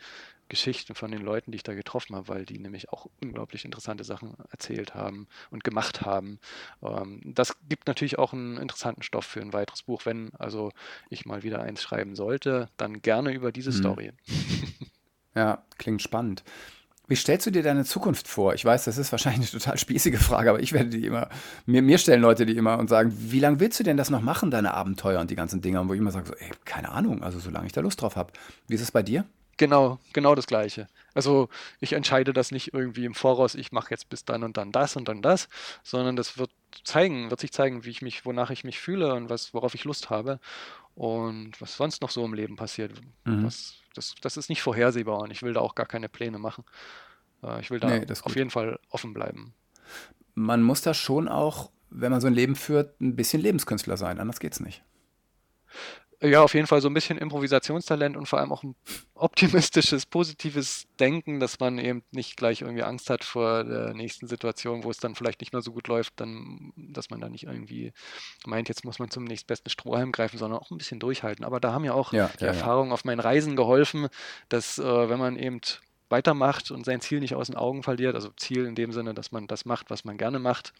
Geschichten 0.52 0.94
von 0.94 1.10
den 1.10 1.22
Leuten, 1.22 1.50
die 1.50 1.56
ich 1.56 1.62
da 1.62 1.72
getroffen 1.72 2.14
habe, 2.14 2.28
weil 2.28 2.44
die 2.44 2.58
nämlich 2.58 2.90
auch 2.90 3.06
unglaublich 3.22 3.64
interessante 3.64 4.04
Sachen 4.04 4.34
erzählt 4.50 4.94
haben 4.94 5.26
und 5.50 5.64
gemacht 5.64 6.02
haben. 6.02 6.40
Ähm, 6.82 7.22
das 7.24 7.56
gibt 7.70 7.88
natürlich 7.88 8.18
auch 8.18 8.34
einen 8.34 8.58
interessanten 8.58 9.02
Stoff 9.02 9.24
für 9.24 9.40
ein 9.40 9.54
weiteres 9.54 9.84
Buch. 9.84 10.02
Wenn 10.04 10.30
also 10.38 10.70
ich 11.08 11.24
mal 11.24 11.42
wieder 11.42 11.62
eins 11.62 11.80
schreiben 11.80 12.14
sollte, 12.14 12.68
dann 12.76 13.00
gerne 13.00 13.32
über 13.32 13.50
diese 13.50 13.70
mhm. 13.70 13.76
Story. 13.76 14.12
Ja, 15.34 15.64
klingt 15.78 16.02
spannend. 16.02 16.44
Wie 17.08 17.16
stellst 17.16 17.46
du 17.46 17.50
dir 17.50 17.62
deine 17.62 17.86
Zukunft 17.86 18.28
vor? 18.28 18.52
Ich 18.52 18.66
weiß, 18.66 18.84
das 18.84 18.98
ist 18.98 19.10
wahrscheinlich 19.12 19.50
eine 19.50 19.60
total 19.60 19.78
spießige 19.78 20.18
Frage, 20.18 20.50
aber 20.50 20.60
ich 20.60 20.74
werde 20.74 20.90
die 20.90 21.06
immer, 21.06 21.30
mir, 21.64 21.80
mir 21.80 21.96
stellen 21.96 22.20
Leute 22.20 22.44
die 22.44 22.54
immer 22.54 22.78
und 22.78 22.90
sagen, 22.90 23.14
wie 23.16 23.40
lange 23.40 23.58
willst 23.58 23.80
du 23.80 23.84
denn 23.84 23.96
das 23.96 24.10
noch 24.10 24.20
machen, 24.20 24.50
deine 24.50 24.74
Abenteuer 24.74 25.22
und 25.22 25.30
die 25.30 25.34
ganzen 25.34 25.62
Dinge? 25.62 25.80
Und 25.80 25.88
wo 25.88 25.94
ich 25.94 26.00
immer 26.00 26.10
sage, 26.10 26.26
so, 26.26 26.34
ey, 26.34 26.50
keine 26.66 26.90
Ahnung, 26.90 27.22
also 27.22 27.38
solange 27.38 27.64
ich 27.64 27.72
da 27.72 27.80
Lust 27.80 28.02
drauf 28.02 28.16
habe. 28.16 28.34
Wie 28.68 28.74
ist 28.74 28.82
es 28.82 28.90
bei 28.90 29.02
dir? 29.02 29.24
Genau, 29.62 30.01
genau 30.12 30.35
das 30.35 30.48
Gleiche. 30.48 30.88
Also 31.14 31.48
ich 31.79 31.92
entscheide 31.92 32.33
das 32.33 32.51
nicht 32.51 32.75
irgendwie 32.75 33.05
im 33.05 33.14
Voraus, 33.14 33.55
ich 33.55 33.70
mache 33.70 33.90
jetzt 33.90 34.09
bis 34.09 34.25
dann 34.25 34.42
und 34.42 34.57
dann 34.57 34.72
das 34.72 34.96
und 34.96 35.07
dann 35.07 35.22
das, 35.22 35.48
sondern 35.85 36.16
das 36.16 36.37
wird 36.37 36.51
zeigen, 36.83 37.31
wird 37.31 37.38
sich 37.38 37.53
zeigen, 37.53 37.85
wie 37.85 37.90
ich 37.90 38.03
mich, 38.03 38.27
wonach 38.27 38.51
ich 38.51 38.64
mich 38.64 38.81
fühle 38.81 39.14
und 39.14 39.31
was, 39.31 39.55
worauf 39.55 39.77
ich 39.77 39.85
Lust 39.85 40.11
habe 40.11 40.40
und 40.96 41.61
was 41.61 41.77
sonst 41.77 42.03
noch 42.03 42.11
so 42.11 42.25
im 42.25 42.35
Leben 42.35 42.57
passiert. 42.57 42.90
Mhm. 43.25 43.44
Das, 43.44 43.77
das, 43.94 44.16
das 44.20 44.37
ist 44.37 44.48
nicht 44.48 44.62
vorhersehbar 44.62 45.20
und 45.20 45.31
ich 45.31 45.44
will 45.44 45.53
da 45.53 45.61
auch 45.61 45.77
gar 45.77 45.87
keine 45.87 46.09
Pläne 46.09 46.40
machen. 46.40 46.64
Äh, 47.44 47.61
ich 47.61 47.70
will 47.70 47.79
da 47.79 47.87
nee, 47.87 48.05
auf 48.22 48.35
jeden 48.35 48.51
Fall 48.51 48.81
offen 48.90 49.14
bleiben. 49.14 49.55
Man 50.35 50.61
muss 50.64 50.83
da 50.83 50.92
schon 50.92 51.29
auch, 51.29 51.70
wenn 51.88 52.11
man 52.11 52.20
so 52.20 52.27
ein 52.27 52.35
Leben 52.35 52.57
führt, 52.57 53.01
ein 53.01 53.14
bisschen 53.14 53.40
Lebenskünstler 53.40 53.96
sein, 53.96 54.18
anders 54.18 54.40
geht's 54.40 54.59
nicht. 54.59 54.83
Ja, 56.22 56.42
auf 56.42 56.54
jeden 56.54 56.68
Fall 56.68 56.80
so 56.80 56.88
ein 56.88 56.94
bisschen 56.94 57.18
Improvisationstalent 57.18 58.16
und 58.16 58.26
vor 58.26 58.38
allem 58.38 58.52
auch 58.52 58.62
ein 58.62 58.76
optimistisches, 59.14 60.06
positives 60.06 60.87
Denken, 61.00 61.40
dass 61.40 61.58
man 61.58 61.78
eben 61.78 62.04
nicht 62.12 62.37
gleich 62.37 62.61
irgendwie 62.61 62.85
Angst 62.85 63.11
hat 63.11 63.24
vor 63.24 63.64
der 63.64 63.92
nächsten 63.92 64.28
Situation, 64.28 64.85
wo 64.85 64.90
es 64.90 64.98
dann 64.98 65.16
vielleicht 65.16 65.40
nicht 65.40 65.52
mehr 65.52 65.62
so 65.62 65.72
gut 65.72 65.88
läuft, 65.88 66.20
dann, 66.20 66.72
dass 66.76 67.11
man 67.11 67.20
da 67.20 67.28
nicht 67.28 67.44
irgendwie 67.44 67.92
meint, 68.46 68.68
jetzt 68.68 68.85
muss 68.85 69.00
man 69.00 69.11
zum 69.11 69.24
nächstbesten 69.24 69.70
Strohhalm 69.70 70.12
greifen, 70.12 70.38
sondern 70.38 70.61
auch 70.61 70.70
ein 70.70 70.78
bisschen 70.78 71.00
durchhalten. 71.00 71.44
Aber 71.44 71.58
da 71.58 71.72
haben 71.72 71.85
ja 71.85 71.94
auch 71.94 72.12
ja, 72.12 72.30
die 72.38 72.44
ja, 72.44 72.50
Erfahrungen 72.50 72.90
ja. 72.90 72.94
auf 72.94 73.04
meinen 73.04 73.20
Reisen 73.20 73.56
geholfen, 73.56 74.08
dass 74.48 74.78
äh, 74.78 75.08
wenn 75.08 75.18
man 75.18 75.37
eben 75.37 75.61
weitermacht 76.08 76.70
und 76.70 76.85
sein 76.85 77.00
Ziel 77.00 77.18
nicht 77.18 77.35
aus 77.35 77.48
den 77.48 77.56
Augen 77.56 77.82
verliert, 77.82 78.14
also 78.14 78.28
Ziel 78.37 78.66
in 78.66 78.76
dem 78.76 78.92
Sinne, 78.92 79.14
dass 79.14 79.32
man 79.32 79.48
das 79.48 79.64
macht, 79.64 79.90
was 79.90 80.04
man 80.04 80.18
gerne 80.18 80.38
macht, 80.38 80.72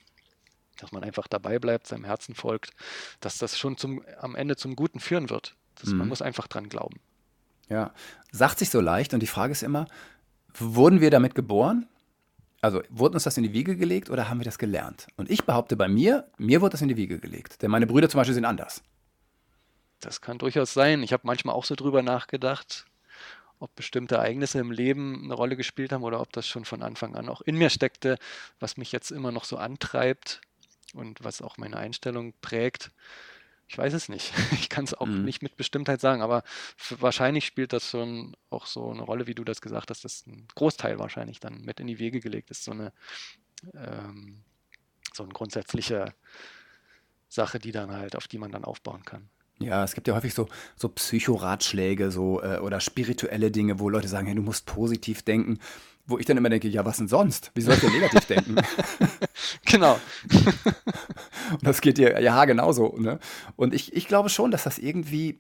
dass 0.83 0.93
man 0.93 1.05
einfach 1.05 1.29
dabei 1.29 1.59
bleibt, 1.59 1.87
seinem 1.87 2.05
Herzen 2.05 2.35
folgt, 2.35 2.73
dass 3.21 3.39
das 3.39 3.57
schon 3.59 3.77
zum, 3.77 4.03
am 4.21 4.35
Ende 4.35 4.57
zum 4.57 4.75
Guten 4.75 4.99
führen 4.99 5.31
wird. 5.31 5.55
Das, 5.77 5.91
mhm. 5.91 5.99
Man 5.99 6.09
muss 6.09 6.23
einfach 6.23 6.49
dran 6.49 6.69
glauben. 6.69 7.01
Ja, 7.69 7.95
sagt 8.33 8.59
sich 8.59 8.69
so 8.69 8.81
leicht 8.81 9.15
und 9.15 9.21
die 9.21 9.29
Frage 9.29 9.53
ist 9.53 9.63
immer, 9.63 9.87
wurden 10.55 11.01
wir 11.01 11.11
damit 11.11 11.35
geboren? 11.35 11.87
Also 12.61 12.83
wurde 12.91 13.15
uns 13.15 13.25
das 13.25 13.37
in 13.37 13.45
die 13.45 13.53
Wiege 13.53 13.77
gelegt 13.77 14.11
oder 14.11 14.29
haben 14.29 14.41
wir 14.41 14.45
das 14.45 14.59
gelernt? 14.59 15.07
Und 15.17 15.31
ich 15.31 15.45
behaupte 15.45 15.77
bei 15.77 15.89
mir, 15.89 16.29
mir 16.37 16.61
wurde 16.61 16.73
das 16.73 16.83
in 16.83 16.89
die 16.89 16.97
Wiege 16.97 17.19
gelegt. 17.19 17.63
Denn 17.63 17.71
meine 17.71 17.87
Brüder 17.87 18.09
zum 18.09 18.19
Beispiel 18.19 18.35
sind 18.35 18.45
anders. 18.45 18.83
Das 20.01 20.21
kann 20.21 20.39
durchaus 20.39 20.75
sein. 20.75 21.03
Ich 21.03 21.13
habe 21.13 21.23
manchmal 21.25 21.55
auch 21.55 21.65
so 21.65 21.75
drüber 21.77 22.03
nachgedacht. 22.03 22.87
ob 23.61 23.75
bestimmte 23.77 24.17
Ereignisse 24.17 24.59
im 24.59 24.73
Leben 24.73 25.23
eine 25.23 25.35
Rolle 25.35 25.57
gespielt 25.57 25.93
haben 25.93 26.03
oder 26.03 26.21
ob 26.21 26.33
das 26.33 26.49
schon 26.49 26.65
von 26.65 26.83
Anfang 26.83 27.15
an 27.15 27.29
auch 27.29 27.43
in 27.43 27.57
mir 27.57 27.71
steckte, 27.71 28.19
was 28.59 28.77
mich 28.77 28.91
jetzt 28.91 29.13
immer 29.13 29.31
noch 29.31 29.45
so 29.45 29.57
antreibt 29.57 30.41
und 30.93 31.23
was 31.25 31.43
auch 31.43 31.57
meine 31.59 31.77
Einstellung 31.77 32.35
prägt. 32.41 32.91
Ich 33.69 33.79
weiß 33.79 33.95
es 33.95 34.09
nicht. 34.09 34.33
Ich 34.53 34.69
kann 34.69 34.85
es 34.85 34.95
auch 34.95 35.07
mhm. 35.07 35.25
nicht 35.25 35.43
mit 35.43 35.57
Bestimmtheit 35.57 36.01
sagen, 36.01 36.23
aber 36.23 36.43
wahrscheinlich 36.99 37.47
spielt 37.47 37.73
das 37.73 37.89
schon 37.89 38.37
auch 38.51 38.67
so 38.67 38.91
eine 38.91 39.03
Rolle, 39.03 39.27
wie 39.27 39.35
du 39.35 39.45
das 39.45 39.61
gesagt 39.61 39.91
hast, 39.91 40.05
dass 40.05 40.27
ein 40.27 40.47
Großteil 40.55 40.99
wahrscheinlich 40.99 41.41
dann 41.41 41.63
mit 41.63 41.81
in 41.81 41.87
die 41.87 41.99
Wege 41.99 42.21
gelegt 42.21 42.51
ist. 42.51 42.65
So 42.65 42.73
eine, 42.73 42.93
ähm, 43.75 44.43
so 45.13 45.23
eine 45.23 45.33
grundsätzliche 45.33 46.15
Sache, 47.29 47.59
die 47.59 47.73
dann 47.73 47.91
halt, 47.91 48.17
auf 48.17 48.29
die 48.29 48.39
man 48.39 48.53
dann 48.53 48.65
aufbauen 48.65 49.05
kann. 49.05 49.29
Ja, 49.59 49.85
es 49.85 49.95
gibt 49.95 50.09
ja 50.09 50.15
häufig 50.15 50.35
so, 50.35 50.49
so 50.77 50.89
Psychoratschläge 50.89 52.11
so, 52.11 52.43
äh, 52.43 52.59
oder 52.59 52.81
spirituelle 52.81 53.51
Dinge, 53.51 53.79
wo 53.79 53.89
Leute 53.89 54.09
sagen, 54.09 54.27
hey, 54.27 54.35
du 54.35 54.43
musst 54.43 54.67
positiv 54.67 55.23
denken. 55.23 55.59
Wo 56.13 56.19
ich 56.19 56.27
dann 56.27 56.37
immer 56.37 56.51
denke, 56.51 56.69
ja, 56.69 56.85
was 56.85 56.99
denn 56.99 57.09
sonst? 57.09 57.51
Wie 57.55 57.63
soll 57.63 57.73
ich 57.73 57.81
denn 57.81 57.91
negativ 57.91 58.27
denken? 58.27 58.57
genau. 59.65 59.99
Und 61.53 61.63
das 61.63 61.81
geht 61.81 61.97
dir 61.97 62.21
ja 62.21 62.45
genauso. 62.45 62.95
Ne? 62.99 63.19
Und 63.57 63.73
ich, 63.73 63.97
ich 63.97 64.09
glaube 64.09 64.29
schon, 64.29 64.51
dass 64.51 64.65
das 64.65 64.77
irgendwie 64.77 65.39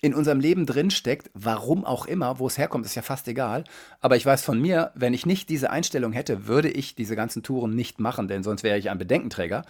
in 0.00 0.14
unserem 0.14 0.40
Leben 0.40 0.64
drinsteckt, 0.64 1.30
warum 1.34 1.84
auch 1.84 2.06
immer, 2.06 2.38
wo 2.38 2.46
es 2.46 2.56
herkommt, 2.56 2.86
ist 2.86 2.94
ja 2.94 3.02
fast 3.02 3.28
egal. 3.28 3.64
Aber 4.00 4.16
ich 4.16 4.24
weiß 4.24 4.42
von 4.42 4.58
mir, 4.58 4.92
wenn 4.94 5.12
ich 5.12 5.26
nicht 5.26 5.50
diese 5.50 5.68
Einstellung 5.68 6.12
hätte, 6.12 6.46
würde 6.46 6.70
ich 6.70 6.94
diese 6.94 7.16
ganzen 7.16 7.42
Touren 7.42 7.74
nicht 7.74 8.00
machen, 8.00 8.26
denn 8.26 8.42
sonst 8.42 8.62
wäre 8.62 8.78
ich 8.78 8.88
ein 8.88 8.96
Bedenkenträger 8.96 9.62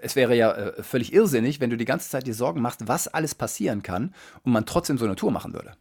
es 0.00 0.16
wäre 0.16 0.36
ja 0.36 0.52
äh, 0.52 0.82
völlig 0.82 1.12
irrsinnig, 1.12 1.60
wenn 1.60 1.70
du 1.70 1.76
die 1.76 1.84
ganze 1.84 2.08
Zeit 2.08 2.26
dir 2.26 2.34
Sorgen 2.34 2.60
machst, 2.60 2.86
was 2.86 3.08
alles 3.08 3.34
passieren 3.34 3.82
kann 3.82 4.14
und 4.44 4.52
man 4.52 4.64
trotzdem 4.64 4.96
so 4.96 5.04
eine 5.04 5.16
Tour 5.16 5.32
machen 5.32 5.54
würde. 5.54 5.72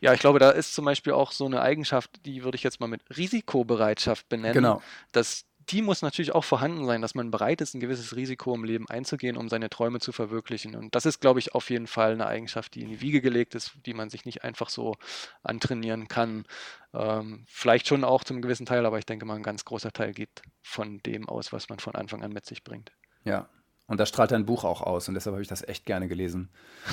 Ja, 0.00 0.12
ich 0.12 0.20
glaube, 0.20 0.38
da 0.38 0.50
ist 0.50 0.74
zum 0.74 0.84
Beispiel 0.84 1.12
auch 1.12 1.32
so 1.32 1.46
eine 1.46 1.62
Eigenschaft, 1.62 2.24
die 2.26 2.44
würde 2.44 2.56
ich 2.56 2.62
jetzt 2.62 2.80
mal 2.80 2.86
mit 2.86 3.02
Risikobereitschaft 3.16 4.28
benennen. 4.28 4.54
Genau. 4.54 4.82
Dass 5.12 5.46
die 5.70 5.82
muss 5.82 6.02
natürlich 6.02 6.32
auch 6.32 6.44
vorhanden 6.44 6.86
sein, 6.86 7.02
dass 7.02 7.14
man 7.14 7.30
bereit 7.30 7.60
ist, 7.60 7.74
ein 7.74 7.80
gewisses 7.80 8.16
Risiko 8.16 8.54
im 8.54 8.64
Leben 8.64 8.88
einzugehen, 8.88 9.36
um 9.36 9.48
seine 9.48 9.70
Träume 9.70 10.00
zu 10.00 10.10
verwirklichen. 10.10 10.74
Und 10.74 10.94
das 10.94 11.06
ist, 11.06 11.20
glaube 11.20 11.38
ich, 11.38 11.54
auf 11.54 11.70
jeden 11.70 11.86
Fall 11.86 12.12
eine 12.12 12.26
Eigenschaft, 12.26 12.74
die 12.74 12.82
in 12.82 12.88
die 12.88 13.00
Wiege 13.00 13.20
gelegt 13.20 13.54
ist, 13.54 13.72
die 13.86 13.94
man 13.94 14.10
sich 14.10 14.24
nicht 14.24 14.42
einfach 14.42 14.68
so 14.68 14.96
antrainieren 15.42 16.08
kann. 16.08 16.44
Ähm, 16.92 17.44
vielleicht 17.46 17.86
schon 17.86 18.04
auch 18.04 18.24
zum 18.24 18.42
gewissen 18.42 18.66
Teil, 18.66 18.84
aber 18.84 18.98
ich 18.98 19.06
denke 19.06 19.26
mal, 19.26 19.36
ein 19.36 19.42
ganz 19.42 19.64
großer 19.64 19.92
Teil 19.92 20.12
geht 20.12 20.42
von 20.62 20.98
dem 21.04 21.28
aus, 21.28 21.52
was 21.52 21.68
man 21.68 21.78
von 21.78 21.94
Anfang 21.94 22.22
an 22.24 22.32
mit 22.32 22.46
sich 22.46 22.64
bringt. 22.64 22.90
Ja. 23.24 23.48
Und 23.90 23.98
da 23.98 24.06
strahlt 24.06 24.30
dein 24.30 24.46
Buch 24.46 24.62
auch 24.62 24.82
aus 24.82 25.08
und 25.08 25.14
deshalb 25.14 25.34
habe 25.34 25.42
ich 25.42 25.48
das 25.48 25.66
echt 25.66 25.84
gerne 25.84 26.06
gelesen. 26.06 26.48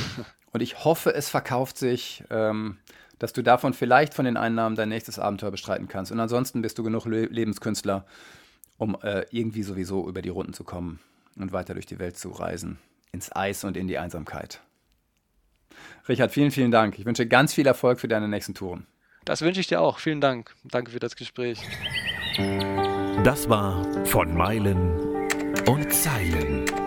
und 0.52 0.62
ich 0.62 0.84
hoffe, 0.84 1.14
es 1.14 1.30
verkauft 1.30 1.78
sich, 1.78 2.24
ähm, 2.32 2.80
dass 3.20 3.34
du 3.34 3.44
davon 3.44 3.76
vielleicht 3.76 4.16
von 4.16 4.26
den 4.26 4.36
Einnahmen 4.36 4.76
dein 4.76 4.90
nächstes 4.90 5.20
Abenteuer 5.20 5.52
bestreiten 5.52 5.88
kannst. 5.88 6.12
Und 6.12 6.20
ansonsten 6.20 6.64
bist 6.64 6.80
du 6.80 6.84
genug 6.84 7.06
Le 7.06 7.26
Lebenskünstler, 7.26 8.04
um 8.78 8.98
äh, 9.04 9.26
irgendwie 9.30 9.62
sowieso 9.62 10.10
über 10.10 10.24
die 10.24 10.30
Runden 10.30 10.54
zu 10.54 10.64
kommen 10.64 11.00
und 11.36 11.52
weiter 11.52 11.76
durch 11.76 11.86
die 11.86 12.00
Welt 12.00 12.18
zu 12.18 12.30
reisen. 12.30 12.80
Ins 13.12 13.32
Eis 13.32 13.64
und 13.64 13.78
in 13.78 13.88
die 13.88 14.00
Einsamkeit. 14.00 14.62
Richard, 16.10 16.32
vielen, 16.32 16.50
vielen 16.50 16.72
Dank. 16.72 16.98
Ich 16.98 17.06
wünsche 17.06 17.28
ganz 17.28 17.54
viel 17.54 17.68
Erfolg 17.68 18.00
für 18.00 18.08
deine 18.08 18.28
nächsten 18.28 18.56
Touren. 18.56 18.88
Das 19.24 19.44
wünsche 19.44 19.60
ich 19.60 19.68
dir 19.68 19.82
auch. 19.82 20.00
Vielen 20.00 20.20
Dank. 20.20 20.56
Danke 20.64 20.90
für 20.90 21.00
das 21.00 21.16
Gespräch. 21.16 21.62
Das 23.24 23.48
war 23.48 23.86
von 24.06 24.36
Meilen 24.36 25.18
und 25.68 25.94
Zeilen. 25.94 26.87